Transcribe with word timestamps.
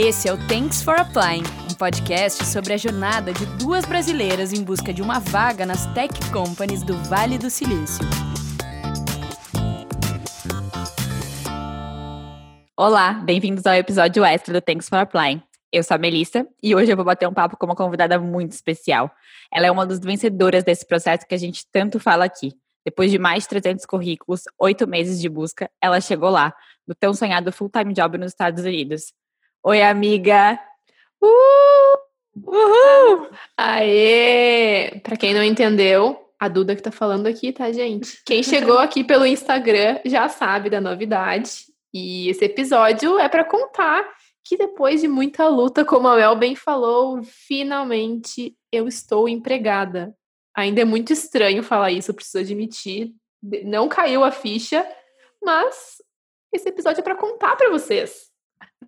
Esse 0.00 0.28
é 0.28 0.32
o 0.32 0.36
Thanks 0.46 0.80
for 0.80 0.94
Applying, 0.94 1.42
um 1.68 1.74
podcast 1.74 2.46
sobre 2.46 2.72
a 2.72 2.76
jornada 2.76 3.32
de 3.32 3.44
duas 3.58 3.84
brasileiras 3.84 4.52
em 4.52 4.62
busca 4.62 4.94
de 4.94 5.02
uma 5.02 5.18
vaga 5.18 5.66
nas 5.66 5.92
tech 5.92 6.14
companies 6.30 6.84
do 6.84 6.96
Vale 7.08 7.36
do 7.36 7.50
Silício. 7.50 8.04
Olá, 12.76 13.14
bem-vindos 13.14 13.66
ao 13.66 13.74
episódio 13.74 14.24
extra 14.24 14.54
do 14.54 14.60
Thanks 14.60 14.88
for 14.88 15.00
Applying. 15.00 15.42
Eu 15.72 15.82
sou 15.82 15.96
a 15.96 15.98
Melissa 15.98 16.46
e 16.62 16.76
hoje 16.76 16.92
eu 16.92 16.96
vou 16.96 17.04
bater 17.04 17.26
um 17.26 17.34
papo 17.34 17.56
com 17.56 17.66
uma 17.66 17.74
convidada 17.74 18.20
muito 18.20 18.52
especial. 18.52 19.10
Ela 19.52 19.66
é 19.66 19.70
uma 19.72 19.84
das 19.84 19.98
vencedoras 19.98 20.62
desse 20.62 20.86
processo 20.86 21.26
que 21.26 21.34
a 21.34 21.38
gente 21.38 21.66
tanto 21.72 21.98
fala 21.98 22.24
aqui. 22.24 22.52
Depois 22.84 23.10
de 23.10 23.18
mais 23.18 23.42
de 23.42 23.48
300 23.48 23.84
currículos, 23.84 24.42
oito 24.60 24.86
meses 24.86 25.20
de 25.20 25.28
busca, 25.28 25.68
ela 25.82 26.00
chegou 26.00 26.30
lá, 26.30 26.54
no 26.86 26.94
tão 26.94 27.12
sonhado 27.12 27.50
full-time 27.50 27.92
job 27.92 28.16
nos 28.16 28.30
Estados 28.30 28.64
Unidos. 28.64 29.12
Oi, 29.64 29.82
amiga! 29.82 30.58
Uh! 31.20 31.98
Uhul! 32.46 33.28
Aê! 33.56 35.00
Pra 35.02 35.16
quem 35.16 35.34
não 35.34 35.42
entendeu, 35.42 36.16
a 36.38 36.46
Duda 36.46 36.76
que 36.76 36.82
tá 36.82 36.92
falando 36.92 37.26
aqui, 37.26 37.52
tá, 37.52 37.70
gente? 37.72 38.22
Quem 38.24 38.40
chegou 38.42 38.78
aqui 38.78 39.02
pelo 39.02 39.26
Instagram 39.26 39.98
já 40.04 40.28
sabe 40.28 40.70
da 40.70 40.80
novidade. 40.80 41.66
E 41.92 42.28
esse 42.28 42.44
episódio 42.44 43.18
é 43.18 43.28
para 43.28 43.44
contar 43.44 44.08
que 44.44 44.56
depois 44.56 45.00
de 45.00 45.08
muita 45.08 45.48
luta, 45.48 45.84
como 45.84 46.06
a 46.06 46.16
Mel 46.16 46.36
bem 46.36 46.54
falou, 46.54 47.20
finalmente 47.24 48.56
eu 48.70 48.86
estou 48.86 49.28
empregada. 49.28 50.14
Ainda 50.56 50.82
é 50.82 50.84
muito 50.84 51.12
estranho 51.12 51.64
falar 51.64 51.90
isso, 51.90 52.12
eu 52.12 52.14
preciso 52.14 52.38
admitir. 52.38 53.12
Não 53.64 53.88
caiu 53.88 54.22
a 54.22 54.30
ficha, 54.30 54.86
mas 55.42 55.96
esse 56.52 56.68
episódio 56.68 57.00
é 57.00 57.04
para 57.04 57.16
contar 57.16 57.56
para 57.56 57.70
vocês. 57.70 58.27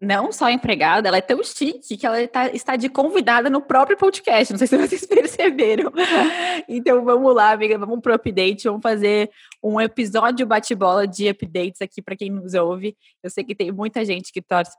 Não 0.00 0.32
só 0.32 0.48
empregada, 0.48 1.08
ela 1.08 1.18
é 1.18 1.20
tão 1.20 1.42
chique 1.42 1.96
que 1.96 2.06
ela 2.06 2.26
tá, 2.26 2.48
está 2.48 2.74
de 2.74 2.88
convidada 2.88 3.50
no 3.50 3.60
próprio 3.60 3.98
podcast. 3.98 4.52
Não 4.52 4.58
sei 4.58 4.66
se 4.66 4.76
vocês 4.76 5.04
perceberam. 5.06 5.92
Então 6.66 7.04
vamos 7.04 7.34
lá, 7.34 7.50
amiga, 7.50 7.76
vamos 7.76 8.00
pro 8.00 8.14
update. 8.14 8.64
Vamos 8.64 8.82
fazer 8.82 9.30
um 9.62 9.78
episódio 9.78 10.46
bate-bola 10.46 11.06
de 11.06 11.28
updates 11.28 11.82
aqui 11.82 12.00
para 12.00 12.16
quem 12.16 12.30
nos 12.30 12.54
ouve. 12.54 12.96
Eu 13.22 13.28
sei 13.28 13.44
que 13.44 13.54
tem 13.54 13.70
muita 13.70 14.04
gente 14.04 14.32
que 14.32 14.40
torce 14.40 14.72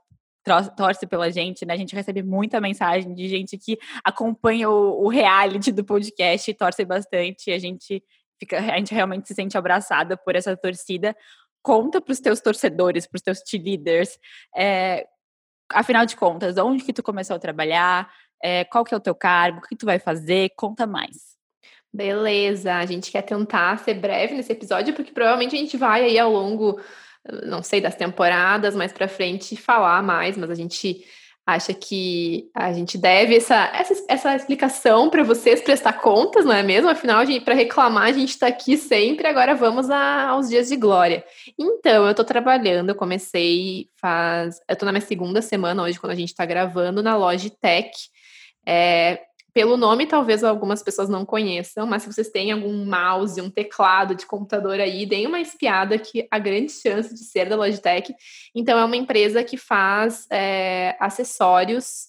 torce 0.76 1.06
pela 1.06 1.30
gente, 1.30 1.64
né? 1.64 1.74
A 1.74 1.76
gente 1.76 1.94
recebe 1.94 2.22
muita 2.22 2.60
mensagem 2.60 3.14
de 3.14 3.28
gente 3.28 3.56
que 3.56 3.78
acompanha 4.04 4.68
o, 4.68 5.04
o 5.04 5.08
reality 5.08 5.70
do 5.70 5.84
podcast 5.84 6.50
e 6.50 6.54
torce 6.54 6.84
bastante. 6.84 7.52
A 7.52 7.58
gente 7.58 8.02
fica, 8.40 8.58
a 8.58 8.76
gente 8.76 8.92
realmente 8.92 9.28
se 9.28 9.34
sente 9.34 9.56
abraçada 9.56 10.16
por 10.16 10.34
essa 10.34 10.56
torcida. 10.56 11.16
Conta 11.62 12.00
para 12.00 12.12
os 12.12 12.20
teus 12.20 12.40
torcedores, 12.40 13.06
para 13.06 13.16
os 13.16 13.22
teus 13.22 13.42
cheerleaders, 13.46 14.18
é, 14.56 15.06
afinal 15.70 16.04
de 16.04 16.16
contas, 16.16 16.56
onde 16.58 16.82
que 16.82 16.92
tu 16.92 17.02
começou 17.02 17.36
a 17.36 17.38
trabalhar, 17.38 18.12
é, 18.42 18.64
qual 18.64 18.84
que 18.84 18.92
é 18.92 18.96
o 18.96 19.00
teu 19.00 19.14
cargo, 19.14 19.58
o 19.58 19.62
que 19.62 19.76
tu 19.76 19.86
vai 19.86 19.98
fazer, 19.98 20.50
conta 20.56 20.86
mais. 20.86 21.32
Beleza, 21.92 22.74
a 22.74 22.86
gente 22.86 23.12
quer 23.12 23.22
tentar 23.22 23.78
ser 23.78 23.94
breve 23.94 24.34
nesse 24.34 24.52
episódio, 24.52 24.94
porque 24.94 25.12
provavelmente 25.12 25.54
a 25.54 25.58
gente 25.58 25.76
vai 25.76 26.04
aí 26.04 26.18
ao 26.18 26.32
longo 26.32 26.80
não 27.44 27.62
sei, 27.62 27.80
das 27.80 27.94
temporadas 27.94 28.74
mais 28.74 28.92
para 28.92 29.08
frente 29.08 29.56
falar 29.56 30.02
mais, 30.02 30.36
mas 30.36 30.50
a 30.50 30.54
gente 30.54 31.04
acha 31.46 31.74
que 31.74 32.48
a 32.54 32.72
gente 32.72 32.96
deve 32.96 33.36
essa, 33.36 33.70
essa, 33.74 34.04
essa 34.08 34.36
explicação 34.36 35.10
para 35.10 35.24
vocês 35.24 35.60
prestar 35.60 35.94
contas, 35.94 36.44
não 36.44 36.52
é 36.52 36.62
mesmo? 36.62 36.88
Afinal, 36.88 37.24
para 37.44 37.54
reclamar, 37.54 38.04
a 38.04 38.12
gente 38.12 38.30
está 38.30 38.46
aqui 38.46 38.76
sempre, 38.76 39.26
agora 39.26 39.54
vamos 39.54 39.90
a, 39.90 40.28
aos 40.28 40.48
dias 40.48 40.68
de 40.68 40.76
glória. 40.76 41.24
Então, 41.58 42.04
eu 42.04 42.10
estou 42.10 42.24
trabalhando, 42.24 42.90
eu 42.90 42.94
comecei 42.94 43.88
faz. 44.00 44.60
Eu 44.68 44.74
estou 44.74 44.86
na 44.86 44.92
minha 44.92 45.04
segunda 45.04 45.42
semana 45.42 45.82
hoje, 45.82 45.98
quando 45.98 46.12
a 46.12 46.16
gente 46.16 46.28
está 46.28 46.46
gravando, 46.46 47.02
na 47.02 47.16
Logitech. 47.16 47.90
É, 48.64 49.20
pelo 49.54 49.76
nome, 49.76 50.06
talvez 50.06 50.42
algumas 50.42 50.82
pessoas 50.82 51.10
não 51.10 51.26
conheçam, 51.26 51.86
mas 51.86 52.02
se 52.02 52.12
vocês 52.12 52.30
têm 52.30 52.52
algum 52.52 52.86
mouse, 52.86 53.40
um 53.40 53.50
teclado 53.50 54.14
de 54.14 54.24
computador 54.24 54.80
aí, 54.80 55.04
deem 55.04 55.26
uma 55.26 55.40
espiada 55.40 55.98
que 55.98 56.26
a 56.30 56.38
grande 56.38 56.72
chance 56.72 57.12
de 57.12 57.20
ser 57.20 57.48
da 57.48 57.56
Logitech. 57.56 58.14
Então, 58.54 58.78
é 58.78 58.84
uma 58.84 58.96
empresa 58.96 59.44
que 59.44 59.58
faz 59.58 60.26
é, 60.30 60.96
acessórios. 60.98 62.06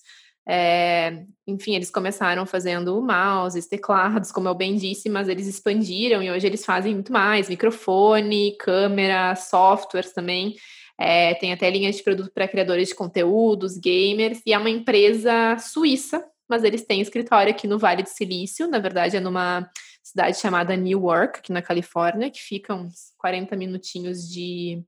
É, 0.48 1.24
enfim, 1.46 1.76
eles 1.76 1.92
começaram 1.92 2.46
fazendo 2.46 3.02
mouses, 3.02 3.68
teclados, 3.68 4.32
como 4.32 4.48
eu 4.48 4.56
bem 4.56 4.76
disse, 4.76 5.10
mas 5.10 5.28
eles 5.28 5.48
expandiram 5.48 6.24
e 6.24 6.32
hoje 6.32 6.48
eles 6.48 6.64
fazem 6.64 6.94
muito 6.94 7.12
mais: 7.12 7.50
microfone, 7.50 8.56
câmera, 8.58 9.36
softwares 9.36 10.14
também. 10.14 10.56
É, 10.98 11.34
tem 11.36 11.52
até 11.52 11.70
linhas 11.70 11.98
de 11.98 12.04
produto 12.04 12.32
para 12.34 12.48
criadores 12.48 12.90
de 12.90 12.96
conteúdos, 12.96 13.78
gamers, 13.78 14.42
e 14.46 14.54
é 14.54 14.58
uma 14.58 14.70
empresa 14.70 15.58
suíça 15.58 16.24
mas 16.50 16.64
eles 16.64 16.86
têm 16.86 17.02
escritório 17.02 17.52
aqui 17.52 17.68
no 17.68 17.80
Vale 17.80 18.04
do 18.04 18.10
Silício, 18.10 18.68
na 18.68 18.80
verdade 18.80 19.18
é 19.18 19.20
numa 19.20 19.70
cidade 20.04 20.38
chamada 20.38 20.76
Newark, 20.76 21.40
aqui 21.40 21.52
na 21.52 21.62
Califórnia, 21.62 22.30
que 22.30 22.40
fica 22.40 22.74
uns 22.74 23.14
40 23.18 23.56
minutinhos 23.56 24.30
de, 24.30 24.84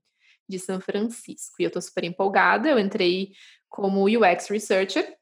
de 0.48 0.58
São 0.58 0.80
Francisco. 0.80 1.56
E 1.58 1.64
eu 1.64 1.70
tô 1.70 1.80
super 1.80 2.04
empolgada, 2.04 2.68
eu 2.68 2.78
entrei 2.78 3.32
como 3.68 4.04
UX 4.04 4.48
Researcher, 4.48 5.16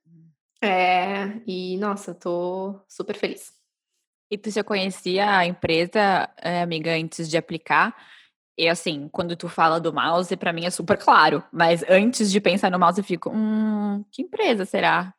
é, 0.63 1.43
e 1.47 1.77
nossa, 1.77 2.15
tô 2.15 2.81
super 2.89 3.17
feliz. 3.17 3.53
E 4.31 4.39
tu 4.39 4.51
já 4.51 4.65
conhecia 4.65 5.37
a 5.37 5.47
empresa, 5.47 6.29
é, 6.41 6.63
amiga, 6.63 6.93
antes 6.97 7.29
de 7.29 7.37
aplicar? 7.37 7.95
E 8.57 8.69
assim, 8.69 9.09
quando 9.09 9.37
tu 9.37 9.49
fala 9.49 9.79
do 9.79 9.93
mouse, 9.93 10.35
para 10.37 10.53
mim 10.53 10.65
é 10.65 10.71
super 10.71 10.97
claro. 10.97 11.45
Mas 11.53 11.85
antes 11.89 12.33
de 12.33 12.41
pensar 12.41 12.71
no 12.71 12.79
mouse, 12.79 12.99
eu 12.99 13.05
fico, 13.05 13.31
hum, 13.31 14.05
que 14.11 14.23
empresa 14.23 14.65
será? 14.65 15.13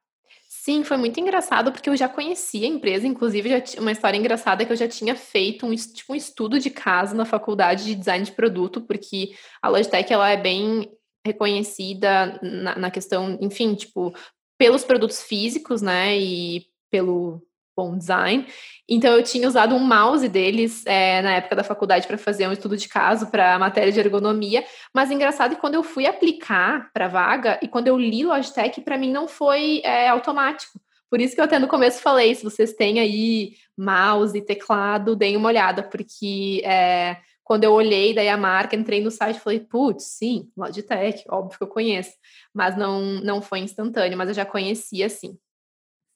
Sim, 0.65 0.83
foi 0.83 0.97
muito 0.97 1.19
engraçado 1.19 1.71
porque 1.71 1.87
eu 1.87 1.95
já 1.95 2.09
conhecia 2.09 2.65
a 2.65 2.71
empresa, 2.71 3.05
inclusive 3.05 3.51
uma 3.77 3.91
história 3.91 4.17
engraçada 4.17 4.63
é 4.63 4.65
que 4.65 4.71
eu 4.71 4.75
já 4.75 4.87
tinha 4.87 5.15
feito 5.15 5.63
um, 5.63 5.75
tipo, 5.75 6.11
um 6.11 6.15
estudo 6.15 6.57
de 6.57 6.71
caso 6.71 7.15
na 7.15 7.23
faculdade 7.23 7.83
de 7.83 7.93
design 7.93 8.25
de 8.25 8.31
produto, 8.31 8.81
porque 8.81 9.35
a 9.61 9.69
Logitech 9.69 10.11
ela 10.11 10.27
é 10.27 10.35
bem 10.35 10.91
reconhecida 11.23 12.39
na, 12.41 12.79
na 12.79 12.89
questão, 12.89 13.37
enfim, 13.39 13.75
tipo, 13.75 14.11
pelos 14.57 14.83
produtos 14.83 15.21
físicos, 15.21 15.83
né, 15.83 16.17
e 16.17 16.65
pelo 16.89 17.43
bom 17.75 17.97
design. 17.97 18.47
Então 18.87 19.13
eu 19.13 19.23
tinha 19.23 19.47
usado 19.47 19.75
um 19.75 19.79
mouse 19.79 20.27
deles 20.29 20.85
é, 20.85 21.21
na 21.21 21.35
época 21.35 21.55
da 21.55 21.63
faculdade 21.63 22.07
para 22.07 22.17
fazer 22.17 22.47
um 22.47 22.51
estudo 22.51 22.77
de 22.77 22.87
caso 22.87 23.27
para 23.27 23.57
matéria 23.57 23.91
de 23.91 23.99
ergonomia. 23.99 24.63
Mas 24.93 25.11
engraçado 25.11 25.55
que 25.55 25.61
quando 25.61 25.75
eu 25.75 25.83
fui 25.83 26.05
aplicar 26.05 26.91
para 26.93 27.07
vaga 27.07 27.59
e 27.61 27.67
quando 27.67 27.87
eu 27.87 27.97
li 27.97 28.23
Logitech, 28.23 28.81
para 28.81 28.97
mim 28.97 29.11
não 29.11 29.27
foi 29.27 29.81
é, 29.83 30.07
automático. 30.09 30.79
Por 31.09 31.21
isso 31.21 31.33
que 31.33 31.41
eu 31.41 31.45
até 31.45 31.57
no 31.59 31.67
começo 31.67 32.01
falei, 32.01 32.33
se 32.35 32.43
vocês 32.43 32.73
têm 32.73 32.99
aí 32.99 33.55
mouse 33.77 34.37
e 34.37 34.41
teclado, 34.41 35.15
deem 35.15 35.37
uma 35.37 35.49
olhada, 35.49 35.83
porque 35.83 36.61
é, 36.65 37.17
quando 37.43 37.63
eu 37.63 37.73
olhei 37.73 38.13
daí 38.13 38.27
a 38.27 38.37
marca, 38.37 38.75
entrei 38.75 39.01
no 39.01 39.11
site 39.11 39.37
e 39.37 39.39
falei, 39.39 39.59
putz, 39.59 40.03
sim, 40.03 40.49
Logitech, 40.57 41.23
óbvio 41.29 41.57
que 41.57 41.63
eu 41.63 41.67
conheço. 41.67 42.11
Mas 42.53 42.75
não, 42.75 43.01
não 43.21 43.41
foi 43.41 43.59
instantâneo, 43.59 44.17
mas 44.17 44.29
eu 44.29 44.35
já 44.35 44.45
conhecia, 44.45 45.07
sim. 45.09 45.37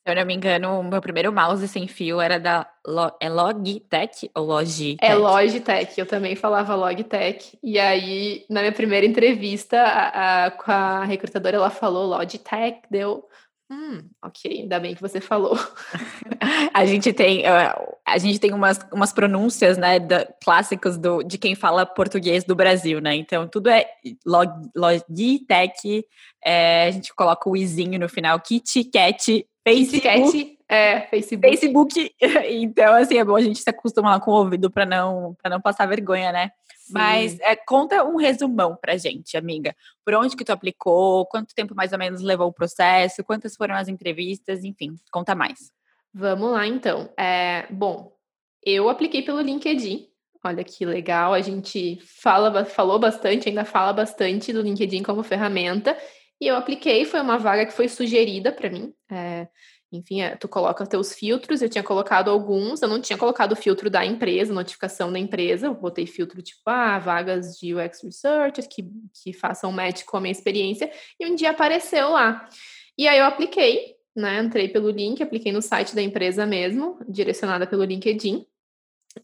Se 0.02 0.10
eu 0.10 0.16
não 0.16 0.24
me 0.24 0.34
engano, 0.34 0.80
o 0.80 0.82
meu 0.82 1.00
primeiro 1.00 1.30
mouse 1.30 1.68
sem 1.68 1.86
fio 1.86 2.22
era 2.22 2.40
da 2.40 2.66
Lo 2.86 3.12
é 3.20 3.28
Logitech 3.28 4.30
ou 4.34 4.46
Logitech? 4.46 4.98
É 5.02 5.14
Logitech, 5.14 6.00
eu 6.00 6.06
também 6.06 6.34
falava 6.34 6.74
Logitech. 6.74 7.58
E 7.62 7.78
aí, 7.78 8.46
na 8.48 8.60
minha 8.60 8.72
primeira 8.72 9.04
entrevista 9.04 9.78
a, 9.78 10.46
a, 10.46 10.50
com 10.52 10.72
a 10.72 11.04
recrutadora, 11.04 11.56
ela 11.56 11.68
falou 11.68 12.06
Logitech, 12.06 12.80
deu. 12.90 13.28
Hum, 13.70 14.08
ok, 14.24 14.62
ainda 14.62 14.80
bem 14.80 14.94
que 14.94 15.02
você 15.02 15.20
falou. 15.20 15.56
a 16.74 16.86
gente 16.86 17.12
tem, 17.12 17.44
a 17.46 18.18
gente 18.18 18.40
tem 18.40 18.52
umas, 18.54 18.80
umas 18.90 19.12
pronúncias, 19.12 19.76
né, 19.76 20.00
da, 20.00 20.26
clássicas 20.42 20.96
do, 20.96 21.22
de 21.22 21.36
quem 21.36 21.54
fala 21.54 21.84
português 21.84 22.42
do 22.42 22.56
Brasil, 22.56 23.00
né? 23.00 23.14
Então, 23.14 23.46
tudo 23.46 23.68
é 23.68 23.86
log, 24.26 24.50
Logitech, 24.74 26.04
é, 26.42 26.86
a 26.86 26.90
gente 26.90 27.14
coloca 27.14 27.48
o 27.48 27.56
izinho 27.56 28.00
no 28.00 28.08
final, 28.08 28.40
Kit, 28.40 28.84
Cat, 28.84 29.46
Facebook. 29.66 30.58
É, 30.68 31.00
Facebook. 31.02 31.48
Facebook. 31.48 32.14
Então, 32.48 32.94
assim, 32.94 33.18
é 33.18 33.24
bom 33.24 33.36
a 33.36 33.40
gente 33.40 33.60
se 33.60 33.68
acostumar 33.68 34.20
com 34.20 34.30
o 34.30 34.34
ouvido 34.34 34.70
para 34.70 34.86
não, 34.86 35.36
não 35.48 35.60
passar 35.60 35.86
vergonha, 35.86 36.32
né? 36.32 36.52
Sim. 36.78 36.92
Mas 36.92 37.38
é, 37.40 37.54
conta 37.54 38.04
um 38.04 38.16
resumão 38.16 38.76
pra 38.80 38.96
gente, 38.96 39.36
amiga. 39.36 39.74
Por 40.04 40.14
onde 40.14 40.36
que 40.36 40.44
tu 40.44 40.50
aplicou? 40.50 41.26
Quanto 41.26 41.54
tempo 41.54 41.74
mais 41.74 41.92
ou 41.92 41.98
menos 41.98 42.20
levou 42.20 42.48
o 42.48 42.52
processo? 42.52 43.24
Quantas 43.24 43.56
foram 43.56 43.74
as 43.74 43.88
entrevistas? 43.88 44.64
Enfim, 44.64 44.96
conta 45.10 45.34
mais. 45.34 45.72
Vamos 46.12 46.50
lá, 46.50 46.66
então. 46.66 47.08
É, 47.16 47.66
bom, 47.70 48.12
eu 48.64 48.88
apliquei 48.88 49.22
pelo 49.22 49.40
LinkedIn. 49.40 50.08
Olha 50.42 50.64
que 50.64 50.86
legal, 50.86 51.34
a 51.34 51.40
gente 51.42 52.00
fala, 52.02 52.64
falou 52.64 52.98
bastante, 52.98 53.48
ainda 53.48 53.64
fala 53.64 53.92
bastante 53.92 54.52
do 54.52 54.62
LinkedIn 54.62 55.02
como 55.02 55.22
ferramenta. 55.22 55.96
E 56.40 56.46
eu 56.46 56.56
apliquei, 56.56 57.04
foi 57.04 57.20
uma 57.20 57.38
vaga 57.38 57.66
que 57.66 57.72
foi 57.72 57.88
sugerida 57.88 58.50
para 58.50 58.70
mim. 58.70 58.94
É, 59.10 59.46
enfim, 59.92 60.22
é, 60.22 60.36
tu 60.36 60.48
coloca 60.48 60.86
teus 60.86 61.12
filtros, 61.12 61.60
eu 61.60 61.68
tinha 61.68 61.82
colocado 61.82 62.30
alguns, 62.30 62.80
eu 62.80 62.88
não 62.88 63.00
tinha 63.00 63.18
colocado 63.18 63.52
o 63.52 63.56
filtro 63.56 63.90
da 63.90 64.06
empresa, 64.06 64.54
notificação 64.54 65.12
da 65.12 65.18
empresa, 65.18 65.66
eu 65.66 65.74
botei 65.74 66.06
filtro 66.06 66.40
tipo, 66.40 66.62
ah, 66.66 66.98
vagas 66.98 67.58
de 67.58 67.74
UX 67.74 68.02
Research, 68.02 68.62
que, 68.68 68.88
que 69.22 69.32
façam 69.32 69.72
match 69.72 70.04
com 70.04 70.16
a 70.16 70.20
minha 70.20 70.32
experiência, 70.32 70.90
e 71.18 71.26
um 71.26 71.34
dia 71.34 71.50
apareceu 71.50 72.10
lá. 72.10 72.48
E 72.96 73.08
aí 73.08 73.18
eu 73.18 73.24
apliquei, 73.24 73.96
né, 74.14 74.40
entrei 74.40 74.68
pelo 74.68 74.90
link, 74.90 75.22
apliquei 75.22 75.50
no 75.50 75.60
site 75.60 75.94
da 75.94 76.02
empresa 76.02 76.46
mesmo, 76.46 76.98
direcionada 77.08 77.66
pelo 77.66 77.82
LinkedIn, 77.82 78.46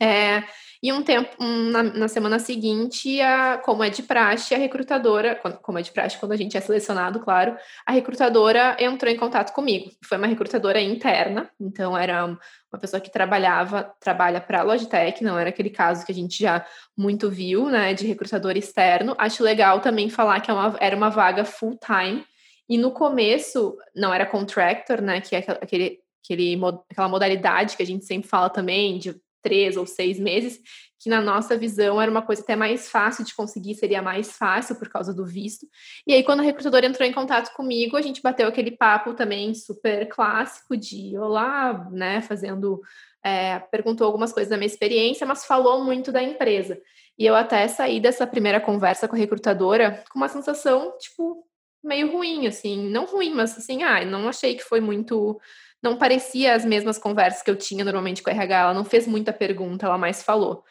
é, 0.01 0.43
e 0.83 0.93
um 0.93 1.03
tempo, 1.03 1.31
um, 1.41 1.71
na, 1.71 1.83
na, 1.83 2.09
semana 2.09 2.39
seguinte, 2.39 3.21
a, 3.21 3.59
como 3.59 3.83
é 3.83 3.89
de 3.91 4.03
praxe, 4.03 4.55
a 4.55 4.59
recrutadora, 4.59 5.37
como 5.63 5.79
é 5.79 5.83
de 5.83 5.91
praxe 5.91 6.19
quando 6.19 6.33
a 6.33 6.37
gente 6.37 6.57
é 6.57 6.61
selecionado, 6.61 7.21
claro, 7.21 7.57
a 7.87 7.93
recrutadora 7.93 8.77
entrou 8.79 9.11
em 9.11 9.17
contato 9.17 9.53
comigo. 9.53 9.91
Foi 10.05 10.19
uma 10.19 10.27
recrutadora 10.27 10.81
interna, 10.81 11.49
então 11.59 11.97
era 11.97 12.27
uma 12.27 12.81
pessoa 12.81 13.01
que 13.01 13.11
trabalhava, 13.11 13.95
trabalha 14.01 14.41
para 14.41 14.61
a 14.61 14.63
Logitech, 14.63 15.23
não 15.23 15.39
era 15.39 15.51
aquele 15.51 15.71
caso 15.71 16.05
que 16.05 16.13
a 16.13 16.15
gente 16.15 16.43
já 16.43 16.67
muito 16.97 17.31
viu, 17.31 17.67
né, 17.67 17.95
de 17.95 18.07
recrutador 18.07 18.57
externo. 18.57 19.15
Acho 19.19 19.43
legal 19.43 19.81
também 19.81 20.11
falar 20.11 20.41
que 20.41 20.51
é 20.51 20.55
uma, 20.55 20.77
era 20.81 20.97
uma 20.97 21.11
vaga 21.11 21.45
full 21.45 21.79
time. 21.79 22.25
E 22.69 22.77
no 22.77 22.91
começo 22.91 23.77
não 23.95 24.13
era 24.13 24.27
contractor, 24.27 25.01
né, 25.01 25.21
que 25.21 25.37
é 25.37 25.39
aquele, 25.39 26.01
aquele, 26.23 26.61
aquela 26.91 27.09
modalidade 27.09 27.77
que 27.77 27.83
a 27.83 27.87
gente 27.87 28.05
sempre 28.05 28.29
fala 28.29 28.51
também 28.51 28.99
de 28.99 29.15
três 29.47 29.77
ou 29.77 29.87
seis 29.87 30.19
meses, 30.19 30.61
que 30.99 31.09
na 31.09 31.21
nossa 31.21 31.57
visão 31.57 32.03
era 32.03 32.11
uma 32.11 32.21
coisa 32.21 32.43
até 32.43 32.57
mais 32.57 32.91
fácil 32.91 33.25
de 33.25 33.33
conseguir, 33.33 33.77
seria 33.77 34.03
mais 34.03 34.33
fácil 34.37 34.75
por 34.75 34.89
causa 34.89 35.15
do 35.15 35.25
visto. 35.25 35.65
E 36.05 36.13
aí, 36.13 36.25
quando 36.25 36.41
a 36.41 36.43
recrutadora 36.43 36.85
entrou 36.85 37.09
em 37.09 37.13
contato 37.13 37.55
comigo, 37.55 37.97
a 37.97 38.03
gente 38.03 38.21
bateu 38.21 38.49
aquele 38.49 38.73
papo 38.73 39.15
também 39.15 39.55
super 39.55 40.09
clássico 40.09 40.77
de 40.77 41.17
olá, 41.17 41.89
né, 41.93 42.21
fazendo. 42.23 42.81
É, 43.25 43.59
perguntou 43.59 44.07
algumas 44.07 44.33
coisas 44.33 44.51
da 44.51 44.57
minha 44.57 44.67
experiência, 44.67 45.27
mas 45.27 45.47
falou 45.47 45.85
muito 45.85 46.11
da 46.11 46.23
empresa. 46.23 46.81
E 47.17 47.25
eu 47.25 47.37
até 47.37 47.67
saí 47.69 48.01
dessa 48.01 48.27
primeira 48.27 48.61
conversa 48.61 49.07
com 49.07 49.15
a 49.15 49.19
recrutadora 49.19 50.05
com 50.11 50.19
uma 50.19 50.29
sensação, 50.29 50.97
tipo, 50.99 51.45
meio 51.85 52.11
ruim, 52.13 52.47
assim, 52.47 52.89
não 52.91 53.05
ruim, 53.05 53.33
mas 53.33 53.57
assim, 53.57 53.83
ah, 53.83 54.05
não 54.05 54.29
achei 54.29 54.57
que 54.57 54.63
foi 54.63 54.81
muito 54.81 55.41
não 55.87 55.97
parecia 55.97 56.55
as 56.55 56.65
mesmas 56.65 56.99
conversas 56.99 57.43
que 57.43 57.51
eu 57.51 57.57
tinha 57.57 57.85
normalmente 57.85 58.23
com 58.23 58.29
a 58.29 58.33
RH. 58.33 58.59
Ela 58.59 58.75
não 58.75 58.85
fez 58.85 59.07
muita 59.07 59.33
pergunta, 59.33 59.87
ela 59.87 59.97
mais 59.97 60.23
falou. 60.23 60.65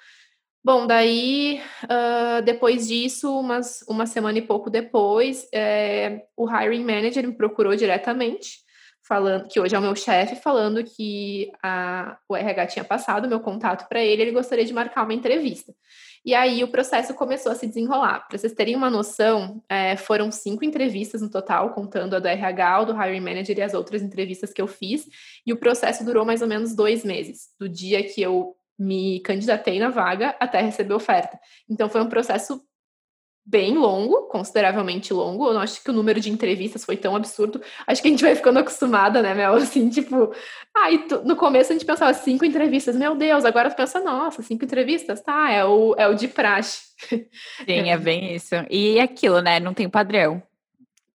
Bom, 0.64 0.86
daí, 0.86 1.62
uh, 1.84 2.42
depois 2.44 2.88
disso, 2.88 3.40
umas, 3.40 3.84
uma 3.88 4.06
semana 4.06 4.40
e 4.40 4.42
pouco 4.42 4.70
depois, 4.70 5.48
é, 5.54 6.24
o 6.36 6.50
hiring 6.50 6.84
manager 6.84 7.26
me 7.26 7.36
procurou 7.36 7.76
diretamente, 7.76 8.60
falando 9.08 9.48
que 9.48 9.60
hoje 9.60 9.76
é 9.76 9.80
o 9.80 9.82
meu 9.82 9.96
chefe, 9.96 10.36
falando 10.36 10.84
que 10.84 11.52
a, 11.62 12.18
o 12.28 12.36
RH 12.36 12.68
tinha 12.68 12.84
passado 12.84 13.30
meu 13.30 13.40
contato 13.40 13.88
para 13.88 14.04
ele, 14.04 14.24
ele 14.24 14.32
gostaria 14.32 14.66
de 14.66 14.74
marcar 14.74 15.04
uma 15.04 15.14
entrevista. 15.14 15.72
E 16.26 16.34
aí 16.34 16.64
o 16.64 16.68
processo 16.68 17.14
começou 17.14 17.52
a 17.52 17.56
se 17.56 17.68
desenrolar. 17.68 18.28
Para 18.28 18.38
vocês 18.38 18.52
terem 18.52 18.76
uma 18.76 18.90
noção, 18.90 19.64
é, 19.70 19.96
foram 19.96 20.32
cinco 20.32 20.66
entrevistas 20.66 21.22
no 21.22 21.30
total, 21.30 21.72
contando 21.72 22.16
a 22.16 22.20
do 22.20 22.28
RH, 22.28 22.86
do 22.86 22.94
Hiring 22.94 23.22
Manager 23.22 23.60
e 23.60 23.62
as 23.62 23.76
outras 23.76 24.02
entrevistas 24.02 24.52
que 24.52 24.60
eu 24.60 24.66
fiz. 24.66 25.08
E 25.46 25.54
o 25.54 25.58
processo 25.58 26.04
durou 26.04 26.26
mais 26.26 26.42
ou 26.42 26.48
menos 26.48 26.76
dois 26.76 27.06
meses, 27.06 27.50
do 27.60 27.70
dia 27.70 28.04
que 28.04 28.22
eu 28.24 28.56
me 28.78 29.20
candidatei 29.20 29.80
na 29.80 29.90
vaga 29.90 30.36
até 30.40 30.62
receber 30.62 30.96
oferta. 30.96 31.40
Então 31.70 31.88
foi 31.88 32.02
um 32.02 32.10
processo 32.10 32.60
bem 33.46 33.78
longo, 33.78 34.24
consideravelmente 34.24 35.14
longo. 35.14 35.48
Eu 35.48 35.54
não 35.54 35.62
acho 35.62 35.84
que 35.84 35.90
o 35.92 35.94
número 35.94 36.20
de 36.20 36.32
entrevistas 36.32 36.84
foi 36.84 36.98
tão 36.98 37.16
absurdo. 37.16 37.62
Acho 37.86 38.02
que 38.02 38.08
a 38.08 38.12
gente 38.12 38.24
vai 38.24 38.36
ficando 38.36 38.58
acostumada, 38.58 39.22
né, 39.22 39.36
Mel? 39.36 39.54
Assim, 39.56 39.88
tipo, 39.90 40.34
ai, 40.76 41.00
tu, 41.08 41.22
no 41.24 41.36
começo 41.36 41.72
a 41.72 41.74
gente 41.74 41.86
pensava 41.86 42.14
cinco 42.14 42.44
entrevistas, 42.44 42.96
meu 42.96 43.16
Deus, 43.16 43.46
agora 43.46 43.70
tu 43.70 43.76
pensa, 43.76 44.00
nossa, 44.00 44.42
cinco 44.42 44.66
entrevistas, 44.66 45.22
tá, 45.22 45.52
é 45.52 45.64
o, 45.64 45.94
é 45.98 46.08
o 46.08 46.16
de 46.16 46.28
praxe. 46.28 46.86
Sim, 47.66 47.92
é 47.92 47.98
bem 47.98 48.34
isso. 48.34 48.56
E 48.70 49.00
aquilo, 49.00 49.42
né, 49.42 49.60
não 49.60 49.74
tem 49.74 49.88
padrão. 49.88 50.42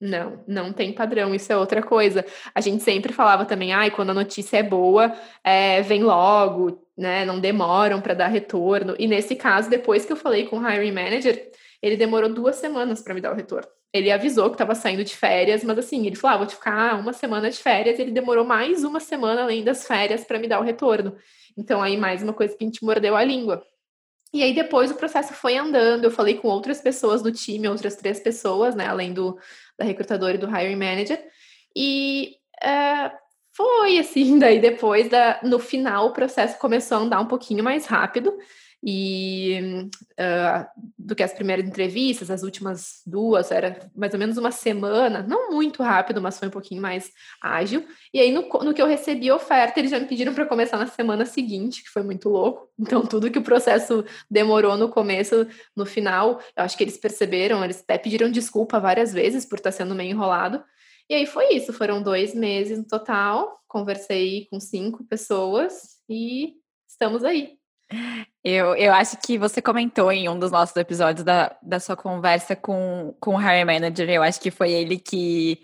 Não, 0.01 0.43
não 0.47 0.73
tem 0.73 0.93
padrão, 0.93 1.35
isso 1.35 1.53
é 1.53 1.57
outra 1.57 1.83
coisa. 1.83 2.25
A 2.55 2.61
gente 2.61 2.83
sempre 2.83 3.13
falava 3.13 3.45
também, 3.45 3.73
ai, 3.73 3.91
quando 3.91 4.11
a 4.11 4.15
notícia 4.15 4.57
é 4.57 4.63
boa, 4.63 5.13
é, 5.45 5.83
vem 5.83 6.03
logo, 6.03 6.87
né, 6.97 7.25
não 7.27 7.39
demoram 7.39 8.01
para 8.01 8.15
dar 8.15 8.29
retorno. 8.29 8.95
E 8.99 9.07
nesse 9.07 9.35
caso, 9.37 9.69
depois 9.69 10.07
que 10.07 10.13
eu 10.13 10.17
falei 10.17 10.47
com 10.47 10.59
o 10.59 10.67
hiring 10.67 10.93
manager, 10.93 11.51
ele 11.83 11.97
demorou 11.97 12.33
duas 12.33 12.57
semanas 12.57 13.01
para 13.01 13.15
me 13.15 13.21
dar 13.21 13.33
o 13.33 13.37
retorno. 13.37 13.69
Ele 13.93 14.11
avisou 14.11 14.49
que 14.51 14.55
estava 14.55 14.75
saindo 14.75 15.03
de 15.03 15.17
férias, 15.17 15.65
mas 15.65 15.79
assim, 15.79 16.07
ele 16.07 16.15
falou: 16.15 16.35
ah, 16.35 16.39
vou 16.39 16.47
te 16.47 16.55
ficar 16.55 16.99
uma 16.99 17.13
semana 17.13 17.51
de 17.51 17.59
férias. 17.59 17.99
Ele 17.99 18.13
demorou 18.13 18.45
mais 18.45 18.85
uma 18.85 19.01
semana 19.01 19.43
além 19.43 19.65
das 19.65 19.87
férias 19.87 20.25
para 20.25 20.39
me 20.39 20.47
dar 20.47 20.61
o 20.61 20.65
retorno. 20.65 21.17
Então, 21.57 21.83
aí, 21.83 21.97
mais 21.97 22.23
uma 22.23 22.33
coisa 22.33 22.57
que 22.57 22.63
a 22.63 22.67
gente 22.67 22.85
mordeu 22.85 23.17
a 23.17 23.25
língua. 23.25 23.65
E 24.33 24.43
aí, 24.43 24.55
depois 24.55 24.91
o 24.91 24.95
processo 24.95 25.33
foi 25.35 25.57
andando. 25.57 26.05
Eu 26.05 26.11
falei 26.11 26.35
com 26.35 26.49
outras 26.49 26.81
pessoas 26.81 27.21
do 27.21 27.33
time, 27.33 27.69
outras 27.69 27.97
três 27.97 28.21
pessoas, 28.21 28.77
né, 28.77 28.87
além 28.87 29.13
do 29.13 29.37
da 29.77 29.85
recrutadora 29.85 30.35
e 30.35 30.39
do 30.39 30.47
hiring 30.47 30.77
manager. 30.77 31.21
E 31.75 32.37
é, 32.63 33.11
foi 33.53 33.99
assim. 33.99 34.39
Daí, 34.39 34.61
depois, 34.61 35.09
da, 35.09 35.41
no 35.43 35.59
final, 35.59 36.09
o 36.09 36.13
processo 36.13 36.59
começou 36.59 36.99
a 36.99 37.01
andar 37.01 37.21
um 37.21 37.27
pouquinho 37.27 37.65
mais 37.65 37.87
rápido 37.87 38.33
e 38.83 39.89
uh, 40.19 40.67
do 40.99 41.15
que 41.15 41.23
as 41.23 41.35
primeiras 41.35 41.67
entrevistas, 41.67 42.31
as 42.31 42.43
últimas 42.43 43.03
duas, 43.07 43.51
era 43.51 43.91
mais 43.95 44.13
ou 44.15 44.19
menos 44.19 44.39
uma 44.39 44.51
semana, 44.51 45.23
não 45.23 45.51
muito 45.51 45.83
rápido, 45.83 46.21
mas 46.21 46.39
foi 46.39 46.49
um 46.49 46.51
pouquinho 46.51 46.81
mais 46.81 47.13
ágil. 47.43 47.87
E 48.13 48.19
aí, 48.19 48.33
no, 48.33 48.43
no 48.43 48.73
que 48.73 48.81
eu 48.81 48.87
recebi 48.87 49.29
a 49.29 49.37
oferta, 49.37 49.79
eles 49.79 49.91
já 49.91 50.01
me 50.01 50.07
pediram 50.07 50.33
para 50.33 50.47
começar 50.47 50.79
na 50.79 50.87
semana 50.87 51.27
seguinte, 51.27 51.83
que 51.83 51.91
foi 51.91 52.03
muito 52.03 52.29
louco. 52.29 52.69
Então, 52.81 53.05
tudo 53.05 53.31
que 53.31 53.39
o 53.39 53.43
processo 53.43 54.05
demorou 54.31 54.77
no 54.77 54.89
começo, 54.89 55.47
no 55.77 55.85
final, 55.85 56.41
eu 56.57 56.65
acho 56.65 56.77
que 56.77 56.83
eles 56.83 56.97
perceberam, 56.97 57.63
eles 57.63 57.81
até 57.81 57.99
pediram 57.99 58.31
desculpa 58.31 58.81
várias 58.81 59.13
vezes 59.13 59.45
por 59.45 59.59
estar 59.59 59.71
sendo 59.71 59.95
meio 59.95 60.11
enrolado. 60.11 60.65
E 61.09 61.15
aí 61.15 61.27
foi 61.27 61.55
isso, 61.55 61.73
foram 61.73 62.03
dois 62.03 62.35
meses 62.35 62.79
no 62.79 62.85
total, 62.85 63.61
conversei 63.69 64.47
com 64.51 64.59
cinco 64.59 65.05
pessoas 65.05 65.99
e 66.09 66.55
estamos 66.89 67.25
aí. 67.25 67.59
Eu, 68.43 68.75
eu 68.75 68.93
acho 68.95 69.19
que 69.19 69.37
você 69.37 69.61
comentou 69.61 70.11
em 70.11 70.29
um 70.29 70.39
dos 70.39 70.51
nossos 70.51 70.75
episódios 70.77 71.23
da, 71.25 71.55
da 71.63 71.79
sua 71.79 71.95
conversa 71.95 72.57
com, 72.57 73.15
com 73.21 73.35
o 73.35 73.37
Harry 73.37 73.65
Manager, 73.67 74.09
eu 74.09 74.23
acho 74.23 74.41
que 74.41 74.51
foi 74.51 74.73
ele 74.73 74.99
que, 74.99 75.61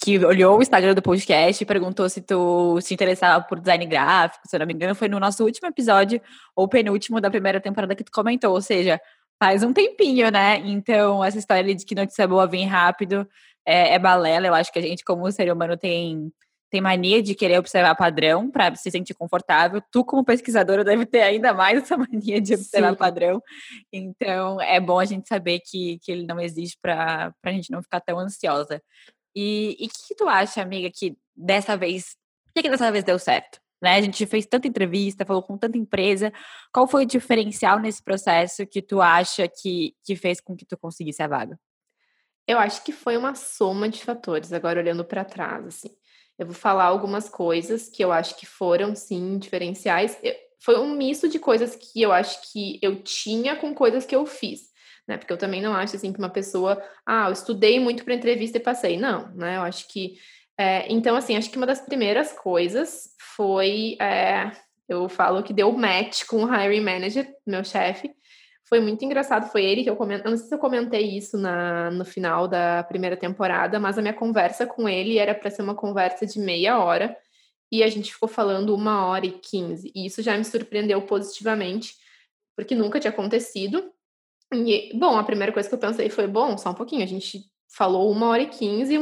que 0.00 0.24
olhou 0.24 0.56
o 0.56 0.62
Instagram 0.62 0.94
do 0.94 1.02
podcast 1.02 1.62
e 1.62 1.66
perguntou 1.66 2.08
se 2.08 2.20
tu 2.22 2.80
se 2.80 2.94
interessava 2.94 3.44
por 3.44 3.58
design 3.58 3.84
gráfico, 3.86 4.46
se 4.46 4.54
eu 4.54 4.60
não 4.60 4.66
me 4.66 4.72
engano, 4.72 4.94
foi 4.94 5.08
no 5.08 5.18
nosso 5.18 5.44
último 5.44 5.66
episódio, 5.66 6.20
ou 6.54 6.68
penúltimo 6.68 7.20
da 7.20 7.30
primeira 7.30 7.60
temporada 7.60 7.94
que 7.96 8.04
tu 8.04 8.12
comentou, 8.12 8.52
ou 8.52 8.62
seja, 8.62 9.00
faz 9.42 9.64
um 9.64 9.72
tempinho, 9.72 10.30
né? 10.30 10.58
Então, 10.58 11.24
essa 11.24 11.38
história 11.38 11.74
de 11.74 11.84
que 11.84 11.94
notícia 11.94 12.28
boa 12.28 12.46
vem 12.46 12.66
rápido 12.66 13.28
é, 13.66 13.94
é 13.94 13.98
balela, 13.98 14.46
eu 14.46 14.54
acho 14.54 14.72
que 14.72 14.78
a 14.78 14.82
gente, 14.82 15.04
como 15.04 15.30
ser 15.32 15.52
humano, 15.52 15.76
tem 15.76 16.32
tem 16.72 16.80
mania 16.80 17.22
de 17.22 17.34
querer 17.34 17.58
observar 17.58 17.94
padrão 17.94 18.50
para 18.50 18.74
se 18.74 18.90
sentir 18.90 19.12
confortável. 19.12 19.82
Tu, 19.92 20.02
como 20.06 20.24
pesquisadora, 20.24 20.82
deve 20.82 21.04
ter 21.04 21.20
ainda 21.20 21.52
mais 21.52 21.82
essa 21.82 21.98
mania 21.98 22.40
de 22.40 22.54
observar 22.54 22.92
Sim. 22.92 22.96
padrão. 22.96 23.42
Então, 23.92 24.58
é 24.58 24.80
bom 24.80 24.98
a 24.98 25.04
gente 25.04 25.28
saber 25.28 25.60
que, 25.60 25.98
que 25.98 26.10
ele 26.10 26.24
não 26.24 26.40
existe 26.40 26.78
para 26.80 27.34
a 27.44 27.52
gente 27.52 27.70
não 27.70 27.82
ficar 27.82 28.00
tão 28.00 28.18
ansiosa. 28.18 28.82
E 29.36 29.76
o 29.80 29.82
que, 29.82 30.08
que, 30.08 30.14
tu 30.14 30.26
acha, 30.26 30.62
amiga, 30.62 30.90
que 30.90 31.14
dessa 31.36 31.76
vez, 31.76 32.16
por 32.46 32.54
que, 32.54 32.62
que 32.62 32.70
dessa 32.70 32.90
vez 32.90 33.04
deu 33.04 33.18
certo? 33.18 33.60
Né? 33.82 33.96
A 33.96 34.00
gente 34.00 34.24
fez 34.24 34.46
tanta 34.46 34.66
entrevista, 34.66 35.26
falou 35.26 35.42
com 35.42 35.58
tanta 35.58 35.76
empresa. 35.76 36.32
Qual 36.72 36.88
foi 36.88 37.04
o 37.04 37.06
diferencial 37.06 37.80
nesse 37.80 38.02
processo 38.02 38.66
que 38.66 38.80
tu 38.80 39.02
acha 39.02 39.46
que, 39.46 39.94
que 40.02 40.16
fez 40.16 40.40
com 40.40 40.56
que 40.56 40.64
tu 40.64 40.78
conseguisse 40.78 41.22
a 41.22 41.28
vaga? 41.28 41.60
Eu 42.46 42.58
acho 42.58 42.82
que 42.82 42.92
foi 42.92 43.16
uma 43.18 43.34
soma 43.34 43.90
de 43.90 44.02
fatores, 44.02 44.54
agora 44.54 44.80
olhando 44.80 45.04
para 45.04 45.22
trás, 45.22 45.66
assim. 45.66 45.90
Eu 46.38 46.46
vou 46.46 46.54
falar 46.54 46.84
algumas 46.84 47.28
coisas 47.28 47.88
que 47.88 48.02
eu 48.02 48.10
acho 48.10 48.36
que 48.36 48.46
foram, 48.46 48.94
sim, 48.94 49.38
diferenciais. 49.38 50.18
Foi 50.60 50.78
um 50.78 50.94
misto 50.94 51.28
de 51.28 51.38
coisas 51.38 51.76
que 51.76 52.00
eu 52.00 52.12
acho 52.12 52.52
que 52.52 52.78
eu 52.82 53.02
tinha 53.02 53.56
com 53.56 53.74
coisas 53.74 54.06
que 54.06 54.14
eu 54.14 54.24
fiz. 54.26 54.72
Né? 55.06 55.16
Porque 55.16 55.32
eu 55.32 55.38
também 55.38 55.60
não 55.60 55.74
acho 55.74 55.96
assim 55.96 56.12
que 56.12 56.18
uma 56.18 56.30
pessoa, 56.30 56.82
ah, 57.04 57.26
eu 57.28 57.32
estudei 57.32 57.80
muito 57.80 58.04
para 58.04 58.14
entrevista 58.14 58.58
e 58.58 58.60
passei. 58.60 58.96
Não, 58.96 59.28
né? 59.34 59.56
Eu 59.56 59.62
acho 59.62 59.88
que. 59.88 60.14
É, 60.56 60.90
então, 60.92 61.16
assim, 61.16 61.36
acho 61.36 61.50
que 61.50 61.56
uma 61.56 61.66
das 61.66 61.80
primeiras 61.80 62.32
coisas 62.32 63.10
foi. 63.36 63.96
É, 64.00 64.52
eu 64.88 65.08
falo 65.08 65.42
que 65.42 65.52
deu 65.52 65.72
match 65.72 66.24
com 66.26 66.44
o 66.44 66.54
hiring 66.54 66.80
manager, 66.80 67.28
meu 67.46 67.64
chefe, 67.64 68.12
foi 68.72 68.80
muito 68.80 69.04
engraçado, 69.04 69.52
foi 69.52 69.66
ele 69.66 69.82
que 69.82 69.90
eu 69.90 69.96
comentei, 69.96 70.30
não 70.30 70.38
sei 70.38 70.48
se 70.48 70.54
eu 70.54 70.58
comentei 70.58 71.02
isso 71.14 71.36
na, 71.36 71.90
no 71.90 72.06
final 72.06 72.48
da 72.48 72.82
primeira 72.82 73.18
temporada, 73.18 73.78
mas 73.78 73.98
a 73.98 74.00
minha 74.00 74.14
conversa 74.14 74.66
com 74.66 74.88
ele 74.88 75.18
era 75.18 75.34
para 75.34 75.50
ser 75.50 75.60
uma 75.60 75.74
conversa 75.74 76.24
de 76.24 76.38
meia 76.38 76.82
hora, 76.82 77.14
e 77.70 77.82
a 77.82 77.88
gente 77.88 78.14
ficou 78.14 78.30
falando 78.30 78.74
uma 78.74 79.04
hora 79.04 79.26
e 79.26 79.32
quinze, 79.32 79.92
e 79.94 80.06
isso 80.06 80.22
já 80.22 80.38
me 80.38 80.44
surpreendeu 80.46 81.02
positivamente, 81.02 81.96
porque 82.56 82.74
nunca 82.74 82.98
tinha 82.98 83.10
acontecido. 83.10 83.92
E, 84.50 84.96
bom, 84.96 85.18
a 85.18 85.22
primeira 85.22 85.52
coisa 85.52 85.68
que 85.68 85.74
eu 85.74 85.78
pensei 85.78 86.08
foi, 86.08 86.26
bom, 86.26 86.56
só 86.56 86.70
um 86.70 86.74
pouquinho, 86.74 87.02
a 87.02 87.06
gente 87.06 87.44
falou 87.76 88.10
uma 88.10 88.28
hora 88.28 88.40
e 88.40 88.48
quinze, 88.48 88.98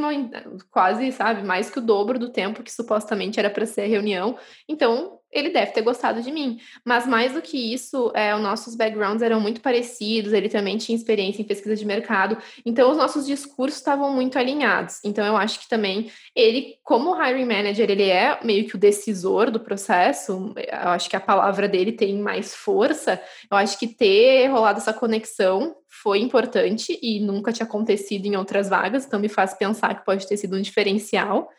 quase, 0.69 1.13
sabe, 1.13 1.45
mais 1.45 1.71
que 1.71 1.79
o 1.79 1.83
dobro 1.83 2.19
do 2.19 2.31
tempo 2.31 2.65
que 2.65 2.73
supostamente 2.73 3.39
era 3.39 3.49
para 3.49 3.67
ser 3.67 3.83
a 3.83 3.87
reunião. 3.87 4.37
Então, 4.69 5.20
ele 5.33 5.51
deve 5.51 5.73
ter 5.73 5.83
gostado 5.83 6.23
de 6.23 6.33
mim. 6.33 6.59
Mas 6.85 7.07
mais 7.07 7.33
do 7.33 7.43
que 7.43 7.73
isso, 7.73 8.11
é, 8.15 8.35
os 8.35 8.41
nossos 8.41 8.75
backgrounds 8.75 9.23
eram 9.23 9.41
muito 9.41 9.61
parecidos, 9.61 10.33
ele 10.33 10.49
também 10.49 10.77
tinha 10.79 10.97
experiência 10.97 11.43
em 11.43 11.45
pesquisa 11.45 11.77
de 11.77 11.85
mercado, 11.85 12.37
então 12.65 12.91
os 12.91 12.97
nossos 12.97 13.27
discursos 13.27 13.79
estavam 13.79 14.13
muito 14.13 14.39
alinhados. 14.39 14.99
Então 15.05 15.25
eu 15.25 15.37
acho 15.37 15.61
que 15.61 15.69
também 15.69 16.11
ele, 16.35 16.75
como 16.83 17.15
hiring 17.15 17.45
manager, 17.45 17.91
ele 17.91 18.09
é 18.09 18.39
meio 18.43 18.67
que 18.67 18.75
o 18.75 18.79
decisor 18.79 19.51
do 19.51 19.61
processo, 19.61 20.53
eu 20.57 20.89
acho 20.91 21.09
que 21.09 21.17
a 21.17 21.21
palavra 21.21 21.69
dele 21.69 21.93
tem 21.93 22.19
mais 22.19 22.55
força, 22.55 23.21
eu 23.51 23.57
acho 23.57 23.79
que 23.79 23.87
ter 23.87 24.49
rolado 24.49 24.79
essa 24.79 24.93
conexão 24.93 25.77
foi 26.03 26.21
importante 26.21 26.99
e 27.03 27.21
nunca 27.21 27.53
tinha 27.53 27.67
acontecido 27.67 28.25
em 28.27 28.37
outras 28.37 28.69
vagas, 28.69 29.05
então 29.05 29.19
me 29.19 29.29
faz 29.29 29.55
pensar 29.55 29.95
que 29.95 30.05
pode 30.05 30.27
ter 30.27 30.37
sido 30.37 30.57
um 30.57 30.61
diferencial. 30.61 31.51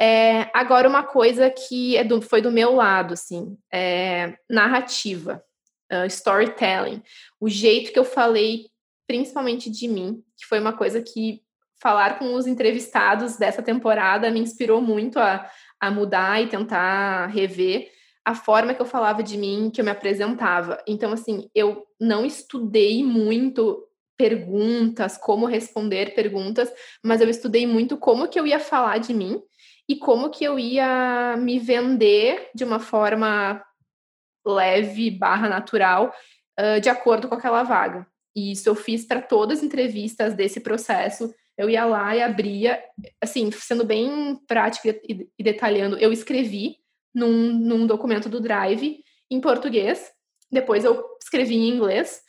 É, 0.00 0.48
agora, 0.54 0.88
uma 0.88 1.02
coisa 1.02 1.50
que 1.50 1.94
é 1.94 2.02
do, 2.02 2.22
foi 2.22 2.40
do 2.40 2.50
meu 2.50 2.74
lado, 2.74 3.12
assim, 3.12 3.58
é, 3.70 4.34
narrativa, 4.48 5.44
uh, 5.92 6.06
storytelling, 6.06 7.02
o 7.38 7.50
jeito 7.50 7.92
que 7.92 7.98
eu 7.98 8.04
falei, 8.04 8.70
principalmente 9.06 9.68
de 9.68 9.86
mim, 9.86 10.22
que 10.38 10.46
foi 10.46 10.58
uma 10.58 10.72
coisa 10.72 11.02
que 11.02 11.42
falar 11.82 12.18
com 12.18 12.32
os 12.32 12.46
entrevistados 12.46 13.36
dessa 13.36 13.62
temporada 13.62 14.30
me 14.30 14.40
inspirou 14.40 14.80
muito 14.80 15.18
a, 15.18 15.50
a 15.78 15.90
mudar 15.90 16.42
e 16.42 16.48
tentar 16.48 17.26
rever 17.26 17.90
a 18.24 18.34
forma 18.34 18.72
que 18.72 18.80
eu 18.80 18.86
falava 18.86 19.22
de 19.22 19.36
mim, 19.36 19.70
que 19.70 19.82
eu 19.82 19.84
me 19.84 19.90
apresentava. 19.90 20.82
Então, 20.86 21.12
assim, 21.12 21.50
eu 21.54 21.84
não 22.00 22.24
estudei 22.24 23.04
muito 23.04 23.86
perguntas, 24.16 25.18
como 25.18 25.46
responder 25.46 26.14
perguntas, 26.14 26.72
mas 27.02 27.20
eu 27.20 27.28
estudei 27.28 27.66
muito 27.66 27.98
como 27.98 28.28
que 28.28 28.40
eu 28.40 28.46
ia 28.46 28.60
falar 28.60 28.98
de 28.98 29.12
mim 29.12 29.42
e 29.90 29.96
como 29.96 30.30
que 30.30 30.44
eu 30.44 30.56
ia 30.56 31.36
me 31.36 31.58
vender 31.58 32.48
de 32.54 32.62
uma 32.62 32.78
forma 32.78 33.60
leve 34.46 35.10
barra 35.10 35.48
natural 35.48 36.14
uh, 36.60 36.80
de 36.80 36.88
acordo 36.88 37.26
com 37.26 37.34
aquela 37.34 37.64
vaga. 37.64 38.06
E 38.34 38.52
isso 38.52 38.68
eu 38.68 38.76
fiz 38.76 39.04
para 39.04 39.20
todas 39.20 39.58
as 39.58 39.64
entrevistas 39.64 40.32
desse 40.32 40.60
processo. 40.60 41.34
Eu 41.58 41.68
ia 41.68 41.84
lá 41.84 42.14
e 42.14 42.22
abria, 42.22 42.80
assim, 43.20 43.50
sendo 43.50 43.84
bem 43.84 44.38
prática 44.46 44.96
e, 45.08 45.26
detalhando, 45.42 45.98
eu 45.98 46.12
escrevi 46.12 46.76
num, 47.12 47.52
num 47.52 47.84
documento 47.84 48.28
do 48.28 48.40
Drive 48.40 49.02
em 49.28 49.40
português, 49.40 50.08
depois 50.52 50.84
eu 50.84 51.04
escrevi 51.20 51.56
em 51.56 51.68
inglês, 51.68 52.20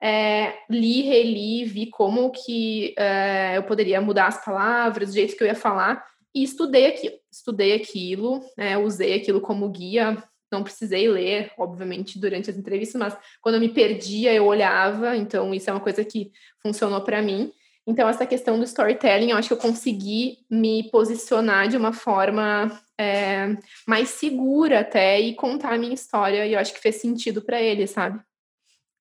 é, 0.00 0.54
li, 0.70 1.02
reli, 1.02 1.64
vi 1.64 1.90
como 1.90 2.30
que 2.30 2.94
é, 2.96 3.56
eu 3.56 3.64
poderia 3.64 4.00
mudar 4.00 4.28
as 4.28 4.44
palavras, 4.44 5.10
o 5.10 5.14
jeito 5.14 5.36
que 5.36 5.42
eu 5.42 5.48
ia 5.48 5.56
falar, 5.56 6.06
e 6.34 6.42
estudei 6.42 6.86
aquilo. 6.86 7.16
Estudei 7.30 7.74
aquilo, 7.74 8.44
né, 8.56 8.76
usei 8.76 9.14
aquilo 9.14 9.40
como 9.40 9.68
guia. 9.68 10.22
Não 10.50 10.62
precisei 10.62 11.08
ler, 11.08 11.52
obviamente, 11.58 12.18
durante 12.18 12.50
as 12.50 12.56
entrevistas, 12.56 12.98
mas 12.98 13.16
quando 13.42 13.56
eu 13.56 13.60
me 13.60 13.68
perdia, 13.68 14.32
eu 14.32 14.46
olhava. 14.46 15.16
Então, 15.16 15.54
isso 15.54 15.68
é 15.68 15.72
uma 15.72 15.80
coisa 15.80 16.04
que 16.04 16.32
funcionou 16.62 17.02
para 17.02 17.20
mim. 17.20 17.52
Então, 17.86 18.08
essa 18.08 18.26
questão 18.26 18.58
do 18.58 18.64
storytelling, 18.64 19.30
eu 19.30 19.36
acho 19.36 19.48
que 19.48 19.54
eu 19.54 19.58
consegui 19.58 20.38
me 20.50 20.90
posicionar 20.90 21.68
de 21.68 21.76
uma 21.76 21.92
forma 21.92 22.78
é, 22.98 23.56
mais 23.86 24.10
segura 24.10 24.80
até 24.80 25.20
e 25.20 25.34
contar 25.34 25.72
a 25.72 25.78
minha 25.78 25.94
história. 25.94 26.46
E 26.46 26.52
eu 26.52 26.58
acho 26.58 26.74
que 26.74 26.80
fez 26.80 26.96
sentido 26.96 27.40
para 27.40 27.60
ele, 27.62 27.86
sabe? 27.86 28.20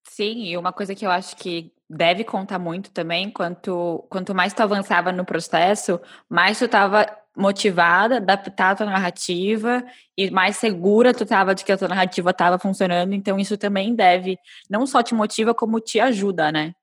Sim, 0.10 0.46
e 0.46 0.58
uma 0.58 0.72
coisa 0.72 0.96
que 0.96 1.06
eu 1.06 1.12
acho 1.12 1.36
que 1.36 1.72
deve 1.90 2.24
contar 2.24 2.60
muito 2.60 2.92
também, 2.92 3.30
quanto, 3.30 4.06
quanto 4.10 4.36
mais 4.36 4.54
tu 4.54 4.62
avançava 4.62 5.12
no 5.12 5.24
processo, 5.24 6.00
mais 6.30 6.60
tu 6.60 6.66
estava 6.66 7.06
motivada, 7.36 8.18
adaptar 8.18 8.72
a 8.72 8.76
tua 8.76 8.86
narrativa 8.88 9.86
e 10.18 10.30
mais 10.32 10.58
segura 10.58 11.14
tu 11.14 11.24
estava 11.24 11.54
de 11.54 11.64
que 11.64 11.72
a 11.72 11.78
tua 11.78 11.88
narrativa 11.88 12.32
estava 12.32 12.58
funcionando. 12.60 13.14
Então, 13.14 13.40
isso 13.40 13.58
também 13.58 13.96
deve, 13.96 14.38
não 14.70 14.86
só 14.86 15.02
te 15.02 15.14
motiva, 15.14 15.54
como 15.54 15.80
te 15.80 16.00
ajuda, 16.00 16.52
né? 16.52 16.74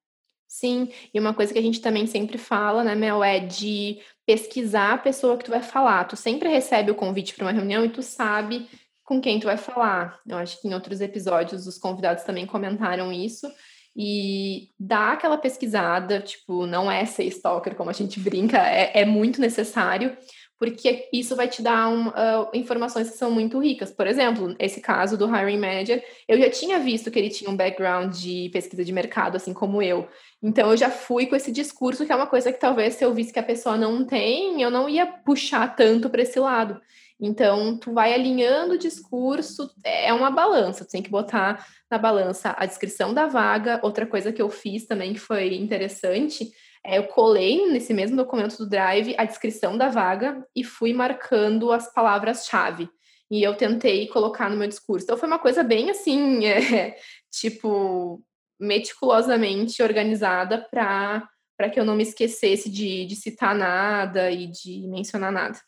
Sim, 0.47 0.89
e 1.13 1.19
uma 1.19 1.35
coisa 1.35 1.53
que 1.53 1.59
a 1.59 1.63
gente 1.63 1.81
também 1.81 2.07
sempre 2.07 2.39
fala, 2.39 2.85
né, 2.85 2.95
Mel, 2.95 3.25
é 3.25 3.41
de 3.41 3.99
pesquisar 4.25 4.93
a 4.93 4.99
pessoa 4.99 5.37
que 5.37 5.45
tu 5.45 5.51
vai 5.51 5.63
falar. 5.63 6.05
Tu 6.05 6.17
sempre 6.17 6.49
recebe 6.49 6.93
o 6.93 6.95
convite 6.95 7.35
para 7.35 7.45
uma 7.45 7.53
reunião 7.53 7.85
e 7.85 7.89
tu 7.89 8.03
sabe 8.03 8.69
com 9.03 9.21
quem 9.21 9.41
tu 9.41 9.47
vai 9.47 9.57
falar. 9.57 10.21
Eu 10.27 10.39
acho 10.39 10.63
que 10.63 10.69
em 10.69 10.73
outros 10.73 11.01
episódios 11.01 11.67
os 11.67 11.77
convidados 11.77 12.23
também 12.23 12.47
comentaram 12.47 13.13
isso 13.13 13.51
e 13.97 14.71
dá 14.79 15.13
aquela 15.13 15.39
pesquisada, 15.39 16.21
tipo, 16.21 16.67
não 16.67 16.91
é 16.91 17.05
ser 17.05 17.25
stalker, 17.25 17.75
como 17.75 17.91
a 17.91 17.93
gente 17.93 18.19
brinca, 18.21 18.59
é, 18.59 19.01
é 19.01 19.05
muito 19.05 19.41
necessário, 19.41 20.17
porque 20.59 21.09
isso 21.13 21.37
vai 21.37 21.49
te 21.49 21.61
dar 21.61 21.89
um, 21.89 22.09
uh, 22.09 22.49
informações 22.55 23.11
que 23.11 23.17
são 23.17 23.31
muito 23.31 23.59
ricas. 23.59 23.91
Por 23.91 24.07
exemplo, 24.07 24.55
esse 24.59 24.81
caso 24.81 25.17
do 25.19 25.27
hiring 25.27 25.59
manager, 25.59 26.03
eu 26.29 26.39
já 26.39 26.49
tinha 26.49 26.79
visto 26.79 27.11
que 27.11 27.19
ele 27.19 27.29
tinha 27.29 27.51
um 27.51 27.57
background 27.57 28.15
de 28.15 28.49
pesquisa 28.51 28.85
de 28.85 28.93
mercado, 28.93 29.37
assim 29.37 29.53
como 29.53 29.83
eu. 29.83 30.09
Então, 30.43 30.71
eu 30.71 30.77
já 30.77 30.91
fui 30.91 31.27
com 31.27 31.37
esse 31.37 31.51
discurso, 31.53 32.07
que 32.07 32.13
é 32.13 32.17
uma 32.17 32.27
coisa 32.27 32.53
que 32.53 32.61
talvez 32.61 32.95
se 32.95 33.05
eu 33.05 33.13
visse 33.13 33.33
que 33.33 33.39
a 33.39 33.43
pessoa 33.43 33.77
não 33.77 34.05
tem, 34.05 34.63
eu 34.63 34.71
não 34.71 34.89
ia 34.89 35.07
puxar 35.07 35.75
tanto 35.75 36.09
para 36.09 36.23
esse 36.23 36.39
lado. 36.39 36.81
Então, 37.21 37.79
tu 37.79 37.93
vai 37.93 38.13
alinhando 38.13 38.75
o 38.75 38.79
discurso, 38.79 39.71
é 39.85 40.13
uma 40.13 40.31
balança, 40.31 40.85
tu 40.85 40.91
tem 40.91 41.03
que 41.03 41.11
botar 41.11 41.67
na 41.91 41.97
balança 41.97 42.55
a 42.59 42.67
descrição 42.67 43.15
da 43.15 43.27
vaga. 43.27 43.81
Outra 43.83 44.07
coisa 44.07 44.33
que 44.33 44.43
eu 44.43 44.51
fiz 44.51 44.87
também 44.87 45.13
que 45.13 45.21
foi 45.21 45.55
interessante, 45.55 46.51
é 46.85 46.99
eu 46.99 47.05
colei 47.05 47.71
nesse 47.71 47.95
mesmo 47.95 48.17
documento 48.17 48.59
do 48.59 48.69
Drive 48.69 49.15
a 49.17 49.25
descrição 49.25 49.79
da 49.79 49.89
vaga 49.89 50.45
e 50.55 50.65
fui 50.65 50.93
marcando 50.93 51.73
as 51.73 51.93
palavras-chave. 51.93 52.89
E 53.31 53.43
eu 53.43 53.57
tentei 53.57 54.07
colocar 54.09 54.51
no 54.51 54.57
meu 54.57 54.69
discurso. 54.69 55.05
Então, 55.05 55.17
foi 55.17 55.29
uma 55.29 55.39
coisa 55.39 55.63
bem 55.63 55.91
assim, 55.91 56.45
é, 56.47 56.97
tipo, 57.31 58.23
meticulosamente 58.61 59.83
organizada 59.83 60.59
para 60.71 61.71
que 61.73 61.79
eu 61.79 61.85
não 61.85 61.97
me 61.97 62.03
esquecesse 62.03 62.69
de, 62.69 63.07
de 63.07 63.17
citar 63.17 63.55
nada 63.55 64.31
e 64.31 64.47
de 64.47 64.87
mencionar 64.89 65.33
nada. 65.33 65.59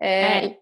É, 0.00 0.46
é, 0.46 0.58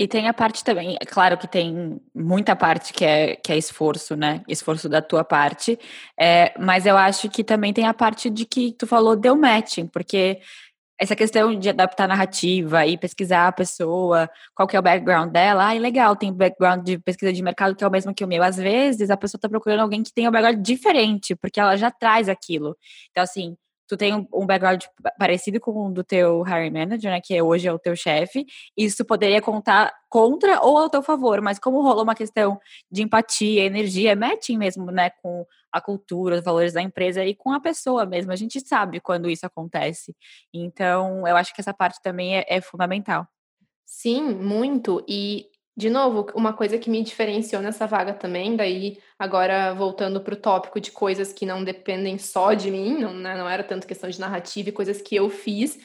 e 0.00 0.08
tem 0.08 0.28
a 0.28 0.32
parte 0.32 0.64
também, 0.64 0.96
é 0.98 1.04
claro 1.04 1.36
que 1.36 1.46
tem 1.46 2.00
muita 2.14 2.56
parte 2.56 2.90
que 2.90 3.04
é, 3.04 3.36
que 3.36 3.52
é 3.52 3.58
esforço, 3.58 4.16
né? 4.16 4.42
Esforço 4.48 4.88
da 4.88 5.02
tua 5.02 5.22
parte. 5.22 5.78
É, 6.18 6.54
mas 6.58 6.86
eu 6.86 6.96
acho 6.96 7.28
que 7.28 7.44
também 7.44 7.70
tem 7.70 7.84
a 7.84 7.92
parte 7.92 8.30
de 8.30 8.46
que 8.46 8.72
tu 8.72 8.86
falou 8.86 9.14
deu 9.14 9.36
matching, 9.36 9.86
porque 9.86 10.40
essa 10.98 11.14
questão 11.14 11.54
de 11.54 11.68
adaptar 11.68 12.04
a 12.04 12.08
narrativa 12.08 12.86
e 12.86 12.96
pesquisar 12.96 13.48
a 13.48 13.52
pessoa, 13.52 14.30
qual 14.54 14.66
que 14.66 14.74
é 14.74 14.80
o 14.80 14.82
background 14.82 15.32
dela, 15.32 15.68
ah, 15.68 15.74
legal, 15.74 16.16
tem 16.16 16.32
background 16.32 16.82
de 16.82 16.98
pesquisa 16.98 17.30
de 17.30 17.42
mercado 17.42 17.76
que 17.76 17.84
é 17.84 17.86
o 17.86 17.90
mesmo 17.90 18.14
que 18.14 18.24
o 18.24 18.28
meu. 18.28 18.42
Às 18.42 18.56
vezes 18.56 19.10
a 19.10 19.18
pessoa 19.18 19.36
está 19.36 19.50
procurando 19.50 19.80
alguém 19.80 20.02
que 20.02 20.14
tenha 20.14 20.30
um 20.30 20.32
background 20.32 20.64
diferente, 20.64 21.36
porque 21.36 21.60
ela 21.60 21.76
já 21.76 21.90
traz 21.90 22.26
aquilo. 22.26 22.74
Então, 23.10 23.22
assim, 23.22 23.54
tu 23.90 23.96
tem 23.96 24.14
um, 24.32 24.46
background 24.46 24.84
parecido 25.18 25.58
com 25.58 25.88
o 25.88 25.92
do 25.92 26.04
teu 26.04 26.44
hiring 26.46 26.70
manager, 26.70 27.10
né, 27.10 27.20
que 27.20 27.42
hoje 27.42 27.66
é 27.66 27.72
o 27.72 27.78
teu 27.78 27.96
chefe, 27.96 28.46
isso 28.76 29.04
poderia 29.04 29.42
contar 29.42 29.92
contra 30.08 30.62
ou 30.62 30.78
ao 30.78 30.88
teu 30.88 31.02
favor, 31.02 31.40
mas 31.40 31.58
como 31.58 31.82
rolou 31.82 32.04
uma 32.04 32.14
questão 32.14 32.60
de 32.88 33.02
empatia, 33.02 33.64
energia, 33.64 34.14
matching 34.14 34.56
mesmo, 34.56 34.92
né, 34.92 35.10
com 35.20 35.44
a 35.72 35.80
cultura, 35.80 36.36
os 36.36 36.44
valores 36.44 36.72
da 36.72 36.80
empresa 36.80 37.24
e 37.24 37.34
com 37.34 37.52
a 37.52 37.58
pessoa 37.58 38.06
mesmo, 38.06 38.30
a 38.30 38.36
gente 38.36 38.60
sabe 38.60 39.00
quando 39.00 39.28
isso 39.28 39.44
acontece. 39.44 40.14
Então, 40.54 41.26
eu 41.26 41.36
acho 41.36 41.52
que 41.52 41.60
essa 41.60 41.74
parte 41.74 42.00
também 42.00 42.36
é, 42.36 42.44
é 42.46 42.60
fundamental. 42.60 43.26
Sim, 43.84 44.36
muito. 44.36 45.04
E 45.08 45.48
de 45.80 45.88
novo, 45.88 46.26
uma 46.34 46.52
coisa 46.52 46.76
que 46.76 46.90
me 46.90 47.02
diferenciou 47.02 47.62
nessa 47.62 47.86
vaga 47.86 48.12
também, 48.12 48.54
daí 48.54 48.98
agora 49.18 49.72
voltando 49.72 50.20
para 50.20 50.34
o 50.34 50.36
tópico 50.36 50.78
de 50.78 50.92
coisas 50.92 51.32
que 51.32 51.46
não 51.46 51.64
dependem 51.64 52.18
só 52.18 52.52
de 52.52 52.70
mim, 52.70 52.98
não, 52.98 53.14
né, 53.14 53.34
não 53.34 53.48
era 53.48 53.64
tanto 53.64 53.86
questão 53.86 54.10
de 54.10 54.20
narrativa 54.20 54.68
e 54.68 54.72
coisas 54.72 55.00
que 55.00 55.16
eu 55.16 55.30
fiz, 55.30 55.78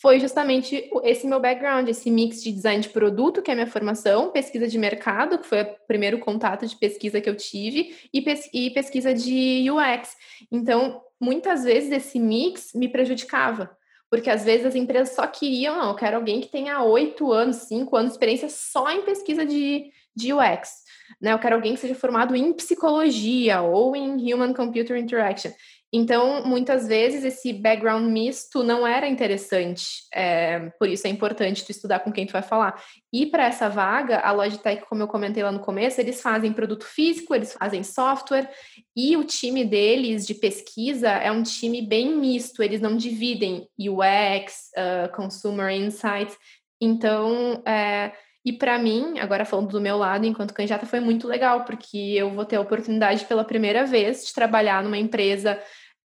foi 0.00 0.20
justamente 0.20 0.88
esse 1.02 1.26
meu 1.26 1.40
background, 1.40 1.88
esse 1.88 2.10
mix 2.12 2.42
de 2.42 2.52
design 2.52 2.80
de 2.80 2.88
produto, 2.88 3.42
que 3.42 3.50
é 3.50 3.52
a 3.52 3.56
minha 3.56 3.66
formação, 3.66 4.30
pesquisa 4.30 4.68
de 4.68 4.78
mercado, 4.78 5.36
que 5.36 5.46
foi 5.46 5.62
o 5.62 5.76
primeiro 5.86 6.20
contato 6.20 6.64
de 6.64 6.76
pesquisa 6.76 7.20
que 7.20 7.28
eu 7.28 7.36
tive, 7.36 7.94
e, 8.14 8.22
pes 8.22 8.48
e 8.54 8.70
pesquisa 8.70 9.12
de 9.12 9.68
UX. 9.68 10.16
Então, 10.50 11.02
muitas 11.20 11.64
vezes 11.64 11.90
esse 11.90 12.20
mix 12.20 12.70
me 12.72 12.88
prejudicava 12.88 13.76
porque 14.10 14.28
às 14.28 14.44
vezes 14.44 14.66
as 14.66 14.74
empresas 14.74 15.14
só 15.14 15.26
queriam, 15.26 15.76
não, 15.76 15.90
eu 15.90 15.94
quero 15.94 16.16
alguém 16.16 16.40
que 16.40 16.48
tenha 16.48 16.82
oito 16.82 17.32
anos, 17.32 17.56
cinco 17.56 17.96
anos 17.96 18.10
de 18.10 18.14
experiência 18.16 18.48
só 18.48 18.90
em 18.90 19.02
pesquisa 19.02 19.46
de, 19.46 19.90
de 20.14 20.32
UX. 20.32 20.80
Né? 21.20 21.32
Eu 21.32 21.38
quero 21.38 21.54
alguém 21.54 21.74
que 21.74 21.80
seja 21.80 21.94
formado 21.94 22.34
em 22.34 22.52
psicologia 22.52 23.62
ou 23.62 23.94
em 23.94 24.32
Human 24.32 24.52
Computer 24.52 24.96
Interaction. 24.96 25.52
Então, 25.92 26.44
muitas 26.44 26.86
vezes, 26.86 27.24
esse 27.24 27.52
background 27.52 28.04
misto 28.04 28.62
não 28.62 28.86
era 28.86 29.08
interessante. 29.08 30.04
É, 30.14 30.70
por 30.78 30.88
isso 30.88 31.06
é 31.08 31.10
importante 31.10 31.64
tu 31.64 31.72
estudar 31.72 31.98
com 32.00 32.12
quem 32.12 32.26
tu 32.26 32.32
vai 32.32 32.42
falar. 32.42 32.80
E 33.12 33.26
para 33.26 33.46
essa 33.46 33.68
vaga, 33.68 34.20
a 34.20 34.30
Logitech, 34.30 34.86
como 34.88 35.02
eu 35.02 35.08
comentei 35.08 35.42
lá 35.42 35.50
no 35.50 35.58
começo, 35.58 36.00
eles 36.00 36.22
fazem 36.22 36.52
produto 36.52 36.84
físico, 36.84 37.34
eles 37.34 37.52
fazem 37.52 37.82
software, 37.82 38.48
e 38.94 39.16
o 39.16 39.24
time 39.24 39.64
deles 39.64 40.24
de 40.24 40.34
pesquisa 40.34 41.08
é 41.08 41.32
um 41.32 41.42
time 41.42 41.82
bem 41.82 42.16
misto, 42.16 42.62
eles 42.62 42.80
não 42.80 42.96
dividem 42.96 43.68
UX, 43.76 44.70
uh, 44.76 45.10
Consumer 45.12 45.72
Insights. 45.72 46.36
Então, 46.80 47.62
é, 47.66 48.12
e 48.44 48.52
para 48.52 48.78
mim, 48.78 49.18
agora 49.18 49.44
falando 49.44 49.68
do 49.68 49.80
meu 49.80 49.98
lado, 49.98 50.24
enquanto 50.24 50.54
candidata, 50.54 50.86
foi 50.86 51.00
muito 51.00 51.28
legal, 51.28 51.64
porque 51.64 51.98
eu 51.98 52.30
vou 52.30 52.44
ter 52.44 52.56
a 52.56 52.60
oportunidade 52.60 53.24
pela 53.26 53.44
primeira 53.44 53.84
vez 53.84 54.26
de 54.26 54.32
trabalhar 54.32 54.82
numa 54.82 54.96
empresa 54.96 55.60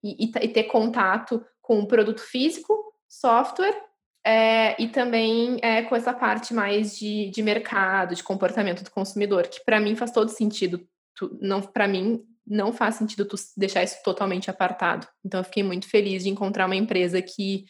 e, 0.06 0.26
e 0.26 0.48
ter 0.48 0.64
contato 0.66 1.44
com 1.62 1.80
o 1.80 1.88
produto 1.88 2.22
físico, 2.22 2.94
software 3.08 3.76
é, 4.26 4.82
e 4.82 4.88
também 4.88 5.60
é, 5.62 5.84
com 5.84 5.96
essa 5.96 6.12
parte 6.12 6.54
mais 6.54 6.98
de, 6.98 7.30
de 7.30 7.44
mercado, 7.44 8.16
de 8.16 8.24
comportamento 8.24 8.84
do 8.84 8.90
consumidor, 8.90 9.48
que 9.48 9.64
para 9.64 9.80
mim 9.80 9.96
faz 9.96 10.12
todo 10.12 10.30
sentido. 10.30 10.86
Não, 11.40 11.62
para 11.62 11.88
mim, 11.88 12.24
não 12.46 12.74
faz 12.74 12.96
sentido 12.96 13.26
tu 13.26 13.36
deixar 13.56 13.84
isso 13.84 13.98
totalmente 14.04 14.50
apartado. 14.50 15.08
Então, 15.24 15.40
eu 15.40 15.44
fiquei 15.44 15.64
muito 15.64 15.88
feliz 15.88 16.24
de 16.24 16.30
encontrar 16.30 16.66
uma 16.66 16.76
empresa 16.76 17.22
que, 17.22 17.66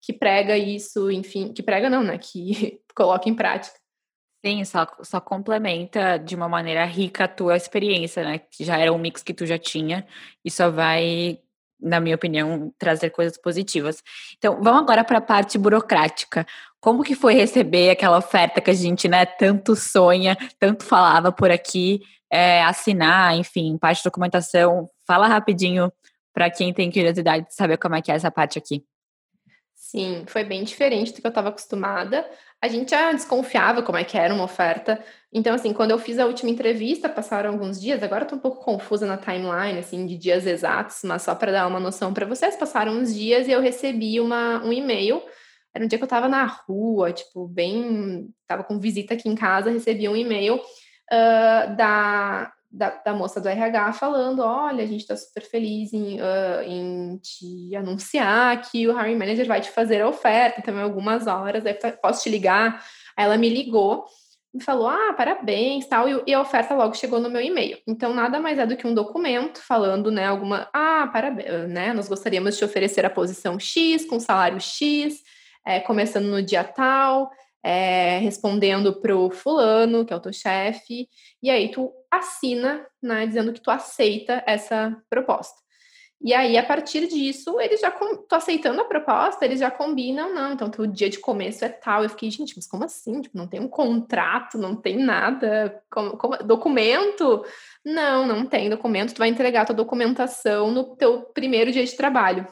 que 0.00 0.12
prega 0.12 0.56
isso, 0.56 1.10
enfim, 1.10 1.52
que 1.52 1.62
prega 1.62 1.90
não, 1.90 2.02
né? 2.02 2.16
Que 2.16 2.80
coloca 2.94 3.28
em 3.28 3.34
prática. 3.34 3.76
Sim, 4.44 4.64
só, 4.64 4.86
só 5.02 5.20
complementa 5.20 6.16
de 6.16 6.34
uma 6.34 6.48
maneira 6.48 6.84
rica 6.84 7.24
a 7.24 7.28
tua 7.28 7.56
experiência, 7.56 8.24
né? 8.24 8.40
Já 8.58 8.78
era 8.78 8.92
um 8.92 8.98
mix 8.98 9.22
que 9.22 9.34
tu 9.34 9.46
já 9.46 9.58
tinha 9.58 10.06
e 10.44 10.50
só 10.50 10.70
vai 10.70 11.40
na 11.82 12.00
minha 12.00 12.14
opinião, 12.14 12.72
trazer 12.78 13.10
coisas 13.10 13.36
positivas. 13.36 14.02
Então, 14.38 14.60
vamos 14.62 14.82
agora 14.82 15.04
para 15.04 15.18
a 15.18 15.22
parte 15.22 15.58
burocrática. 15.58 16.46
Como 16.80 17.02
que 17.02 17.14
foi 17.14 17.34
receber 17.34 17.90
aquela 17.90 18.18
oferta 18.18 18.60
que 18.60 18.70
a 18.70 18.74
gente, 18.74 19.08
né, 19.08 19.26
tanto 19.26 19.74
sonha, 19.74 20.36
tanto 20.58 20.84
falava 20.84 21.32
por 21.32 21.50
aqui, 21.50 22.00
é, 22.30 22.62
assinar, 22.62 23.36
enfim, 23.36 23.76
parte 23.76 23.98
de 23.98 24.04
documentação. 24.04 24.88
Fala 25.06 25.26
rapidinho 25.26 25.92
para 26.32 26.50
quem 26.50 26.72
tem 26.72 26.90
curiosidade 26.90 27.46
de 27.46 27.54
saber 27.54 27.76
como 27.76 27.94
é 27.94 28.02
que 28.02 28.10
é 28.10 28.14
essa 28.14 28.30
parte 28.30 28.58
aqui. 28.58 28.82
Sim, 29.92 30.24
foi 30.26 30.42
bem 30.42 30.64
diferente 30.64 31.12
do 31.12 31.20
que 31.20 31.26
eu 31.26 31.28
estava 31.28 31.50
acostumada. 31.50 32.26
A 32.62 32.66
gente 32.66 32.92
já 32.92 33.12
desconfiava 33.12 33.82
como 33.82 33.98
é 33.98 34.04
que 34.04 34.16
era 34.16 34.32
uma 34.32 34.44
oferta. 34.44 34.98
Então, 35.30 35.54
assim, 35.54 35.74
quando 35.74 35.90
eu 35.90 35.98
fiz 35.98 36.18
a 36.18 36.24
última 36.24 36.50
entrevista, 36.50 37.10
passaram 37.10 37.50
alguns 37.50 37.78
dias, 37.78 38.02
agora 38.02 38.26
eu 38.26 38.38
um 38.38 38.40
pouco 38.40 38.64
confusa 38.64 39.04
na 39.06 39.18
timeline, 39.18 39.78
assim, 39.78 40.06
de 40.06 40.16
dias 40.16 40.46
exatos, 40.46 41.00
mas 41.04 41.20
só 41.20 41.34
para 41.34 41.52
dar 41.52 41.66
uma 41.66 41.78
noção 41.78 42.14
para 42.14 42.24
vocês, 42.24 42.56
passaram 42.56 42.92
uns 42.92 43.14
dias 43.14 43.46
e 43.46 43.50
eu 43.50 43.60
recebi 43.60 44.18
uma, 44.18 44.64
um 44.64 44.72
e-mail. 44.72 45.22
Era 45.74 45.84
um 45.84 45.88
dia 45.88 45.98
que 45.98 46.04
eu 46.04 46.06
estava 46.06 46.26
na 46.26 46.46
rua, 46.46 47.12
tipo, 47.12 47.46
bem. 47.46 48.30
Tava 48.46 48.64
com 48.64 48.80
visita 48.80 49.12
aqui 49.12 49.28
em 49.28 49.34
casa, 49.34 49.70
recebi 49.70 50.08
um 50.08 50.16
e-mail 50.16 50.54
uh, 50.56 51.76
da, 51.76 52.50
da, 52.72 52.90
da, 52.90 53.12
moça 53.12 53.40
do 53.40 53.48
RH 53.48 53.92
falando: 53.92 54.40
olha, 54.40 54.82
a 54.82 54.86
gente 54.86 55.00
está 55.02 55.16
super 55.16 55.42
feliz 55.42 55.92
em, 55.92 56.20
uh, 56.20 56.62
em 56.64 57.18
te 57.18 57.76
anunciar 57.76 58.62
que 58.62 58.88
o 58.88 58.98
hiring 58.98 59.16
manager 59.16 59.46
vai 59.46 59.60
te 59.60 59.70
fazer 59.70 60.00
a 60.00 60.08
oferta, 60.08 60.62
também 60.62 60.82
algumas 60.82 61.26
horas, 61.26 61.66
aí 61.66 61.74
posso 62.00 62.22
te 62.22 62.30
ligar. 62.30 62.84
Aí 63.16 63.24
ela 63.24 63.36
me 63.36 63.48
ligou 63.48 64.06
e 64.54 64.62
falou: 64.62 64.88
ah, 64.88 65.12
parabéns, 65.14 65.86
tal, 65.86 66.08
e, 66.08 66.22
e, 66.26 66.34
a 66.34 66.40
oferta 66.40 66.74
logo 66.74 66.94
chegou 66.94 67.20
no 67.20 67.30
meu 67.30 67.42
e-mail. 67.42 67.78
Então, 67.86 68.14
nada 68.14 68.40
mais 68.40 68.58
é 68.58 68.66
do 68.66 68.76
que 68.76 68.86
um 68.86 68.94
documento 68.94 69.60
falando, 69.60 70.10
né, 70.10 70.26
alguma, 70.26 70.68
ah, 70.72 71.08
parabéns, 71.12 71.68
né, 71.68 71.92
nós 71.92 72.08
gostaríamos 72.08 72.54
de 72.54 72.58
te 72.58 72.64
oferecer 72.64 73.04
a 73.04 73.10
posição 73.10 73.58
X, 73.58 74.06
com 74.06 74.18
salário 74.18 74.60
X, 74.60 75.18
é, 75.66 75.78
começando 75.80 76.26
no 76.26 76.42
dia 76.42 76.64
tal 76.64 77.30
é, 77.62 78.18
respondendo 78.18 79.00
pro 79.00 79.30
fulano, 79.30 80.04
que 80.04 80.12
é 80.12 80.16
o 80.16 80.20
teu 80.20 80.32
chefe, 80.32 81.08
e 81.42 81.48
aí 81.48 81.70
tu 81.70 81.92
assina, 82.12 82.86
né, 83.02 83.26
dizendo 83.26 83.52
que 83.52 83.60
tu 83.60 83.70
aceita 83.70 84.42
essa 84.46 84.94
proposta. 85.08 85.62
E 86.24 86.32
aí, 86.32 86.56
a 86.56 86.62
partir 86.62 87.08
disso, 87.08 87.60
eles 87.60 87.80
já, 87.80 87.90
tô 87.90 88.36
aceitando 88.36 88.80
a 88.80 88.84
proposta, 88.84 89.44
eles 89.44 89.58
já 89.58 89.72
combinam, 89.72 90.32
não, 90.32 90.52
então 90.52 90.70
teu 90.70 90.86
dia 90.86 91.10
de 91.10 91.18
começo 91.18 91.64
é 91.64 91.68
tal. 91.68 92.04
Eu 92.04 92.10
fiquei, 92.10 92.30
gente, 92.30 92.54
mas 92.54 92.68
como 92.68 92.84
assim? 92.84 93.22
Tipo, 93.22 93.36
não 93.36 93.48
tem 93.48 93.58
um 93.58 93.66
contrato, 93.66 94.56
não 94.56 94.76
tem 94.76 94.96
nada, 94.98 95.82
como, 95.90 96.16
como, 96.16 96.36
documento? 96.36 97.44
Não, 97.84 98.24
não 98.24 98.46
tem 98.46 98.70
documento, 98.70 99.14
tu 99.14 99.18
vai 99.18 99.30
entregar 99.30 99.64
tua 99.64 99.74
documentação 99.74 100.70
no 100.70 100.94
teu 100.94 101.22
primeiro 101.22 101.72
dia 101.72 101.84
de 101.84 101.96
trabalho. 101.96 102.46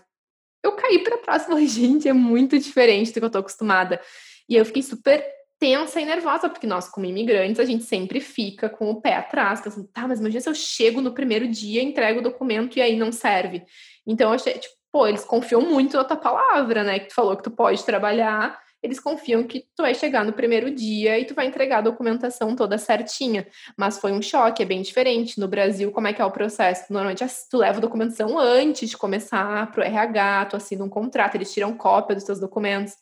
Eu 0.65 0.73
caí 0.73 0.99
para 0.99 1.19
trás 1.19 1.45
e 1.45 1.47
falei, 1.47 1.67
gente, 1.69 2.09
é 2.09 2.13
muito 2.13 2.59
diferente 2.59 3.13
do 3.13 3.21
que 3.21 3.25
eu 3.25 3.31
tô 3.31 3.39
acostumada. 3.39 4.01
E 4.49 4.57
eu 4.57 4.65
fiquei 4.65 4.83
super 4.83 5.25
tensa 5.61 6.01
e 6.01 6.07
nervosa, 6.07 6.49
porque 6.49 6.67
nós, 6.67 6.89
como 6.89 7.05
imigrantes, 7.05 7.61
a 7.61 7.65
gente 7.67 7.85
sempre 7.85 8.19
fica 8.19 8.69
com 8.69 8.91
o 8.91 9.01
pé 9.01 9.15
atrás, 9.15 9.61
pensando, 9.61 9.87
tá, 9.89 10.09
mas 10.09 10.19
imagina 10.19 10.41
se 10.41 10.49
eu 10.49 10.55
chego 10.55 11.03
no 11.03 11.13
primeiro 11.13 11.47
dia, 11.47 11.83
entrego 11.83 12.21
o 12.21 12.23
documento 12.23 12.79
e 12.79 12.83
aí 12.83 12.97
não 12.97 13.13
serve. 13.13 13.63
Então, 14.07 14.31
eu 14.31 14.35
achei, 14.35 14.55
tipo, 14.55 14.75
pô, 14.91 15.07
eles 15.07 15.23
confiam 15.23 15.61
muito 15.61 15.99
na 15.99 16.05
tua 16.05 16.17
palavra, 16.17 16.83
né? 16.83 16.99
Que 16.99 17.09
tu 17.09 17.15
falou 17.15 17.37
que 17.37 17.43
tu 17.43 17.51
pode 17.51 17.85
trabalhar, 17.85 18.59
eles 18.83 18.99
confiam 18.99 19.45
que 19.45 19.67
tu 19.77 19.83
vai 19.83 19.95
chegar 19.95 20.25
no 20.25 20.33
primeiro 20.33 20.71
dia 20.71 21.19
e 21.19 21.27
tu 21.27 21.35
vai 21.35 21.47
entregar 21.47 21.79
a 21.79 21.83
documentação 21.83 22.57
toda 22.57 22.79
certinha. 22.79 23.47
Mas 23.77 23.99
foi 23.99 24.13
um 24.13 24.23
choque, 24.23 24.63
é 24.63 24.67
bem 24.67 24.81
diferente. 24.81 25.39
No 25.39 25.47
Brasil, 25.47 25.93
como 25.93 26.09
é 26.09 26.13
que 26.15 26.23
é 26.23 26.25
o 26.25 26.31
processo? 26.31 26.91
Normalmente 26.91 27.25
tu 27.51 27.59
leva 27.59 27.77
a 27.77 27.81
documentação 27.83 28.39
antes 28.39 28.89
de 28.89 28.97
começar 28.97 29.71
pro 29.73 29.83
RH, 29.83 30.47
tu 30.47 30.57
assina 30.57 30.83
um 30.83 30.89
contrato, 30.89 31.35
eles 31.35 31.53
tiram 31.53 31.77
cópia 31.77 32.17
dos 32.17 32.25
teus 32.25 32.41
documentos. 32.41 32.95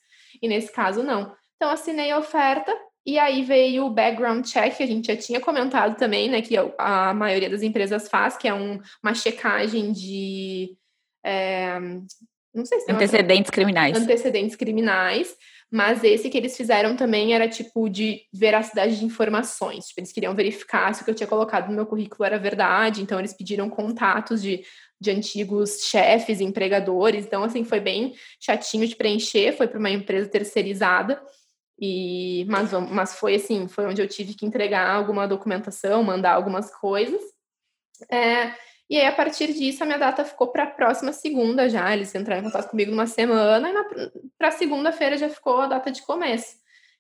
E 0.42 0.49
nesse 0.49 0.73
caso, 0.73 1.03
não. 1.05 1.33
Então, 1.59 1.73
assinei 1.73 2.12
a 2.12 2.18
oferta 2.18 2.73
e 3.05 3.18
aí 3.18 3.42
veio 3.42 3.87
o 3.87 3.90
background 3.90 4.47
check, 4.47 4.77
que 4.77 4.83
a 4.83 4.87
gente 4.87 5.09
já 5.09 5.16
tinha 5.16 5.40
comentado 5.40 5.97
também, 5.97 6.31
né? 6.31 6.40
Que 6.40 6.55
a 6.79 7.12
maioria 7.12 7.51
das 7.51 7.62
empresas 7.62 8.09
faz, 8.09 8.37
que 8.37 8.47
é 8.47 8.55
um, 8.55 8.81
uma 9.03 9.12
checagem 9.12 9.92
de. 9.92 10.77
É, 11.25 11.81
não 12.55 12.64
sei 12.64 12.81
se 12.81 12.92
Antecedentes 12.92 13.51
criminais. 13.51 13.97
Antecedentes 13.97 14.57
criminais. 14.57 15.37
Mas 15.71 16.03
esse 16.03 16.31
que 16.31 16.38
eles 16.38 16.57
fizeram 16.57 16.97
também 16.97 17.35
era 17.35 17.47
tipo 17.47 17.90
de 17.90 18.23
veracidade 18.33 18.99
de 18.99 19.05
informações. 19.05 19.87
Tipo, 19.87 20.01
eles 20.01 20.12
queriam 20.12 20.35
verificar 20.35 20.94
se 20.94 21.03
o 21.03 21.05
que 21.05 21.11
eu 21.11 21.14
tinha 21.14 21.27
colocado 21.27 21.68
no 21.68 21.75
meu 21.75 21.85
currículo 21.85 22.25
era 22.25 22.38
verdade. 22.38 23.03
Então, 23.03 23.18
eles 23.18 23.35
pediram 23.35 23.68
contatos 23.68 24.40
de 24.40 24.62
de 25.01 25.11
antigos 25.11 25.85
chefes, 25.85 26.40
empregadores. 26.40 27.25
Então, 27.25 27.44
assim, 27.44 27.64
foi 27.64 27.81
bem 27.81 28.14
chatinho 28.40 28.87
de 28.87 28.97
preencher, 28.97 29.57
foi 29.57 29.68
para 29.68 29.79
uma 29.79 29.90
empresa 29.90 30.29
terceirizada. 30.29 31.21
E, 31.81 32.45
mas, 32.49 32.73
mas 32.91 33.19
foi 33.19 33.37
assim, 33.37 33.69
foi 33.69 33.87
onde 33.87 34.03
eu 34.03 34.09
tive 34.09 34.35
que 34.35 34.45
entregar 34.45 34.91
alguma 34.91 35.29
documentação, 35.29 36.03
mandar 36.03 36.33
algumas 36.33 36.75
coisas. 36.75 37.21
É, 38.11 38.53
e 38.91 38.97
aí, 38.97 39.07
a 39.07 39.12
partir 39.12 39.53
disso, 39.53 39.83
a 39.83 39.87
minha 39.87 39.99
data 39.99 40.25
ficou 40.25 40.49
para 40.49 40.64
a 40.64 40.71
próxima 40.71 41.12
segunda 41.12 41.69
já. 41.69 41.93
Eles 41.93 42.14
entraram 42.14 42.41
em 42.41 42.45
contato 42.45 42.71
comigo 42.71 42.91
numa 42.91 43.07
semana, 43.07 43.71
e 43.71 44.11
para 44.38 44.51
segunda-feira 44.51 45.19
já 45.19 45.29
ficou 45.29 45.61
a 45.61 45.67
data 45.67 45.91
de 45.91 46.03
começo. 46.03 46.57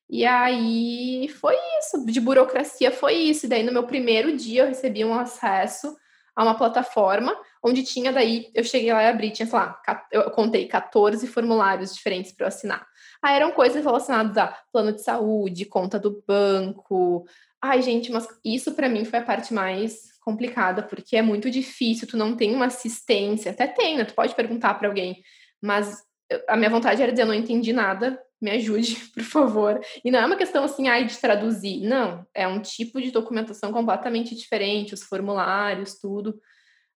E 0.08 0.24
aí 0.24 1.28
foi 1.40 1.56
isso, 1.80 2.04
de 2.06 2.20
burocracia 2.20 2.90
foi 2.90 3.14
isso. 3.14 3.46
E 3.46 3.48
daí, 3.48 3.62
no 3.62 3.72
meu 3.72 3.84
primeiro 3.84 4.36
dia, 4.36 4.62
eu 4.62 4.68
recebi 4.68 5.04
um 5.04 5.14
acesso 5.14 5.96
a 6.38 6.44
uma 6.44 6.54
plataforma 6.54 7.36
onde 7.60 7.82
tinha 7.82 8.12
daí, 8.12 8.48
eu 8.54 8.62
cheguei 8.62 8.92
lá 8.92 9.02
e 9.02 9.08
abri, 9.08 9.32
tinha, 9.32 9.44
sei 9.44 9.58
lá, 9.58 9.76
eu 10.12 10.30
contei 10.30 10.68
14 10.68 11.26
formulários 11.26 11.92
diferentes 11.92 12.30
para 12.30 12.44
eu 12.44 12.48
assinar. 12.48 12.86
Aí 13.20 13.34
eram 13.34 13.50
coisas 13.50 13.84
relacionadas 13.84 14.38
a 14.38 14.56
plano 14.72 14.92
de 14.92 15.02
saúde, 15.02 15.64
conta 15.64 15.98
do 15.98 16.22
banco. 16.24 17.26
Ai, 17.60 17.82
gente, 17.82 18.12
mas 18.12 18.28
isso 18.44 18.72
para 18.74 18.88
mim 18.88 19.04
foi 19.04 19.18
a 19.18 19.24
parte 19.24 19.52
mais 19.52 20.16
complicada, 20.20 20.80
porque 20.80 21.16
é 21.16 21.22
muito 21.22 21.50
difícil, 21.50 22.06
tu 22.06 22.16
não 22.16 22.36
tem 22.36 22.54
uma 22.54 22.66
assistência, 22.66 23.50
até 23.50 23.66
tem, 23.66 23.96
né? 23.96 24.04
Tu 24.04 24.14
pode 24.14 24.32
perguntar 24.36 24.74
para 24.74 24.86
alguém, 24.86 25.20
mas 25.60 26.04
a 26.46 26.56
minha 26.56 26.70
vontade 26.70 27.02
era 27.02 27.10
dizer, 27.10 27.22
eu 27.22 27.26
não 27.26 27.34
entendi 27.34 27.72
nada, 27.72 28.16
me 28.40 28.50
ajude, 28.52 28.96
por 29.14 29.22
favor. 29.22 29.80
E 30.04 30.10
não 30.10 30.20
é 30.20 30.26
uma 30.26 30.36
questão 30.36 30.64
assim, 30.64 30.88
ai, 30.88 31.04
de 31.04 31.16
traduzir. 31.18 31.80
Não, 31.80 32.26
é 32.34 32.46
um 32.46 32.60
tipo 32.60 33.00
de 33.00 33.10
documentação 33.10 33.72
completamente 33.72 34.34
diferente, 34.34 34.94
os 34.94 35.02
formulários, 35.02 35.98
tudo. 35.98 36.38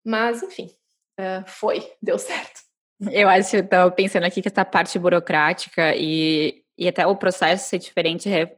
Mas, 0.05 0.42
enfim, 0.42 0.70
uh, 1.18 1.44
foi, 1.46 1.90
deu 2.02 2.18
certo. 2.18 2.61
Eu 3.11 3.28
acho 3.28 3.50
que 3.50 3.57
eu 3.57 3.61
estava 3.62 3.90
pensando 3.90 4.24
aqui 4.24 4.40
que 4.40 4.48
essa 4.48 4.64
parte 4.64 4.96
burocrática 4.98 5.94
e, 5.96 6.62
e 6.78 6.87
até 6.87 7.05
o 7.05 7.16
processo 7.16 7.68
ser 7.68 7.78
diferente 7.78 8.33
é, 8.33 8.55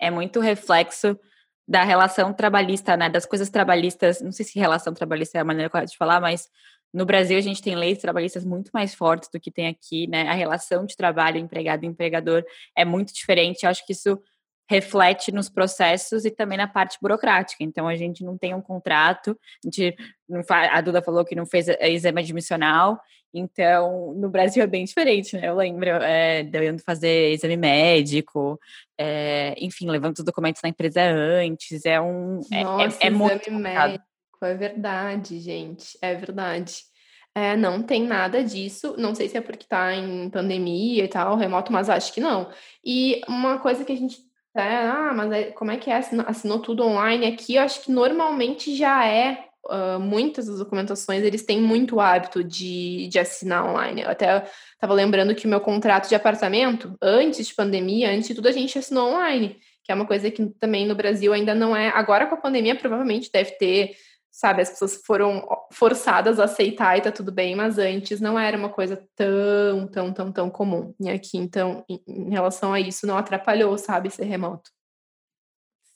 é 0.00 0.10
muito 0.10 0.38
reflexo 0.38 1.18
da 1.66 1.82
relação 1.82 2.32
trabalhista, 2.32 2.96
né? 2.96 3.08
Das 3.08 3.26
coisas 3.26 3.50
trabalhistas. 3.50 4.20
Não 4.20 4.32
sei 4.32 4.44
se 4.44 4.58
relação 4.58 4.94
trabalhista 4.94 5.38
é 5.38 5.40
a 5.40 5.44
maneira 5.44 5.70
correta 5.70 5.90
de 5.90 5.96
falar, 5.96 6.20
mas 6.20 6.48
no 6.92 7.06
Brasil, 7.06 7.38
a 7.38 7.40
gente 7.40 7.62
tem 7.62 7.76
leis 7.76 7.98
trabalhistas 7.98 8.44
muito 8.44 8.70
mais 8.72 8.94
fortes 8.94 9.28
do 9.32 9.38
que 9.38 9.50
tem 9.50 9.68
aqui, 9.68 10.06
né? 10.06 10.28
A 10.28 10.34
relação 10.34 10.84
de 10.84 10.96
trabalho 10.96 11.38
empregado 11.38 11.84
e 11.84 11.86
empregador 11.86 12.44
é 12.76 12.84
muito 12.84 13.12
diferente. 13.12 13.62
Eu 13.62 13.70
acho 13.70 13.86
que 13.86 13.92
isso 13.92 14.20
reflete 14.68 15.32
nos 15.32 15.48
processos 15.48 16.24
e 16.24 16.30
também 16.30 16.56
na 16.56 16.68
parte 16.68 16.96
burocrática. 17.02 17.64
Então, 17.64 17.88
a 17.88 17.96
gente 17.96 18.24
não 18.24 18.38
tem 18.38 18.54
um 18.54 18.62
contrato, 18.62 19.30
a, 19.64 19.66
gente 19.66 19.96
não 20.28 20.44
faz, 20.44 20.70
a 20.72 20.80
Duda 20.80 21.02
falou 21.02 21.24
que 21.24 21.34
não 21.34 21.44
fez 21.44 21.66
exame 21.68 22.20
admissional, 22.20 23.00
então, 23.32 24.12
no 24.14 24.28
Brasil 24.28 24.62
é 24.62 24.66
bem 24.66 24.84
diferente, 24.84 25.36
né? 25.36 25.48
Eu 25.48 25.54
lembro 25.54 25.88
é, 25.88 26.42
de 26.42 26.58
eu 26.58 26.64
indo 26.64 26.82
fazer 26.82 27.32
exame 27.32 27.56
médico, 27.56 28.58
é, 28.98 29.54
enfim, 29.58 29.88
levando 29.88 30.18
os 30.18 30.24
documentos 30.24 30.60
na 30.62 30.68
empresa 30.68 31.00
antes, 31.02 31.84
é 31.84 32.00
um... 32.00 32.40
É, 32.52 32.60
é, 32.60 32.64
Nossa, 32.64 32.98
é, 33.00 33.06
é 33.06 33.10
muito 33.10 33.52
médico, 33.52 34.04
é 34.46 34.54
verdade, 34.54 35.38
gente, 35.40 35.98
é 36.00 36.14
verdade. 36.14 36.90
É, 37.34 37.56
não 37.56 37.82
tem 37.82 38.02
nada 38.02 38.42
disso. 38.42 38.94
Não 38.98 39.14
sei 39.14 39.28
se 39.28 39.36
é 39.36 39.40
porque 39.40 39.66
tá 39.66 39.94
em 39.94 40.28
pandemia 40.30 41.04
e 41.04 41.08
tal, 41.08 41.36
remoto, 41.36 41.72
mas 41.72 41.88
acho 41.88 42.12
que 42.12 42.20
não. 42.20 42.50
E 42.84 43.20
uma 43.28 43.58
coisa 43.58 43.84
que 43.84 43.92
a 43.92 43.96
gente. 43.96 44.18
É, 44.54 44.62
ah, 44.62 45.12
mas 45.14 45.54
como 45.54 45.70
é 45.70 45.76
que 45.76 45.90
é? 45.90 45.96
Assinou, 45.96 46.26
assinou 46.28 46.58
tudo 46.58 46.84
online 46.84 47.26
aqui? 47.26 47.54
Eu 47.54 47.62
acho 47.62 47.82
que 47.82 47.92
normalmente 47.92 48.74
já 48.76 49.06
é. 49.06 49.46
Uh, 49.66 50.00
muitas 50.00 50.46
das 50.46 50.58
documentações 50.58 51.22
eles 51.22 51.44
têm 51.44 51.60
muito 51.60 52.00
hábito 52.00 52.42
de, 52.42 53.06
de 53.08 53.18
assinar 53.18 53.68
online. 53.68 54.02
Eu 54.02 54.08
até 54.10 54.44
estava 54.72 54.94
lembrando 54.94 55.34
que 55.34 55.46
o 55.46 55.50
meu 55.50 55.60
contrato 55.60 56.08
de 56.08 56.14
apartamento, 56.14 56.96
antes 57.00 57.46
de 57.46 57.54
pandemia, 57.54 58.10
antes 58.10 58.28
de 58.28 58.34
tudo, 58.34 58.48
a 58.48 58.52
gente 58.52 58.78
assinou 58.78 59.10
online, 59.12 59.58
que 59.84 59.92
é 59.92 59.94
uma 59.94 60.06
coisa 60.06 60.30
que 60.30 60.46
também 60.58 60.86
no 60.86 60.94
Brasil 60.94 61.32
ainda 61.32 61.54
não 61.54 61.76
é. 61.76 61.88
Agora 61.90 62.26
com 62.26 62.34
a 62.34 62.40
pandemia, 62.40 62.74
provavelmente 62.74 63.30
deve 63.30 63.52
ter 63.52 63.94
sabe, 64.30 64.62
as 64.62 64.70
pessoas 64.70 65.00
foram 65.04 65.46
forçadas 65.72 66.38
a 66.38 66.44
aceitar 66.44 66.96
e 66.96 67.00
tá 67.00 67.10
tudo 67.10 67.32
bem, 67.32 67.56
mas 67.56 67.78
antes 67.78 68.20
não 68.20 68.38
era 68.38 68.56
uma 68.56 68.68
coisa 68.68 69.02
tão, 69.16 69.86
tão, 69.88 70.12
tão, 70.12 70.32
tão 70.32 70.50
comum. 70.50 70.94
E 71.00 71.10
aqui, 71.10 71.36
então, 71.36 71.84
em, 71.88 72.30
relação 72.30 72.72
a 72.72 72.80
isso, 72.80 73.06
não 73.06 73.18
atrapalhou, 73.18 73.76
sabe, 73.76 74.10
ser 74.10 74.24
remoto. 74.24 74.70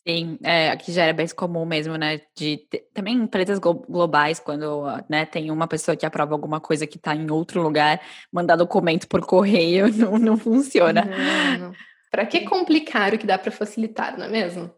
Sim, 0.07 0.39
é, 0.43 0.71
aqui 0.71 0.93
já 0.93 1.05
era 1.05 1.15
bem 1.15 1.27
comum 1.29 1.65
mesmo, 1.65 1.97
né? 1.97 2.21
De 2.37 2.59
ter, 2.69 2.91
também 2.93 3.17
empresas 3.17 3.59
globais, 3.59 4.39
quando 4.39 4.85
né, 5.09 5.25
tem 5.25 5.51
uma 5.51 5.67
pessoa 5.67 5.97
que 5.97 6.05
aprova 6.05 6.35
alguma 6.35 6.61
coisa 6.61 6.87
que 6.87 6.99
está 6.99 7.15
em 7.15 7.31
outro 7.31 7.63
lugar, 7.63 8.03
mandar 8.31 8.57
documento 8.57 9.09
por 9.09 9.25
correio 9.25 9.89
não, 9.97 10.19
não 10.19 10.37
funciona. 10.37 11.05
Não, 11.07 11.69
não. 11.69 11.73
Para 12.11 12.27
que 12.27 12.43
complicar 12.43 13.15
o 13.15 13.19
que 13.19 13.27
dá 13.27 13.39
para 13.39 13.51
facilitar, 13.51 14.19
não 14.19 14.27
é 14.27 14.29
mesmo? 14.29 14.71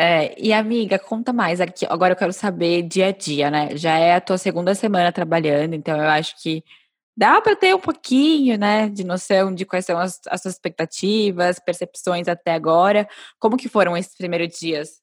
É, 0.00 0.32
e 0.40 0.52
amiga, 0.52 0.96
conta 0.96 1.32
mais 1.32 1.60
aqui. 1.60 1.84
Agora 1.90 2.12
eu 2.12 2.16
quero 2.16 2.32
saber 2.32 2.82
dia 2.82 3.08
a 3.08 3.10
dia, 3.10 3.50
né? 3.50 3.76
Já 3.76 3.98
é 3.98 4.14
a 4.14 4.20
tua 4.20 4.38
segunda 4.38 4.72
semana 4.72 5.10
trabalhando, 5.10 5.74
então 5.74 5.96
eu 5.96 6.08
acho 6.08 6.40
que 6.40 6.62
dá 7.16 7.40
para 7.40 7.56
ter 7.56 7.74
um 7.74 7.80
pouquinho, 7.80 8.56
né, 8.56 8.88
de 8.88 9.02
noção 9.02 9.52
de 9.52 9.66
quais 9.66 9.84
são 9.84 9.98
as, 9.98 10.20
as 10.28 10.40
suas 10.40 10.54
expectativas, 10.54 11.58
percepções 11.58 12.28
até 12.28 12.52
agora. 12.52 13.08
Como 13.40 13.56
que 13.56 13.68
foram 13.68 13.96
esses 13.96 14.16
primeiros 14.16 14.56
dias? 14.56 15.00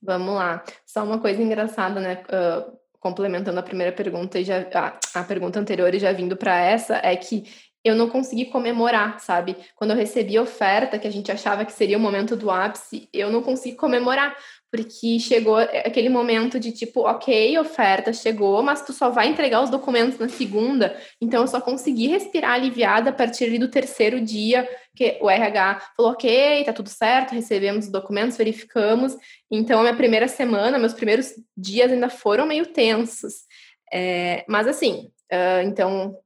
Vamos 0.00 0.36
lá. 0.36 0.62
Só 0.86 1.02
uma 1.02 1.18
coisa 1.18 1.42
engraçada, 1.42 1.98
né? 1.98 2.22
Uh, 2.28 2.78
complementando 3.00 3.58
a 3.58 3.64
primeira 3.64 3.90
pergunta 3.90 4.38
e 4.38 4.44
já 4.44 4.64
a, 4.72 5.20
a 5.20 5.24
pergunta 5.24 5.58
anterior 5.58 5.92
e 5.92 5.98
já 5.98 6.12
vindo 6.12 6.36
para 6.36 6.56
essa 6.56 7.00
é 7.02 7.16
que 7.16 7.42
eu 7.84 7.94
não 7.94 8.08
consegui 8.08 8.46
comemorar, 8.46 9.20
sabe? 9.20 9.56
Quando 9.76 9.90
eu 9.90 9.96
recebi 9.96 10.38
a 10.38 10.42
oferta, 10.42 10.98
que 10.98 11.06
a 11.06 11.12
gente 11.12 11.30
achava 11.30 11.66
que 11.66 11.72
seria 11.72 11.98
o 11.98 12.00
momento 12.00 12.34
do 12.34 12.50
ápice, 12.50 13.08
eu 13.12 13.30
não 13.30 13.42
consegui 13.42 13.76
comemorar, 13.76 14.34
porque 14.70 15.20
chegou 15.20 15.58
aquele 15.58 16.08
momento 16.08 16.58
de 16.58 16.72
tipo, 16.72 17.02
ok, 17.02 17.56
oferta 17.58 18.12
chegou, 18.12 18.62
mas 18.62 18.82
tu 18.82 18.92
só 18.92 19.10
vai 19.10 19.28
entregar 19.28 19.62
os 19.62 19.68
documentos 19.68 20.18
na 20.18 20.28
segunda, 20.30 20.96
então 21.20 21.42
eu 21.42 21.46
só 21.46 21.60
consegui 21.60 22.08
respirar 22.08 22.52
aliviada 22.52 23.10
a 23.10 23.12
partir 23.12 23.56
do 23.58 23.68
terceiro 23.68 24.18
dia, 24.18 24.66
que 24.96 25.18
o 25.20 25.28
RH 25.28 25.80
falou, 25.96 26.12
ok, 26.12 26.64
tá 26.64 26.72
tudo 26.72 26.88
certo, 26.88 27.34
recebemos 27.34 27.84
os 27.84 27.92
documentos, 27.92 28.38
verificamos, 28.38 29.14
então 29.50 29.80
a 29.80 29.82
minha 29.82 29.96
primeira 29.96 30.26
semana, 30.26 30.78
meus 30.78 30.94
primeiros 30.94 31.34
dias 31.54 31.92
ainda 31.92 32.08
foram 32.08 32.46
meio 32.46 32.66
tensos, 32.66 33.44
é, 33.92 34.44
mas 34.48 34.66
assim, 34.66 35.10
uh, 35.30 35.62
então 35.64 36.16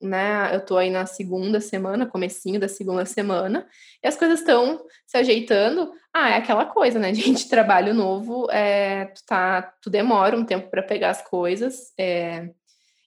né? 0.00 0.54
Eu 0.54 0.64
tô 0.64 0.76
aí 0.76 0.90
na 0.90 1.06
segunda 1.06 1.60
semana, 1.60 2.06
comecinho 2.06 2.60
da 2.60 2.68
segunda 2.68 3.04
semana, 3.04 3.66
e 4.02 4.08
as 4.08 4.16
coisas 4.16 4.40
estão 4.40 4.84
se 5.06 5.16
ajeitando. 5.16 5.92
Ah, 6.12 6.30
é 6.30 6.36
aquela 6.36 6.66
coisa, 6.66 6.98
né, 6.98 7.12
gente? 7.14 7.48
Trabalho 7.48 7.94
novo, 7.94 8.50
é, 8.50 9.06
tu, 9.06 9.24
tá, 9.26 9.62
tu 9.82 9.90
demora 9.90 10.36
um 10.36 10.44
tempo 10.44 10.70
para 10.70 10.82
pegar 10.82 11.10
as 11.10 11.22
coisas. 11.22 11.92
É, 11.98 12.50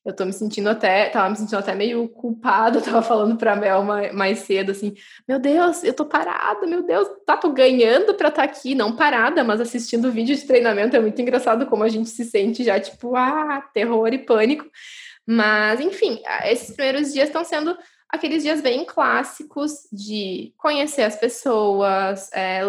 eu 0.03 0.15
tô 0.15 0.25
me 0.25 0.33
sentindo 0.33 0.67
até, 0.67 1.09
tava 1.09 1.29
me 1.29 1.35
sentindo 1.35 1.59
até 1.59 1.75
meio 1.75 2.09
culpada, 2.09 2.81
tava 2.81 3.01
falando 3.03 3.37
pra 3.37 3.55
Mel 3.55 3.83
mais, 3.83 4.13
mais 4.13 4.39
cedo, 4.39 4.71
assim, 4.71 4.93
meu 5.27 5.39
Deus, 5.39 5.83
eu 5.83 5.93
tô 5.93 6.05
parada, 6.05 6.65
meu 6.65 6.81
Deus, 6.81 7.07
tá, 7.25 7.37
tô 7.37 7.51
ganhando 7.51 8.15
pra 8.15 8.29
estar 8.29 8.41
tá 8.41 8.43
aqui, 8.43 8.73
não 8.73 8.95
parada, 8.95 9.43
mas 9.43 9.61
assistindo 9.61 10.11
vídeo 10.11 10.35
de 10.35 10.47
treinamento 10.47 10.95
é 10.95 10.99
muito 10.99 11.21
engraçado 11.21 11.67
como 11.67 11.83
a 11.83 11.89
gente 11.89 12.09
se 12.09 12.25
sente 12.25 12.63
já, 12.63 12.79
tipo, 12.79 13.15
ah, 13.15 13.61
terror 13.73 14.11
e 14.11 14.17
pânico. 14.17 14.65
Mas, 15.25 15.79
enfim, 15.79 16.21
esses 16.45 16.75
primeiros 16.75 17.13
dias 17.13 17.27
estão 17.27 17.43
sendo 17.43 17.77
aqueles 18.09 18.43
dias 18.43 18.61
bem 18.61 18.83
clássicos 18.83 19.87
de 19.91 20.53
conhecer 20.57 21.03
as 21.03 21.15
pessoas, 21.15 22.29
é, 22.33 22.61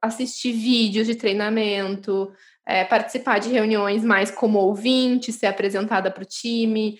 assistir 0.00 0.52
vídeos 0.52 1.06
de 1.06 1.14
treinamento, 1.14 2.32
é, 2.66 2.84
participar 2.84 3.38
de 3.38 3.50
reuniões 3.50 4.02
mais 4.02 4.30
como 4.30 4.58
ouvinte, 4.58 5.32
ser 5.32 5.46
apresentada 5.46 6.10
para 6.10 6.22
o 6.22 6.26
time, 6.26 6.98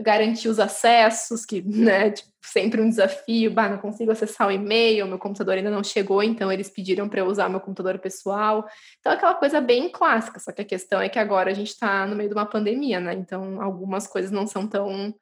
garantir 0.00 0.48
os 0.48 0.58
acessos, 0.58 1.44
que, 1.44 1.62
né, 1.62 2.10
tipo, 2.10 2.30
sempre 2.42 2.80
um 2.80 2.88
desafio, 2.88 3.50
bah, 3.52 3.68
não 3.68 3.78
consigo 3.78 4.10
acessar 4.10 4.48
o 4.48 4.50
e-mail, 4.50 5.06
meu 5.06 5.18
computador 5.18 5.54
ainda 5.54 5.70
não 5.70 5.84
chegou, 5.84 6.22
então 6.22 6.50
eles 6.50 6.70
pediram 6.70 7.08
para 7.08 7.20
eu 7.20 7.26
usar 7.26 7.48
meu 7.48 7.60
computador 7.60 7.98
pessoal. 7.98 8.66
Então, 8.98 9.12
aquela 9.12 9.34
coisa 9.34 9.60
bem 9.60 9.90
clássica, 9.90 10.38
só 10.40 10.52
que 10.52 10.62
a 10.62 10.64
questão 10.64 11.00
é 11.00 11.08
que 11.08 11.18
agora 11.18 11.50
a 11.50 11.54
gente 11.54 11.68
está 11.70 12.06
no 12.06 12.16
meio 12.16 12.28
de 12.28 12.34
uma 12.34 12.46
pandemia, 12.46 13.00
né? 13.00 13.14
Então, 13.14 13.60
algumas 13.60 14.06
coisas 14.06 14.30
não 14.30 14.46
são 14.46 14.66
tão, 14.66 15.14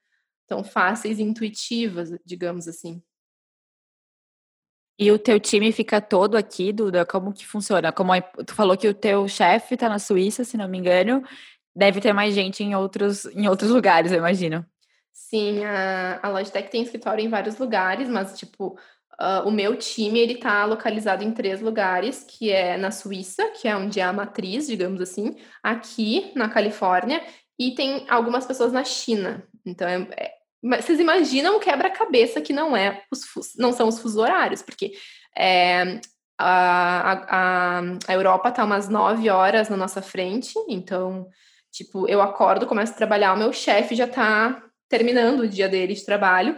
tão 0.47 0.63
fáceis 0.63 1.19
e 1.19 1.23
intuitivas, 1.23 2.11
digamos 2.25 2.69
assim. 2.69 3.03
E 5.01 5.13
o 5.13 5.19
teu 5.19 5.39
time 5.39 5.71
fica 5.71 6.01
todo 6.01 6.37
aqui, 6.37 6.73
Duda? 6.73 7.07
Como 7.07 7.33
que 7.33 7.47
funciona? 7.47 7.93
Como 7.93 8.13
tu 8.45 8.53
falou 8.53 8.77
que 8.77 8.89
o 8.89 8.95
teu 8.95 9.29
chefe 9.29 9.75
está 9.75 9.89
na 9.89 10.01
Suíça, 10.01 10.43
se 10.43 10.57
não 10.57 10.67
me 10.67 10.77
engano, 10.77 11.23
deve 11.79 12.01
ter 12.01 12.13
mais 12.13 12.35
gente 12.35 12.65
em 12.65 12.75
outros, 12.75 13.25
em 13.27 13.49
outros 13.49 13.71
lugares, 13.71 14.11
eu 14.11 14.19
imagino. 14.19 14.67
Sim, 15.13 15.65
a, 15.65 16.19
a 16.23 16.29
Logitech 16.29 16.71
tem 16.71 16.83
escritório 16.83 17.25
em 17.25 17.29
vários 17.29 17.57
lugares, 17.57 18.09
mas, 18.09 18.37
tipo, 18.37 18.77
uh, 19.21 19.47
o 19.47 19.51
meu 19.53 19.77
time, 19.77 20.19
ele 20.19 20.39
tá 20.39 20.65
localizado 20.65 21.23
em 21.23 21.31
três 21.31 21.61
lugares, 21.61 22.25
que 22.25 22.51
é 22.51 22.77
na 22.77 22.91
Suíça, 22.91 23.49
que 23.51 23.69
é 23.69 23.77
onde 23.77 24.01
é 24.01 24.03
a 24.03 24.13
matriz, 24.13 24.67
digamos 24.67 25.01
assim, 25.01 25.37
aqui 25.63 26.33
na 26.35 26.49
Califórnia, 26.49 27.23
e 27.57 27.75
tem 27.75 28.05
algumas 28.09 28.45
pessoas 28.45 28.73
na 28.73 28.85
China. 28.85 29.45
Então, 29.65 29.87
é, 29.87 30.09
é, 30.17 30.33
vocês 30.81 30.99
imaginam 30.99 31.57
o 31.57 31.61
quebra-cabeça 31.61 32.41
que 32.41 32.53
não 32.53 32.77
é 32.77 33.03
os 33.13 33.25
não 33.57 33.73
são 33.73 33.87
os 33.87 34.01
fusos 34.01 34.17
horários, 34.17 34.63
porque 34.63 34.93
é, 35.37 36.01
a, 36.37 37.13
a, 37.29 37.83
a 38.09 38.13
Europa 38.15 38.51
tá 38.51 38.65
umas 38.65 38.89
nove 38.89 39.31
horas 39.31 39.69
na 39.69 39.77
nossa 39.77 40.03
frente, 40.03 40.55
então 40.69 41.29
Tipo, 41.79 42.09
eu 42.09 42.21
acordo, 42.21 42.67
começo 42.67 42.93
a 42.93 42.97
trabalhar, 42.97 43.33
o 43.35 43.37
meu 43.37 43.53
chefe 43.53 43.95
já 43.95 44.09
tá 44.09 44.65
terminando 44.89 45.41
o 45.41 45.49
dia 45.49 45.69
dele 45.69 45.95
de 45.95 46.05
trabalho, 46.05 46.57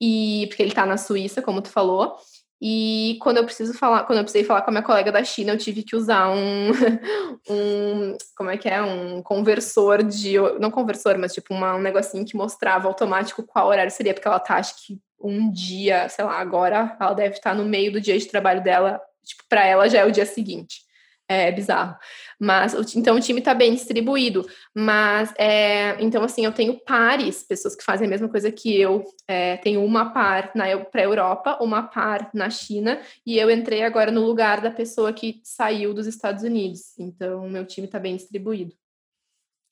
e 0.00 0.46
porque 0.48 0.62
ele 0.62 0.70
tá 0.70 0.86
na 0.86 0.96
Suíça, 0.96 1.42
como 1.42 1.60
tu 1.60 1.70
falou. 1.70 2.16
E 2.62 3.18
quando 3.20 3.38
eu 3.38 3.44
preciso 3.44 3.74
falar, 3.74 4.04
quando 4.04 4.18
eu 4.18 4.24
precisei 4.24 4.44
falar 4.44 4.62
com 4.62 4.70
a 4.70 4.72
minha 4.72 4.84
colega 4.84 5.10
da 5.10 5.24
China, 5.24 5.54
eu 5.54 5.58
tive 5.58 5.82
que 5.82 5.96
usar 5.96 6.30
um, 6.30 6.70
um 7.50 8.16
como 8.36 8.50
é 8.50 8.56
que 8.56 8.68
é, 8.68 8.80
um 8.80 9.20
conversor 9.22 10.04
de, 10.04 10.38
não 10.60 10.70
conversor, 10.70 11.18
mas 11.18 11.34
tipo 11.34 11.52
uma, 11.52 11.74
um 11.74 11.80
negocinho 11.80 12.24
que 12.24 12.36
mostrava 12.36 12.86
automático 12.86 13.42
qual 13.42 13.66
horário 13.66 13.90
seria, 13.90 14.14
porque 14.14 14.28
ela 14.28 14.38
tá, 14.38 14.54
acho 14.54 14.86
que 14.86 15.00
um 15.20 15.50
dia, 15.50 16.08
sei 16.08 16.24
lá, 16.24 16.38
agora 16.38 16.96
ela 17.00 17.12
deve 17.12 17.34
estar 17.34 17.56
no 17.56 17.64
meio 17.64 17.90
do 17.90 18.00
dia 18.00 18.16
de 18.16 18.26
trabalho 18.26 18.62
dela, 18.62 19.00
tipo, 19.24 19.42
para 19.48 19.66
ela 19.66 19.88
já 19.88 19.98
é 19.98 20.04
o 20.04 20.12
dia 20.12 20.26
seguinte. 20.26 20.88
É 21.28 21.50
bizarro. 21.50 21.96
Mas, 22.40 22.74
então, 22.96 23.16
o 23.16 23.20
time 23.20 23.40
está 23.40 23.52
bem 23.52 23.74
distribuído. 23.74 24.48
Mas, 24.74 25.30
é, 25.36 26.02
então, 26.02 26.24
assim, 26.24 26.46
eu 26.46 26.52
tenho 26.52 26.80
pares, 26.80 27.42
pessoas 27.42 27.76
que 27.76 27.84
fazem 27.84 28.06
a 28.06 28.10
mesma 28.10 28.30
coisa 28.30 28.50
que 28.50 28.80
eu. 28.80 29.04
É, 29.28 29.58
tenho 29.58 29.84
uma 29.84 30.10
par 30.10 30.50
para 30.52 31.02
a 31.02 31.04
Europa, 31.04 31.58
uma 31.60 31.82
par 31.82 32.30
na 32.32 32.48
China, 32.48 32.98
e 33.26 33.38
eu 33.38 33.50
entrei 33.50 33.82
agora 33.82 34.10
no 34.10 34.24
lugar 34.24 34.62
da 34.62 34.70
pessoa 34.70 35.12
que 35.12 35.40
saiu 35.44 35.92
dos 35.92 36.06
Estados 36.06 36.42
Unidos. 36.42 36.98
Então, 36.98 37.46
meu 37.46 37.66
time 37.66 37.86
está 37.86 37.98
bem 37.98 38.16
distribuído. 38.16 38.74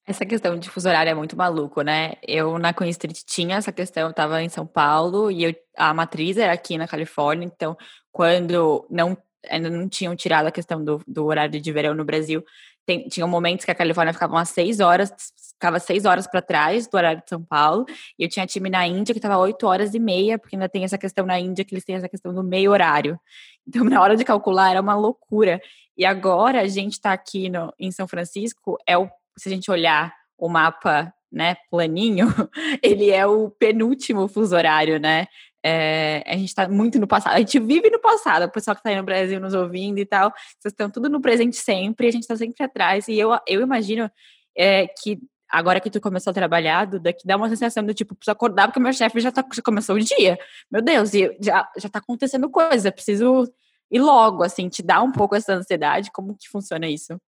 Essa 0.07 0.25
questão 0.25 0.59
de 0.59 0.71
fuso 0.71 0.89
horário 0.89 1.11
é 1.11 1.15
muito 1.15 1.37
maluco, 1.37 1.83
né? 1.83 2.15
Eu 2.27 2.59
na 2.59 2.73
Queen 2.73 2.91
Street 2.91 3.23
tinha 3.27 3.57
essa 3.57 3.71
questão, 3.71 4.05
eu 4.05 4.11
estava 4.11 4.43
em 4.43 4.49
São 4.49 4.67
Paulo 4.67 5.31
e 5.31 5.45
eu, 5.45 5.55
a 5.77 5.93
matriz 5.93 6.39
era 6.39 6.53
aqui 6.53 6.79
na 6.79 6.89
Califórnia, 6.89 7.45
então 7.45 7.77
quando 8.11 8.87
não 8.89 9.17
ainda 9.49 9.71
não 9.71 9.89
tinham 9.89 10.15
tirado 10.15 10.47
a 10.47 10.51
questão 10.51 10.85
do, 10.85 11.01
do 11.07 11.25
horário 11.27 11.61
de 11.61 11.73
verão 11.73 11.95
no 11.95 12.05
Brasil. 12.05 12.45
tem, 12.87 13.09
tinha 13.09 13.27
momentos 13.27 13.65
que 13.65 13.71
a 13.71 13.75
Califórnia 13.75 14.13
ficava 14.13 14.35
umas 14.35 14.49
seis 14.49 14.81
horas, 14.81 15.13
ficava 15.53 15.79
seis 15.79 16.05
horas 16.05 16.27
para 16.27 16.41
trás 16.41 16.87
do 16.87 16.97
horário 16.97 17.23
de 17.23 17.29
São 17.29 17.43
Paulo, 17.43 17.85
e 18.19 18.25
eu 18.25 18.29
tinha 18.29 18.47
time 18.47 18.71
na 18.71 18.87
Índia 18.87 19.13
que 19.13 19.19
estava 19.19 19.37
oito 19.39 19.67
horas 19.67 19.95
e 19.95 19.99
meia, 19.99 20.39
porque 20.39 20.57
ainda 20.57 20.69
tem 20.69 20.85
essa 20.85 20.97
questão 20.97 21.27
na 21.27 21.39
Índia 21.39 21.65
que 21.65 21.75
eles 21.75 21.85
têm 21.85 21.97
essa 21.97 22.09
questão 22.09 22.33
do 22.33 22.43
meio 22.43 22.71
horário. 22.71 23.19
Então, 23.67 23.85
na 23.85 24.01
hora 24.01 24.17
de 24.17 24.25
calcular, 24.25 24.71
era 24.71 24.81
uma 24.81 24.95
loucura. 24.95 25.61
E 25.97 26.05
agora 26.05 26.61
a 26.61 26.69
gente 26.69 26.93
está 26.93 27.13
aqui 27.13 27.51
no, 27.51 27.73
em 27.79 27.91
São 27.91 28.07
Francisco, 28.07 28.79
é 28.87 28.97
o, 28.97 29.09
se 29.37 29.49
a 29.49 29.53
gente 29.53 29.71
olhar 29.71 30.15
o 30.39 30.49
mapa 30.49 31.13
né, 31.31 31.57
planinho, 31.71 32.27
ele 32.83 33.11
é 33.11 33.27
o 33.27 33.51
penúltimo 33.51 34.29
fuso 34.29 34.57
horário, 34.57 34.99
né? 34.99 35.27
É, 35.71 36.25
a 36.27 36.35
gente 36.35 36.49
está 36.49 36.67
muito 36.67 36.99
no 36.99 37.07
passado, 37.07 37.35
a 37.35 37.39
gente 37.41 37.61
vive 37.61 37.91
no 37.91 38.01
passado, 38.01 38.47
o 38.47 38.51
pessoal 38.51 38.75
que 38.75 38.81
está 38.81 38.89
aí 38.89 38.97
no 38.97 39.03
Brasil 39.03 39.39
nos 39.39 39.53
ouvindo 39.53 39.99
e 39.99 40.07
tal, 40.07 40.33
vocês 40.59 40.73
estão 40.73 40.89
tudo 40.89 41.11
no 41.11 41.21
presente 41.21 41.57
sempre, 41.57 42.09
a 42.09 42.11
gente 42.11 42.23
está 42.23 42.35
sempre 42.35 42.65
atrás, 42.65 43.07
e 43.07 43.19
eu, 43.19 43.39
eu 43.47 43.61
imagino 43.61 44.11
é, 44.57 44.87
que 44.87 45.21
agora 45.47 45.79
que 45.79 45.91
tu 45.91 46.01
começou 46.01 46.31
a 46.31 46.35
trabalhar, 46.35 46.87
Duda, 46.87 47.13
que 47.13 47.27
dá 47.27 47.37
uma 47.37 47.51
sensação 47.51 47.85
do 47.85 47.93
tipo, 47.93 48.15
preciso 48.15 48.33
acordar 48.33 48.69
porque 48.69 48.81
meu 48.81 48.95
chefe 48.95 49.21
já, 49.21 49.31
tá, 49.31 49.45
já 49.53 49.61
começou 49.61 49.97
o 49.97 50.01
dia, 50.01 50.39
meu 50.71 50.81
Deus, 50.81 51.13
e 51.13 51.37
já, 51.39 51.71
já 51.77 51.89
tá 51.91 51.99
acontecendo 51.99 52.49
coisa, 52.49 52.91
preciso 52.91 53.45
ir 53.91 54.01
logo, 54.01 54.43
assim, 54.43 54.71
te 54.71 54.83
dá 54.83 55.03
um 55.03 55.13
pouco 55.13 55.35
essa 55.35 55.53
ansiedade, 55.53 56.11
como 56.11 56.35
que 56.35 56.49
funciona 56.49 56.89
isso? 56.89 57.21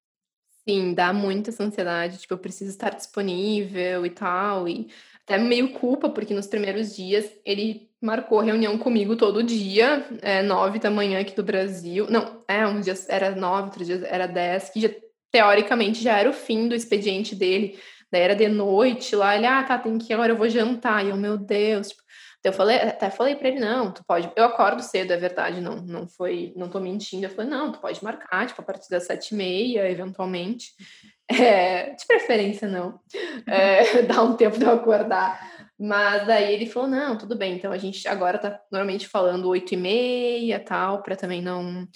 Sim, 0.65 0.93
dá 0.93 1.11
muita 1.11 1.49
essa 1.49 1.63
ansiedade, 1.63 2.19
tipo, 2.19 2.33
eu 2.33 2.37
preciso 2.37 2.71
estar 2.71 2.95
disponível 2.95 4.05
e 4.05 4.09
tal, 4.11 4.65
e 4.65 4.87
até 5.23 5.37
meio 5.37 5.73
culpa, 5.73 6.09
porque 6.09 6.33
nos 6.33 6.47
primeiros 6.47 6.95
dias 6.95 7.29
ele 7.43 7.88
marcou 8.01 8.39
reunião 8.39 8.77
comigo 8.77 9.15
todo 9.15 9.43
dia, 9.43 10.05
é, 10.21 10.41
nove 10.41 10.79
da 10.79 10.89
manhã 10.89 11.19
aqui 11.19 11.35
do 11.35 11.43
Brasil, 11.43 12.07
não, 12.09 12.43
é, 12.47 12.65
um 12.65 12.79
dia 12.79 12.93
era 13.07 13.35
nove, 13.35 13.63
outro 13.63 13.85
dia 13.85 14.01
era 14.07 14.27
dez, 14.27 14.69
que 14.69 14.81
já, 14.81 14.89
teoricamente 15.31 16.01
já 16.01 16.17
era 16.17 16.29
o 16.29 16.33
fim 16.33 16.67
do 16.67 16.75
expediente 16.75 17.35
dele, 17.35 17.77
daí 18.11 18.21
era 18.21 18.35
de 18.35 18.47
noite 18.47 19.15
lá, 19.15 19.35
ele, 19.35 19.45
ah, 19.45 19.63
tá, 19.63 19.77
tem 19.77 19.97
que 19.97 20.11
ir, 20.11 20.13
agora 20.13 20.31
eu 20.31 20.37
vou 20.37 20.49
jantar, 20.49 21.05
e 21.05 21.09
eu, 21.09 21.17
meu 21.17 21.37
Deus, 21.37 21.89
tipo, 21.89 22.01
eu 22.41 22.53
falei, 22.53 22.77
até 22.77 23.09
falei 23.09 23.35
para 23.35 23.49
ele, 23.49 23.59
não, 23.59 23.91
tu 23.91 24.01
pode. 24.07 24.31
Eu 24.33 24.45
acordo 24.45 24.81
cedo, 24.81 25.11
é 25.11 25.17
verdade, 25.17 25.59
não, 25.59 25.75
não 25.75 26.07
foi, 26.07 26.53
não 26.55 26.69
tô 26.69 26.79
mentindo. 26.79 27.25
Eu 27.25 27.29
falei, 27.29 27.49
não, 27.51 27.71
tu 27.71 27.79
pode 27.79 28.01
marcar, 28.01 28.47
tipo, 28.47 28.61
a 28.61 28.63
partir 28.63 28.89
das 28.89 29.05
sete 29.05 29.33
e 29.33 29.37
meia, 29.37 29.89
eventualmente. 29.89 30.71
É, 31.31 31.91
de 31.91 32.07
preferência, 32.07 32.67
não. 32.67 32.99
É, 33.45 34.01
dá 34.01 34.23
um 34.23 34.35
tempo 34.35 34.57
de 34.57 34.65
eu 34.65 34.71
acordar. 34.71 35.58
Mas 35.79 36.27
daí 36.27 36.53
ele 36.53 36.65
falou, 36.65 36.89
não, 36.89 37.17
tudo 37.17 37.37
bem. 37.37 37.55
Então 37.55 37.71
a 37.71 37.77
gente 37.77 38.07
agora 38.07 38.37
tá 38.37 38.59
normalmente 38.71 39.07
falando 39.07 39.47
oito 39.47 39.73
e 39.73 39.77
meia, 39.77 40.59
tal, 40.59 41.01
para 41.01 41.15
também 41.15 41.41
não 41.41 41.87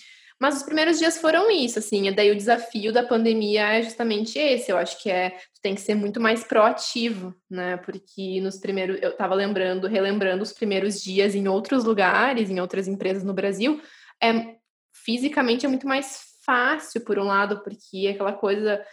mas 0.43 0.57
os 0.57 0.63
primeiros 0.63 0.99
dias 0.99 1.17
foram 1.17 1.49
isso, 1.49 1.79
assim, 1.79 2.09
e 2.09 2.11
daí 2.11 2.29
o 2.29 2.35
desafio 2.35 2.91
da 2.91 3.01
pandemia 3.01 3.75
é 3.75 3.81
justamente 3.81 4.37
esse, 4.37 4.69
eu 4.69 4.77
acho 4.77 5.01
que 5.01 5.09
é, 5.09 5.29
tu 5.29 5.61
tem 5.61 5.73
que 5.73 5.79
ser 5.79 5.95
muito 5.95 6.19
mais 6.19 6.43
proativo, 6.43 7.33
né, 7.49 7.77
porque 7.77 8.41
nos 8.41 8.57
primeiros, 8.57 9.01
eu 9.01 9.15
tava 9.15 9.35
lembrando, 9.35 9.87
relembrando 9.87 10.43
os 10.43 10.51
primeiros 10.51 11.01
dias 11.01 11.33
em 11.33 11.47
outros 11.47 11.85
lugares, 11.85 12.49
em 12.49 12.59
outras 12.59 12.89
empresas 12.89 13.23
no 13.23 13.33
Brasil, 13.33 13.81
é, 14.21 14.55
fisicamente 14.91 15.65
é 15.65 15.69
muito 15.69 15.87
mais 15.87 16.33
fácil, 16.45 16.99
por 17.05 17.17
um 17.17 17.23
lado, 17.23 17.63
porque 17.63 18.07
é 18.07 18.11
aquela 18.11 18.33
coisa 18.33 18.83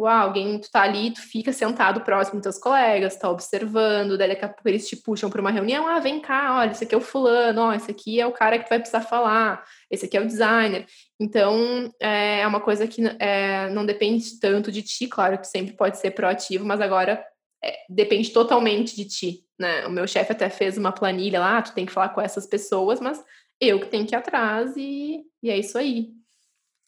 Tipo, 0.00 0.06
ah, 0.06 0.20
alguém, 0.20 0.58
tu 0.58 0.70
tá 0.70 0.80
ali, 0.80 1.10
tu 1.10 1.20
fica 1.20 1.52
sentado 1.52 2.00
próximo 2.00 2.36
dos 2.36 2.44
teus 2.44 2.58
colegas, 2.58 3.16
tá 3.16 3.28
observando, 3.28 4.16
daí 4.16 4.28
daqui 4.28 4.46
a 4.46 4.48
pouco 4.48 4.66
eles 4.66 4.88
te 4.88 4.96
puxam 4.96 5.28
para 5.28 5.42
uma 5.42 5.50
reunião, 5.50 5.86
ah, 5.86 5.98
vem 5.98 6.20
cá, 6.20 6.56
olha, 6.58 6.70
esse 6.70 6.84
aqui 6.84 6.94
é 6.94 6.98
o 6.98 7.02
fulano, 7.02 7.60
ó, 7.60 7.74
esse 7.74 7.90
aqui 7.90 8.18
é 8.18 8.26
o 8.26 8.32
cara 8.32 8.58
que 8.58 8.68
vai 8.70 8.78
precisar 8.78 9.02
falar, 9.02 9.62
esse 9.90 10.06
aqui 10.06 10.16
é 10.16 10.20
o 10.22 10.26
designer. 10.26 10.86
Então, 11.20 11.92
é, 12.00 12.40
é 12.40 12.46
uma 12.46 12.60
coisa 12.60 12.86
que 12.86 13.02
é, 13.18 13.68
não 13.70 13.84
depende 13.84 14.40
tanto 14.40 14.72
de 14.72 14.80
ti, 14.80 15.06
claro 15.06 15.36
que 15.38 15.46
sempre 15.46 15.74
pode 15.76 15.98
ser 15.98 16.12
proativo, 16.12 16.64
mas 16.64 16.80
agora 16.80 17.22
é, 17.62 17.74
depende 17.90 18.30
totalmente 18.30 18.96
de 18.96 19.04
ti, 19.04 19.40
né? 19.58 19.86
O 19.86 19.90
meu 19.90 20.06
chefe 20.06 20.32
até 20.32 20.48
fez 20.48 20.78
uma 20.78 20.92
planilha 20.92 21.40
lá, 21.40 21.58
ah, 21.58 21.62
tu 21.62 21.74
tem 21.74 21.84
que 21.84 21.92
falar 21.92 22.08
com 22.08 22.22
essas 22.22 22.46
pessoas, 22.46 23.00
mas 23.00 23.22
eu 23.60 23.78
que 23.78 23.86
tenho 23.88 24.06
que 24.06 24.14
ir 24.14 24.16
atrás 24.16 24.72
e, 24.78 25.20
e 25.42 25.50
é 25.50 25.58
isso 25.58 25.76
aí. 25.76 26.19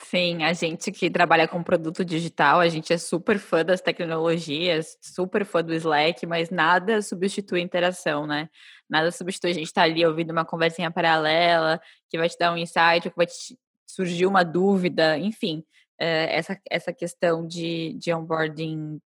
Sim, 0.05 0.43
a 0.43 0.53
gente 0.53 0.91
que 0.91 1.09
trabalha 1.09 1.47
com 1.47 1.63
produto 1.63 2.05
digital, 2.05 2.61
a 2.61 2.69
gente 2.69 2.93
é 2.93 2.99
super 2.99 3.39
fã 3.39 3.65
das 3.65 3.81
tecnologias, 3.81 4.99
super 5.01 5.45
fã 5.45 5.63
do 5.63 5.73
Slack, 5.73 6.27
mas 6.27 6.51
nada 6.51 7.01
substitui 7.01 7.61
interação, 7.61 8.27
né? 8.27 8.51
Nada 8.91 9.13
substitui 9.13 9.51
a 9.51 9.55
gente 9.55 9.67
estar 9.67 9.83
tá 9.83 9.87
ali 9.87 10.05
ouvindo 10.05 10.33
uma 10.33 10.45
conversinha 10.45 10.91
paralela, 10.91 11.81
que 12.11 12.19
vai 12.19 12.29
te 12.29 12.37
dar 12.37 12.53
um 12.53 12.57
insight, 12.57 13.09
que 13.09 13.17
vai 13.17 13.27
te 13.27 13.57
surgir 13.87 14.27
uma 14.27 14.43
dúvida, 14.45 15.17
enfim. 15.19 15.65
É, 15.99 16.37
essa, 16.37 16.61
essa 16.69 16.93
questão 16.93 17.47
de, 17.47 17.95
de 17.95 18.13
onboarding 18.13 19.01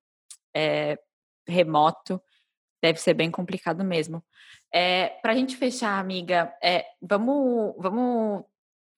é, 0.55 0.99
remoto 1.47 2.21
deve 2.83 2.99
ser 3.01 3.15
bem 3.15 3.31
complicado 3.31 3.85
mesmo. 3.85 4.25
É, 4.73 5.11
Para 5.21 5.33
a 5.33 5.37
gente 5.37 5.57
fechar, 5.57 5.99
amiga, 5.99 6.53
vamos, 7.03 7.75
vamos 7.79 8.45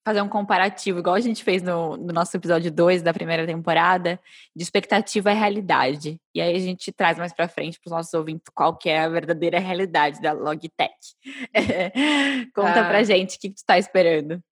fazer 0.09 0.23
um 0.23 0.29
comparativo, 0.29 1.01
igual 1.01 1.15
a 1.15 1.21
gente 1.21 1.45
fez 1.45 1.63
no, 1.63 1.95
no 1.99 2.15
nosso 2.15 2.35
episódio 2.35 2.73
2 2.73 3.03
da 3.03 3.13
primeira 3.13 3.47
temporada, 3.47 4.19
de 4.57 4.63
expectativa 4.63 5.31
e 5.31 5.35
realidade. 5.35 6.19
E 6.35 6.41
aí 6.41 6.57
a 6.57 6.59
gente 6.59 6.91
traz 6.91 7.19
mais 7.19 7.31
para 7.31 7.47
frente 7.47 7.79
para 7.79 7.89
os 7.89 7.93
nossos 7.93 8.15
ouvintes 8.15 8.51
qual 8.55 8.75
que 8.75 8.89
é 8.89 9.01
a 9.01 9.09
verdadeira 9.09 9.59
realidade 9.59 10.19
da 10.23 10.33
Logitech. 10.33 10.95
Conta 12.55 12.81
ah. 12.81 12.89
pra 12.89 13.03
gente 13.03 13.37
o 13.37 13.41
que, 13.41 13.49
que 13.51 13.55
tu 13.57 13.59
está 13.59 13.77
esperando. 13.77 14.43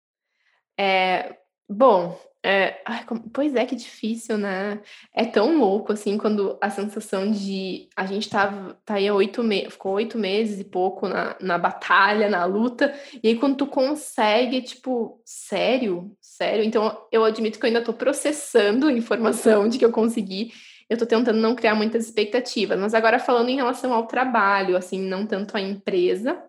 É, 0.79 1.35
bom, 1.67 2.21
é, 2.49 2.81
ai, 2.87 3.05
como, 3.05 3.29
pois 3.31 3.57
é 3.57 3.67
que 3.67 3.75
difícil, 3.75 4.39
né? 4.39 4.81
É 5.13 5.25
tão 5.25 5.59
louco, 5.59 5.93
assim, 5.93 6.17
quando 6.17 6.57
a 6.61 6.71
sensação 6.71 7.29
de 7.29 7.89
a 7.97 8.07
gente 8.07 8.31
tá, 8.31 8.77
tá 8.85 8.95
aí 8.95 9.09
há 9.09 9.15
oito 9.15 9.43
meses, 9.43 9.73
ficou 9.73 9.95
oito 9.95 10.17
meses 10.17 10.61
e 10.61 10.65
pouco 10.65 11.09
na, 11.09 11.37
na 11.41 11.59
batalha, 11.59 12.31
na 12.31 12.45
luta, 12.45 12.95
e 13.21 13.27
aí 13.27 13.37
quando 13.37 13.57
tu 13.57 13.67
consegue, 13.67 14.63
tipo, 14.63 15.21
sério? 15.25 16.17
Sério? 16.21 16.63
Então, 16.63 16.97
eu 17.11 17.25
admito 17.25 17.59
que 17.59 17.67
eu 17.67 17.69
ainda 17.69 17.83
tô 17.83 17.93
processando 17.93 18.87
a 18.87 18.93
informação 18.93 19.69
de 19.69 19.77
que 19.77 19.85
eu 19.85 19.91
consegui, 19.91 20.53
eu 20.89 20.97
tô 20.97 21.05
tentando 21.05 21.41
não 21.41 21.57
criar 21.57 21.75
muitas 21.75 22.05
expectativas, 22.05 22.79
mas 22.79 22.95
agora 22.95 23.19
falando 23.19 23.49
em 23.49 23.57
relação 23.57 23.93
ao 23.93 24.07
trabalho, 24.07 24.77
assim, 24.77 25.01
não 25.01 25.27
tanto 25.27 25.57
a 25.57 25.61
empresa, 25.61 26.41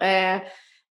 é 0.00 0.50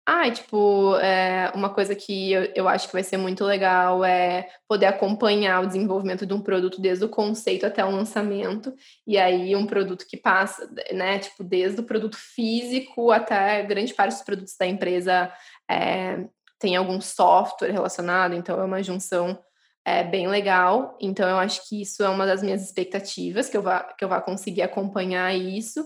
ah, 0.09 0.31
tipo, 0.31 0.97
é, 0.99 1.51
uma 1.53 1.69
coisa 1.69 1.93
que 1.93 2.33
eu, 2.33 2.45
eu, 2.55 2.69
acho 2.69 2.87
que 2.87 2.93
vai 2.93 3.03
ser 3.03 3.17
muito 3.17 3.45
legal 3.45 4.05
é 4.05 4.49
poder 4.69 4.87
acompanhar 4.87 5.61
o 5.65 5.67
desenvolvimento 5.67 6.25
de 6.25 6.33
um 6.33 6.41
produto 6.41 6.81
desde 6.81 7.05
o 7.05 7.09
conceito 7.09 7.67
até 7.67 7.85
o 7.85 7.91
lançamento. 7.91 8.73
E 9.05 9.19
aí, 9.19 9.57
um 9.57 9.67
produto 9.67 10.07
que 10.07 10.17
passa, 10.17 10.71
né, 10.93 11.19
tipo, 11.19 11.43
desde 11.43 11.81
o 11.81 11.85
produto 11.85 12.17
físico 12.17 13.11
até 13.11 13.65
grande 13.65 13.93
parte 13.93 14.13
dos 14.13 14.23
produtos 14.23 14.55
da 14.57 14.67
empresa 14.67 15.33
é, 15.69 16.25
tem 16.61 16.77
algum 16.77 17.01
software 17.01 17.73
relacionado, 17.73 18.35
então 18.35 18.61
é 18.61 18.65
uma 18.65 18.85
junção 18.85 19.37
é, 19.85 20.05
bem 20.05 20.29
legal. 20.29 20.97
Então, 21.01 21.29
eu 21.29 21.37
acho 21.37 21.69
que 21.69 21.83
isso 21.83 22.05
é 22.05 22.09
uma 22.09 22.27
das 22.27 22.45
minhas 22.45 22.63
expectativas, 22.63 23.49
que 23.49 23.57
eu 23.57 23.63
vá, 23.63 23.83
que 23.83 24.05
eu 24.05 24.09
vá 24.09 24.21
conseguir 24.21 24.63
acompanhar 24.63 25.35
isso. 25.35 25.85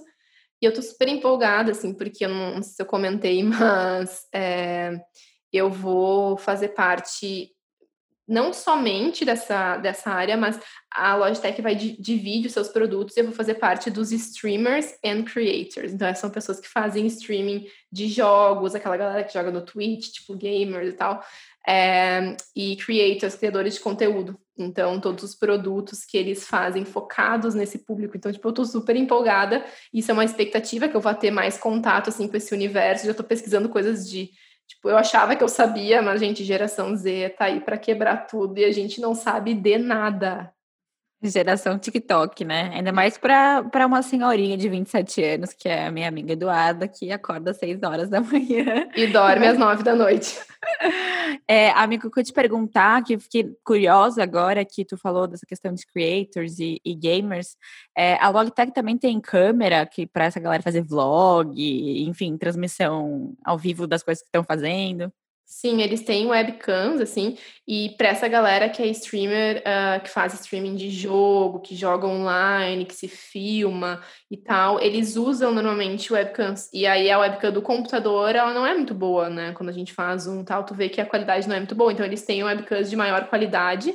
E 0.61 0.67
eu 0.67 0.73
tô 0.75 0.83
super 0.83 1.09
empolgada, 1.09 1.73
assim, 1.73 1.95
porque 1.95 2.25
eu 2.25 2.29
não, 2.29 2.63
sei 2.63 2.75
se 2.75 2.83
eu 2.83 2.87
comentei, 2.87 3.43
mas 3.45 4.27
é, 4.35 5.01
eu 5.53 5.71
vou 5.71 6.37
fazer 6.37 6.69
parte 6.69 7.51
não 8.29 8.53
somente 8.53 9.25
dessa, 9.25 9.77
dessa 9.79 10.09
área, 10.09 10.37
mas 10.37 10.61
a 10.89 11.17
Logitech 11.17 11.61
vai 11.61 11.75
dividir 11.75 12.47
os 12.47 12.53
seus 12.53 12.69
produtos 12.69 13.17
e 13.17 13.21
eu 13.21 13.25
vou 13.25 13.35
fazer 13.35 13.55
parte 13.55 13.91
dos 13.91 14.13
streamers 14.13 14.95
and 15.05 15.25
creators. 15.25 15.93
Então, 15.93 16.15
são 16.15 16.31
pessoas 16.31 16.61
que 16.61 16.69
fazem 16.69 17.07
streaming 17.07 17.67
de 17.91 18.07
jogos, 18.07 18.77
aquela 18.77 18.97
galera 18.97 19.25
que 19.25 19.33
joga 19.33 19.51
no 19.51 19.65
Twitch, 19.65 20.13
tipo 20.13 20.37
gamers 20.37 20.91
e 20.91 20.93
tal 20.93 21.25
é, 21.67 22.37
e 22.55 22.77
creators, 22.77 23.35
criadores 23.35 23.75
de 23.75 23.81
conteúdo. 23.81 24.39
Então, 24.63 25.01
todos 25.01 25.25
os 25.25 25.35
produtos 25.35 26.05
que 26.05 26.17
eles 26.17 26.47
fazem 26.47 26.85
focados 26.85 27.55
nesse 27.55 27.79
público. 27.79 28.17
Então, 28.17 28.33
tipo, 28.33 28.47
eu 28.49 28.53
tô 28.53 28.65
super 28.65 28.97
empolgada. 28.97 29.65
Isso 29.93 30.11
é 30.11 30.15
uma 30.15 30.25
expectativa 30.25 30.89
que 30.89 30.97
eu 30.97 31.01
vou 31.01 31.15
ter 31.15 31.31
mais 31.31 31.59
contato, 31.59 32.09
assim, 32.09 32.29
com 32.29 32.37
esse 32.37 32.55
universo. 32.55 33.07
Já 33.07 33.15
tô 33.15 33.25
pesquisando 33.25 33.69
coisas 33.69 34.09
de... 34.09 34.31
Tipo, 34.67 34.89
eu 34.91 34.97
achava 34.97 35.35
que 35.35 35.43
eu 35.43 35.49
sabia, 35.49 36.01
mas, 36.01 36.21
gente, 36.21 36.45
geração 36.45 36.95
Z 36.95 37.31
tá 37.31 37.47
aí 37.47 37.61
para 37.61 37.77
quebrar 37.77 38.27
tudo 38.29 38.59
e 38.59 38.65
a 38.65 38.73
gente 38.73 39.01
não 39.01 39.15
sabe 39.15 39.53
de 39.53 39.79
nada. 39.79 40.53
Geração 41.23 41.79
TikTok, 41.79 42.45
né? 42.45 42.71
Ainda 42.75 42.93
mais 42.93 43.19
para 43.19 43.87
uma 43.87 44.03
senhorinha 44.03 44.57
de 44.57 44.69
27 44.69 45.23
anos, 45.23 45.53
que 45.53 45.69
é 45.69 45.87
a 45.87 45.91
minha 45.91 46.09
amiga 46.09 46.33
Eduarda, 46.33 46.89
que 46.89 47.13
acorda 47.13 47.51
às 47.51 47.59
6 47.59 47.83
horas 47.83 48.09
da 48.09 48.21
manhã. 48.23 48.89
E 48.97 49.07
dorme 49.07 49.47
às 49.47 49.59
9 49.59 49.83
da 49.83 49.95
noite. 49.95 50.41
É, 51.47 51.71
amigo, 51.71 52.11
que 52.11 52.21
eu 52.21 52.25
te 52.25 52.33
perguntar, 52.33 53.03
que 53.03 53.19
fiquei 53.19 53.51
curiosa 53.65 54.23
agora 54.23 54.65
que 54.65 54.85
tu 54.85 54.97
falou 54.97 55.27
dessa 55.27 55.45
questão 55.47 55.75
de 55.75 55.87
creators 55.87 56.59
e, 56.59 56.81
e 56.85 56.95
gamers. 56.95 57.57
É, 57.97 58.15
a 58.15 58.29
Logitech 58.29 58.73
também 58.73 58.97
tem 58.97 59.21
câmera 59.21 59.85
que 59.87 60.07
para 60.07 60.25
essa 60.25 60.41
galera 60.41 60.63
fazer 60.63 60.83
vlog, 60.83 61.55
enfim, 62.09 62.37
transmissão 62.37 63.35
ao 63.45 63.59
vivo 63.59 63.87
das 63.87 64.03
coisas 64.03 64.23
que 64.23 64.29
estão 64.29 64.45
fazendo. 64.45 65.13
Sim, 65.53 65.83
eles 65.83 66.03
têm 66.03 66.29
webcams, 66.29 67.01
assim, 67.01 67.37
e 67.67 67.91
para 67.99 68.11
essa 68.11 68.29
galera 68.29 68.69
que 68.69 68.81
é 68.81 68.87
streamer, 68.87 69.59
uh, 69.67 70.01
que 70.01 70.09
faz 70.09 70.33
streaming 70.35 70.77
de 70.77 70.89
jogo, 70.89 71.59
que 71.59 71.75
joga 71.75 72.07
online, 72.07 72.85
que 72.85 72.95
se 72.95 73.09
filma 73.09 74.01
e 74.31 74.37
tal, 74.37 74.81
eles 74.81 75.17
usam 75.17 75.53
normalmente 75.53 76.13
webcams. 76.13 76.71
E 76.73 76.87
aí 76.87 77.11
a 77.11 77.19
webcam 77.19 77.51
do 77.51 77.61
computador, 77.61 78.37
ela 78.37 78.55
não 78.55 78.65
é 78.65 78.73
muito 78.75 78.95
boa, 78.95 79.29
né? 79.29 79.51
Quando 79.53 79.71
a 79.71 79.73
gente 79.73 79.93
faz 79.93 80.29
um 80.29 80.45
tal, 80.45 80.65
tu 80.65 80.73
vê 80.73 80.89
que 80.89 81.01
a 81.01 81.05
qualidade 81.05 81.49
não 81.49 81.57
é 81.57 81.59
muito 81.59 81.75
boa. 81.75 81.93
Então 81.93 82.07
eles 82.07 82.23
têm 82.23 82.45
webcams 82.45 82.89
de 82.89 82.95
maior 82.95 83.29
qualidade. 83.29 83.93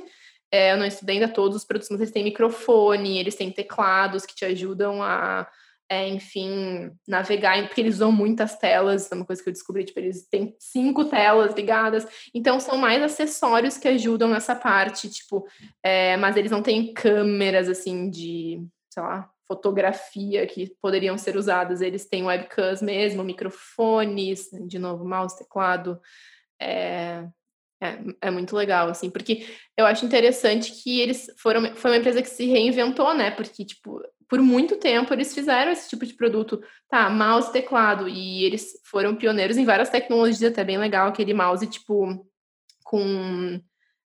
É, 0.52 0.74
eu 0.74 0.78
não 0.78 0.86
estudei 0.86 1.16
ainda 1.16 1.30
todos 1.30 1.56
os 1.56 1.64
produtos, 1.64 1.90
mas 1.90 2.02
eles 2.02 2.12
têm 2.12 2.24
microfone, 2.26 3.18
eles 3.18 3.36
têm 3.36 3.50
teclados 3.50 4.26
que 4.26 4.36
te 4.36 4.44
ajudam 4.44 5.02
a 5.02 5.48
é, 5.90 6.08
enfim, 6.08 6.92
navegar, 7.08 7.68
porque 7.68 7.82
eles 7.82 7.96
usam 7.96 8.12
muitas 8.12 8.58
telas, 8.58 9.12
é 9.12 9.16
uma 9.16 9.26
coisa 9.26 9.42
que 9.44 9.50
eu 9.50 9.54
descobri, 9.54 9.84
tipo, 9.84 10.00
eles 10.00 10.28
têm 10.28 10.56
cinco 10.60 11.06
telas 11.06 11.54
ligadas, 11.54 12.08
então 12.34 12.60
são 12.60 12.78
mais 12.78 13.04
acessórios 13.04 13.78
que 13.78 13.88
ajudam 13.88 14.30
nessa 14.30 14.56
parte, 14.56 15.10
tipo, 15.10 15.48
é, 15.84 16.18
mas 16.18 16.36
eles 16.38 16.52
não 16.52 16.64
têm 16.64 16.94
câmeras, 16.94 17.70
assim, 17.70 18.10
de, 18.10 18.66
sei 18.90 19.04
lá, 19.04 19.30
fotografia 19.48 20.48
que 20.48 20.76
poderiam 20.82 21.18
ser 21.18 21.38
usadas, 21.38 21.82
eles 21.82 22.08
têm 22.08 22.26
webcams 22.26 22.82
mesmo, 22.82 23.24
microfones, 23.24 24.50
de 24.68 24.80
novo, 24.80 25.08
mouse, 25.08 25.38
teclado, 25.38 26.02
é, 26.60 27.28
é, 27.82 28.00
é, 28.22 28.32
muito 28.32 28.56
legal, 28.56 28.90
assim, 28.90 29.10
porque 29.10 29.46
eu 29.78 29.86
acho 29.86 30.06
interessante 30.06 30.72
que 30.72 31.00
eles 31.00 31.28
foram. 31.38 31.76
Foi 31.76 31.92
uma 31.92 31.98
empresa 31.98 32.22
que 32.22 32.30
se 32.30 32.46
reinventou, 32.46 33.14
né? 33.14 33.32
Porque, 33.32 33.66
tipo, 33.66 34.02
por 34.28 34.42
muito 34.42 34.78
tempo 34.78 35.14
eles 35.14 35.34
fizeram 35.34 35.72
esse 35.72 35.90
tipo 35.90 36.06
de 36.06 36.14
produto, 36.14 36.62
tá, 36.90 37.10
mouse, 37.10 37.52
teclado, 37.52 38.08
e 38.08 38.44
eles 38.44 38.80
foram 38.84 39.16
pioneiros 39.16 39.58
em 39.58 39.66
várias 39.66 39.90
tecnologias, 39.90 40.52
até 40.52 40.64
bem 40.64 40.78
legal, 40.78 41.08
aquele 41.08 41.34
mouse, 41.34 41.68
tipo, 41.68 42.26
com 42.84 43.62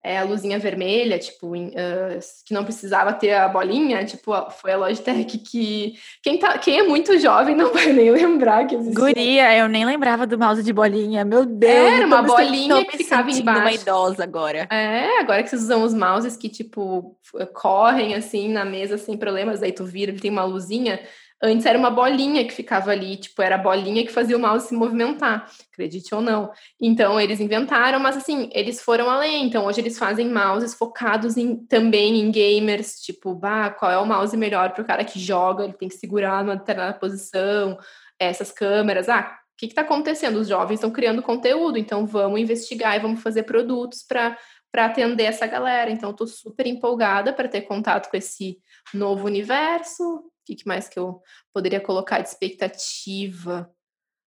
é, 0.07 0.19
a 0.19 0.25
luzinha 0.25 0.57
vermelha, 0.57 1.19
tipo, 1.19 1.57
uh, 1.57 2.19
que 2.45 2.55
não 2.55 2.63
precisava 2.63 3.13
ter 3.13 3.35
a 3.35 3.49
bolinha, 3.49 4.05
tipo, 4.05 4.33
foi 4.53 4.73
a 4.73 4.77
Logitech 4.77 5.37
que... 5.39 5.95
Quem, 6.23 6.39
tá, 6.39 6.57
quem 6.59 6.79
é 6.79 6.83
muito 6.85 7.19
jovem 7.19 7.57
não 7.57 7.73
vai 7.75 7.93
nem 7.93 8.13
lembrar 8.13 8.67
que 8.67 8.77
existia. 8.77 9.01
Guria, 9.01 9.59
eu 9.59 9.69
nem 9.69 9.85
lembrava 9.85 10.25
do 10.25 10.39
mouse 10.39 10.63
de 10.63 10.73
bolinha, 10.73 11.25
meu 11.25 11.45
Deus. 11.45 11.73
Era 11.73 12.07
uma 12.07 12.23
bolinha 12.23 12.85
que 12.85 12.99
ficava 12.99 13.29
embaixo. 13.29 13.61
uma 13.61 13.73
idosa 13.73 14.23
agora. 14.23 14.69
É, 14.71 15.19
agora 15.19 15.43
que 15.43 15.51
vocês 15.51 15.63
usam 15.63 15.83
os 15.83 15.93
mouses 15.93 16.37
que, 16.37 16.49
tipo, 16.49 17.17
correm, 17.53 18.15
assim, 18.15 18.49
na 18.49 18.65
mesa 18.65 18.97
sem 18.97 19.17
problemas, 19.17 19.61
aí 19.61 19.73
tu 19.73 19.85
vira, 19.85 20.13
ele 20.13 20.21
tem 20.21 20.31
uma 20.31 20.45
luzinha... 20.45 21.01
Antes 21.43 21.67
era 21.67 21.79
uma 21.79 21.91
bolinha 21.91 22.45
que 22.47 22.53
ficava 22.53 22.91
ali, 22.91 23.17
tipo, 23.17 23.43
era 23.43 23.57
a 23.57 23.59
bolinha 23.59 24.05
que 24.07 24.13
fazia 24.13 24.37
o 24.37 24.41
mouse 24.41 24.69
se 24.69 24.75
movimentar, 24.75 25.51
acredite 25.71 26.15
ou 26.15 26.23
não. 26.23 26.51
Então, 26.81 27.21
eles 27.21 27.41
inventaram, 27.41 28.01
mas 28.01 28.17
assim, 28.17 28.49
eles 28.53 28.81
foram 28.81 29.11
além. 29.11 29.45
Então, 29.45 29.67
hoje 29.67 29.81
eles 29.81 29.99
fazem 29.99 30.33
mouses 30.33 30.73
focados 30.73 31.37
em, 31.37 31.57
também 31.67 32.21
em 32.21 32.31
gamers, 32.31 33.01
tipo, 33.01 33.35
bah, 33.35 33.69
qual 33.71 33.91
é 33.91 33.99
o 33.99 34.07
mouse 34.07 34.35
melhor 34.37 34.73
para 34.73 34.83
o 34.83 34.87
cara 34.87 35.05
que 35.05 35.19
joga, 35.19 35.65
ele 35.65 35.75
tem 35.75 35.89
que 35.89 35.97
segurar 35.97 36.43
numa 36.43 36.57
determinada 36.57 36.99
posição, 36.99 37.79
essas 38.19 38.51
câmeras. 38.51 39.09
Ah, 39.09 39.39
o 39.53 39.57
que 39.59 39.67
está 39.67 39.83
acontecendo? 39.83 40.37
Os 40.37 40.49
jovens 40.49 40.77
estão 40.77 40.91
criando 40.91 41.23
conteúdo, 41.23 41.79
então 41.79 42.07
vamos 42.07 42.41
investigar 42.41 42.97
e 42.97 43.01
vamos 43.01 43.23
fazer 43.23 43.43
produtos 43.43 44.03
para 44.03 44.37
para 44.73 44.87
atender 44.87 45.23
essa 45.23 45.47
galera. 45.47 45.91
Então, 45.91 46.11
estou 46.11 46.27
super 46.27 46.67
empolgada 46.67 47.33
para 47.33 47.49
ter 47.49 47.63
contato 47.63 48.11
com 48.11 48.17
esse 48.17 48.59
novo 48.93 49.25
universo, 49.25 50.23
que, 50.47 50.55
que 50.55 50.67
mais 50.67 50.89
que 50.89 50.99
eu 50.99 51.21
poderia 51.53 51.81
colocar 51.81 52.21
de 52.21 52.29
expectativa? 52.29 53.71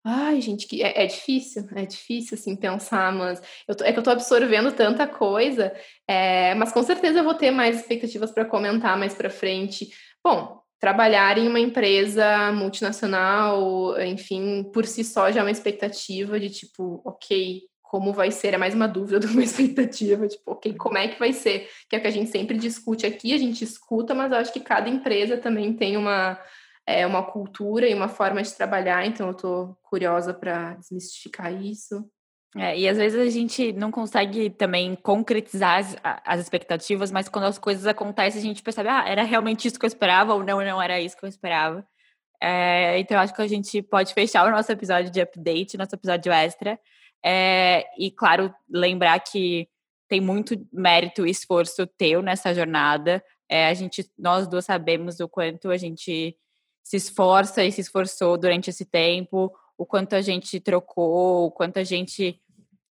Ai, 0.04 0.42
gente, 0.42 0.66
que 0.66 0.82
é, 0.82 1.04
é, 1.04 1.06
difícil, 1.06 1.68
é 1.76 1.86
difícil 1.86 2.38
assim 2.38 2.56
pensar, 2.56 3.12
mas 3.14 3.42
eu 3.68 3.76
tô, 3.76 3.84
é 3.84 3.92
que 3.92 4.00
eu 4.00 4.04
tô 4.04 4.10
absorvendo 4.10 4.72
tanta 4.72 5.06
coisa, 5.06 5.74
é, 6.08 6.56
mas 6.56 6.72
com 6.72 6.82
certeza 6.82 7.20
eu 7.20 7.24
vou 7.24 7.34
ter 7.36 7.52
mais 7.52 7.80
expectativas 7.80 8.32
para 8.32 8.46
comentar 8.46 8.98
mais 8.98 9.14
para 9.14 9.30
frente. 9.30 9.90
Bom, 10.24 10.62
trabalhar 10.80 11.38
em 11.38 11.48
uma 11.48 11.60
empresa 11.60 12.52
multinacional, 12.54 14.00
enfim, 14.02 14.64
por 14.74 14.86
si 14.86 15.04
só 15.04 15.32
já 15.32 15.42
é 15.42 15.44
uma 15.44 15.52
expectativa 15.52 16.40
de 16.40 16.50
tipo, 16.50 17.02
ok, 17.06 17.69
como 17.90 18.14
vai 18.14 18.30
ser, 18.30 18.54
é 18.54 18.58
mais 18.58 18.76
uma 18.76 18.88
dúvida 18.88 19.18
do 19.20 19.28
que 19.28 19.34
uma 19.34 19.44
expectativa, 19.44 20.28
tipo, 20.28 20.52
ok, 20.52 20.76
como 20.76 21.00
é 21.00 21.08
que 21.08 21.18
vai 21.18 21.34
ser? 21.34 21.68
Que 21.90 21.96
é 21.96 22.00
o 22.00 22.02
que 22.02 22.08
a 22.08 22.12
gente 22.12 22.30
sempre 22.30 22.56
discute 22.56 23.04
aqui, 23.04 23.34
a 23.34 23.38
gente 23.38 23.64
escuta, 23.64 24.14
mas 24.14 24.32
eu 24.32 24.38
acho 24.38 24.54
que 24.54 24.60
cada 24.60 24.88
empresa 24.88 25.38
também 25.38 25.74
tem 25.74 25.98
uma, 25.98 26.40
é, 26.86 27.06
uma 27.08 27.24
cultura 27.24 27.88
e 27.90 27.94
uma 27.96 28.08
forma 28.08 28.44
de 28.44 28.54
trabalhar, 28.54 29.08
então 29.08 29.30
eu 29.30 29.34
tô 29.34 29.76
curiosa 29.82 30.36
para 30.36 30.76
desmistificar 30.76 31.52
isso. 31.52 32.08
É, 32.56 32.78
e 32.78 32.88
às 32.88 32.98
vezes 32.98 33.20
a 33.20 33.30
gente 33.30 33.74
não 33.74 33.90
consegue 33.90 34.52
também 34.52 34.94
concretizar 34.96 35.80
as, 35.80 35.98
as, 36.04 36.40
expectativas, 36.40 37.12
mas 37.12 37.28
quando 37.28 37.46
as 37.46 37.58
coisas 37.58 37.88
acontecem, 37.88 38.40
a 38.40 38.44
gente 38.44 38.62
percebe, 38.62 38.90
ah, 38.90 39.04
era 39.08 39.24
realmente 39.24 39.68
isso 39.68 39.80
que 39.80 39.86
eu 39.86 39.88
esperava, 39.88 40.36
ou 40.36 40.44
não, 40.44 40.64
não 40.64 40.82
era 40.82 41.00
isso 41.00 41.18
que 41.18 41.26
eu 41.26 41.30
esperava. 41.30 41.84
É, 42.42 43.00
então, 43.00 43.18
eu 43.18 43.22
acho 43.22 43.34
que 43.34 43.42
a 43.42 43.48
gente 43.48 43.82
pode 43.82 44.14
fechar 44.14 44.48
o 44.48 44.52
nosso 44.52 44.72
episódio 44.72 45.12
de 45.12 45.22
update, 45.22 45.78
nosso 45.78 45.96
episódio 45.96 46.32
extra, 46.32 46.80
é, 47.24 47.86
e, 47.98 48.12
claro, 48.12 48.54
lembrar 48.70 49.20
que 49.20 49.68
tem 50.08 50.20
muito 50.20 50.56
mérito 50.72 51.26
e 51.26 51.30
esforço 51.30 51.86
teu 51.86 52.22
nessa 52.22 52.54
jornada. 52.54 53.24
É, 53.48 53.68
a 53.68 53.74
gente, 53.74 54.10
nós 54.18 54.48
duas 54.48 54.66
sabemos 54.66 55.20
o 55.20 55.28
quanto 55.28 55.70
a 55.70 55.78
gente 55.78 56.36
se 56.84 56.98
esforça 56.98 57.64
e 57.64 57.72
se 57.72 57.82
esforçou 57.82 58.38
durante 58.38 58.70
esse 58.70 58.86
tempo, 58.86 59.52
o 59.78 59.86
quanto 59.86 60.16
a 60.16 60.22
gente 60.22 60.60
trocou, 60.60 61.46
o 61.46 61.52
quanto 61.52 61.78
a 61.78 61.84
gente 61.84 62.42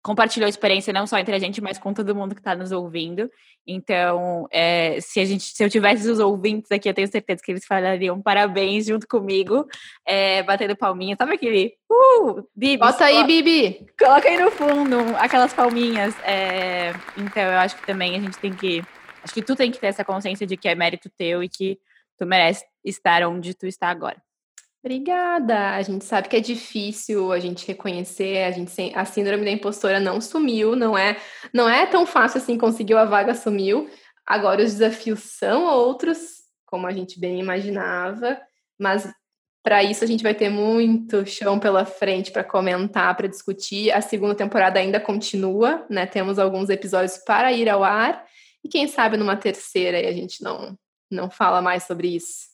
compartilhou 0.01 0.45
a 0.45 0.49
experiência 0.49 0.93
não 0.93 1.05
só 1.05 1.17
entre 1.17 1.35
a 1.35 1.39
gente, 1.39 1.61
mas 1.61 1.77
com 1.77 1.93
todo 1.93 2.15
mundo 2.15 2.33
que 2.33 2.41
está 2.41 2.55
nos 2.55 2.71
ouvindo. 2.71 3.29
Então, 3.67 4.47
é, 4.51 4.99
se 5.01 5.19
a 5.19 5.25
gente, 5.25 5.43
se 5.43 5.63
eu 5.63 5.69
tivesse 5.69 6.09
os 6.09 6.19
ouvintes 6.19 6.71
aqui, 6.71 6.89
eu 6.89 6.93
tenho 6.93 7.07
certeza 7.07 7.41
que 7.43 7.51
eles 7.51 7.65
falariam 7.65 8.21
parabéns 8.21 8.85
junto 8.85 9.07
comigo, 9.07 9.67
é, 10.05 10.41
batendo 10.43 10.75
palminha. 10.75 11.15
Sabe 11.17 11.35
aquele? 11.35 11.73
Uh, 11.89 12.47
Bibi. 12.55 12.77
Bota 12.77 13.05
aí, 13.05 13.23
Bibi. 13.25 13.85
Coloca 13.99 14.27
aí 14.27 14.41
no 14.41 14.51
fundo 14.51 14.97
aquelas 15.17 15.53
palminhas. 15.53 16.15
É, 16.23 16.93
então, 17.17 17.43
eu 17.43 17.59
acho 17.59 17.75
que 17.75 17.85
também 17.85 18.15
a 18.15 18.19
gente 18.19 18.37
tem 18.39 18.53
que. 18.53 18.81
Acho 19.21 19.33
que 19.33 19.41
tu 19.41 19.55
tem 19.55 19.69
que 19.69 19.79
ter 19.79 19.87
essa 19.87 20.05
consciência 20.05 20.47
de 20.47 20.55
que 20.55 20.67
é 20.67 20.75
mérito 20.75 21.09
teu 21.09 21.43
e 21.43 21.49
que 21.49 21.77
tu 22.17 22.25
merece 22.25 22.65
estar 22.83 23.21
onde 23.27 23.53
tu 23.53 23.67
está 23.67 23.89
agora. 23.89 24.17
Obrigada. 24.81 25.75
A 25.75 25.81
gente 25.81 26.05
sabe 26.05 26.29
que 26.29 26.37
é 26.37 26.39
difícil 26.39 27.33
a 27.33 27.39
gente 27.39 27.67
reconhecer, 27.67 28.45
a 28.45 28.51
gente 28.51 28.71
a 28.95 29.03
síndrome 29.03 29.43
da 29.43 29.51
impostora 29.51 29.99
não 29.99 30.21
sumiu, 30.21 30.75
não 30.75 30.97
é, 30.97 31.17
não 31.53 31.67
é 31.67 31.85
tão 31.85 32.05
fácil 32.05 32.37
assim 32.37 32.57
conseguiu 32.57 32.97
a 32.97 33.03
vaga 33.05 33.35
sumiu. 33.35 33.89
Agora 34.25 34.63
os 34.63 34.73
desafios 34.73 35.19
são 35.21 35.65
outros, 35.65 36.43
como 36.65 36.87
a 36.87 36.93
gente 36.93 37.19
bem 37.19 37.39
imaginava, 37.39 38.39
mas 38.79 39.11
para 39.61 39.83
isso 39.83 40.03
a 40.03 40.07
gente 40.07 40.23
vai 40.23 40.33
ter 40.33 40.49
muito 40.49 41.25
chão 41.25 41.59
pela 41.59 41.83
frente 41.83 42.31
para 42.31 42.43
comentar, 42.43 43.15
para 43.17 43.27
discutir. 43.27 43.91
A 43.91 44.01
segunda 44.01 44.33
temporada 44.33 44.79
ainda 44.79 44.99
continua, 44.99 45.85
né? 45.89 46.05
Temos 46.05 46.39
alguns 46.39 46.69
episódios 46.69 47.17
para 47.17 47.51
ir 47.51 47.67
ao 47.67 47.83
ar 47.83 48.25
e 48.63 48.69
quem 48.69 48.87
sabe 48.87 49.17
numa 49.17 49.35
terceira 49.35 49.97
a 50.07 50.13
gente 50.13 50.41
não 50.41 50.77
não 51.11 51.29
fala 51.29 51.61
mais 51.61 51.83
sobre 51.83 52.15
isso. 52.15 52.48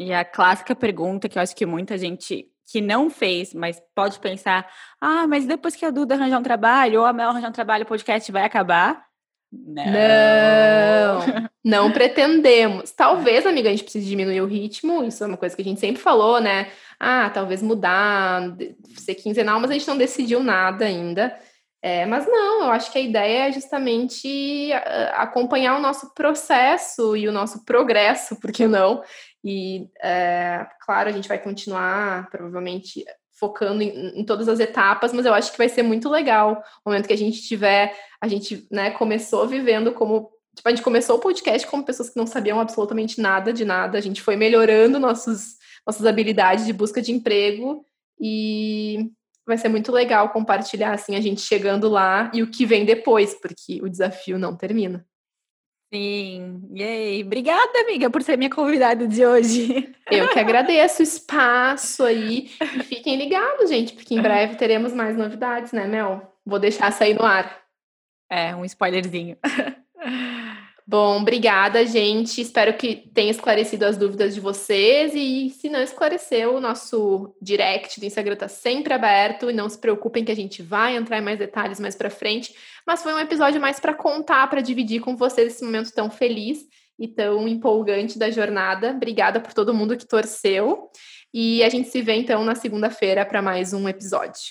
E 0.00 0.14
a 0.14 0.24
clássica 0.24 0.74
pergunta 0.74 1.28
que 1.28 1.36
eu 1.36 1.42
acho 1.42 1.54
que 1.54 1.66
muita 1.66 1.98
gente 1.98 2.48
que 2.72 2.80
não 2.80 3.10
fez, 3.10 3.52
mas 3.52 3.82
pode 3.94 4.18
pensar: 4.18 4.66
ah, 4.98 5.26
mas 5.26 5.44
depois 5.44 5.76
que 5.76 5.84
a 5.84 5.90
Duda 5.90 6.14
arranjar 6.14 6.38
um 6.38 6.42
trabalho, 6.42 7.00
ou 7.00 7.06
a 7.06 7.12
Mel 7.12 7.28
arranjar 7.28 7.50
um 7.50 7.52
trabalho, 7.52 7.84
o 7.84 7.86
podcast 7.86 8.32
vai 8.32 8.42
acabar? 8.42 9.04
Não. 9.52 9.84
Não, 9.84 11.50
não 11.62 11.92
pretendemos. 11.92 12.92
Talvez, 12.92 13.44
amiga, 13.44 13.68
a 13.68 13.72
gente 13.72 13.82
precise 13.82 14.08
diminuir 14.08 14.40
o 14.40 14.46
ritmo, 14.46 15.04
isso 15.04 15.22
é 15.22 15.26
uma 15.26 15.36
coisa 15.36 15.54
que 15.54 15.60
a 15.60 15.64
gente 15.66 15.80
sempre 15.80 16.00
falou, 16.00 16.40
né? 16.40 16.70
Ah, 16.98 17.28
talvez 17.28 17.60
mudar, 17.60 18.56
ser 18.96 19.16
quinzenal, 19.16 19.60
mas 19.60 19.70
a 19.70 19.74
gente 19.74 19.88
não 19.88 19.98
decidiu 19.98 20.42
nada 20.42 20.86
ainda. 20.86 21.38
É, 21.82 22.04
mas 22.04 22.26
não, 22.26 22.64
eu 22.64 22.70
acho 22.70 22.92
que 22.92 22.98
a 22.98 23.02
ideia 23.02 23.48
é 23.48 23.52
justamente 23.52 24.70
acompanhar 25.14 25.78
o 25.78 25.80
nosso 25.80 26.12
processo 26.14 27.16
e 27.16 27.26
o 27.26 27.32
nosso 27.32 27.64
progresso, 27.64 28.38
por 28.38 28.52
que 28.52 28.66
não? 28.66 29.02
E, 29.44 29.88
é, 30.02 30.66
claro, 30.84 31.08
a 31.08 31.12
gente 31.12 31.28
vai 31.28 31.38
continuar, 31.38 32.28
provavelmente, 32.30 33.04
focando 33.32 33.82
em, 33.82 34.20
em, 34.20 34.24
todas 34.24 34.48
as 34.48 34.60
etapas, 34.60 35.12
mas 35.12 35.24
eu 35.24 35.32
acho 35.32 35.50
que 35.50 35.58
vai 35.58 35.68
ser 35.68 35.82
muito 35.82 36.08
legal 36.08 36.62
o 36.84 36.90
momento 36.90 37.06
que 37.06 37.12
a 37.12 37.18
gente 37.18 37.42
tiver. 37.42 37.96
A 38.20 38.28
gente 38.28 38.66
né, 38.70 38.90
começou 38.90 39.48
vivendo 39.48 39.92
como. 39.92 40.30
Tipo, 40.54 40.68
a 40.68 40.72
gente 40.72 40.82
começou 40.82 41.16
o 41.16 41.20
podcast 41.20 41.66
como 41.66 41.84
pessoas 41.84 42.10
que 42.10 42.18
não 42.18 42.26
sabiam 42.26 42.60
absolutamente 42.60 43.20
nada 43.20 43.52
de 43.52 43.64
nada, 43.64 43.96
a 43.96 44.00
gente 44.00 44.20
foi 44.20 44.34
melhorando 44.36 44.98
nossos, 44.98 45.54
nossas 45.86 46.04
habilidades 46.04 46.66
de 46.66 46.72
busca 46.72 47.00
de 47.00 47.12
emprego 47.12 47.84
e 48.20 49.10
vai 49.46 49.56
ser 49.56 49.68
muito 49.68 49.92
legal 49.92 50.30
compartilhar 50.30 50.92
assim 50.92 51.14
a 51.14 51.20
gente 51.20 51.40
chegando 51.40 51.88
lá 51.88 52.30
e 52.34 52.42
o 52.42 52.50
que 52.50 52.66
vem 52.66 52.84
depois, 52.84 53.32
porque 53.34 53.80
o 53.80 53.88
desafio 53.88 54.38
não 54.38 54.56
termina. 54.56 55.06
Sim, 55.92 56.70
yay. 56.72 57.24
Obrigada, 57.24 57.80
amiga, 57.80 58.08
por 58.08 58.22
ser 58.22 58.36
minha 58.36 58.48
convidada 58.48 59.08
de 59.08 59.26
hoje. 59.26 59.92
Eu 60.08 60.28
que 60.28 60.38
agradeço 60.38 61.00
o 61.00 61.02
espaço 61.02 62.04
aí. 62.04 62.48
E 62.76 62.82
fiquem 62.84 63.16
ligados, 63.16 63.68
gente, 63.68 63.94
porque 63.94 64.14
em 64.14 64.22
breve 64.22 64.54
teremos 64.54 64.92
mais 64.92 65.16
novidades, 65.16 65.72
né, 65.72 65.88
Mel? 65.88 66.32
Vou 66.46 66.60
deixar 66.60 66.92
sair 66.92 67.14
no 67.14 67.24
ar. 67.24 67.60
É, 68.30 68.54
um 68.54 68.64
spoilerzinho. 68.64 69.36
Bom, 70.90 71.20
obrigada, 71.20 71.86
gente. 71.86 72.40
Espero 72.40 72.76
que 72.76 72.96
tenha 73.14 73.30
esclarecido 73.30 73.84
as 73.84 73.96
dúvidas 73.96 74.34
de 74.34 74.40
vocês. 74.40 75.12
E 75.14 75.48
se 75.50 75.68
não 75.68 75.80
esclareceu, 75.80 76.56
o 76.56 76.60
nosso 76.60 77.32
direct 77.40 78.00
do 78.00 78.06
Instagram 78.06 78.34
está 78.34 78.48
sempre 78.48 78.92
aberto. 78.92 79.48
E 79.48 79.52
não 79.52 79.68
se 79.68 79.78
preocupem 79.78 80.24
que 80.24 80.32
a 80.32 80.34
gente 80.34 80.64
vai 80.64 80.96
entrar 80.96 81.18
em 81.18 81.20
mais 81.20 81.38
detalhes 81.38 81.78
mais 81.78 81.94
para 81.94 82.10
frente. 82.10 82.52
Mas 82.84 83.04
foi 83.04 83.14
um 83.14 83.20
episódio 83.20 83.60
mais 83.60 83.78
para 83.78 83.94
contar, 83.94 84.50
para 84.50 84.60
dividir 84.60 85.00
com 85.00 85.16
vocês 85.16 85.52
esse 85.52 85.64
momento 85.64 85.92
tão 85.92 86.10
feliz 86.10 86.66
e 86.98 87.06
tão 87.06 87.46
empolgante 87.46 88.18
da 88.18 88.28
jornada. 88.28 88.90
Obrigada 88.90 89.38
por 89.38 89.52
todo 89.52 89.72
mundo 89.72 89.96
que 89.96 90.08
torceu. 90.08 90.90
E 91.32 91.62
a 91.62 91.68
gente 91.68 91.88
se 91.88 92.02
vê 92.02 92.14
então 92.14 92.44
na 92.44 92.56
segunda-feira 92.56 93.24
para 93.24 93.40
mais 93.40 93.72
um 93.72 93.88
episódio. 93.88 94.42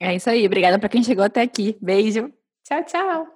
É 0.00 0.12
isso 0.12 0.28
aí. 0.28 0.44
Obrigada 0.44 0.76
para 0.76 0.88
quem 0.88 1.04
chegou 1.04 1.22
até 1.22 1.40
aqui. 1.40 1.78
Beijo. 1.80 2.32
Tchau, 2.64 2.84
tchau. 2.84 3.31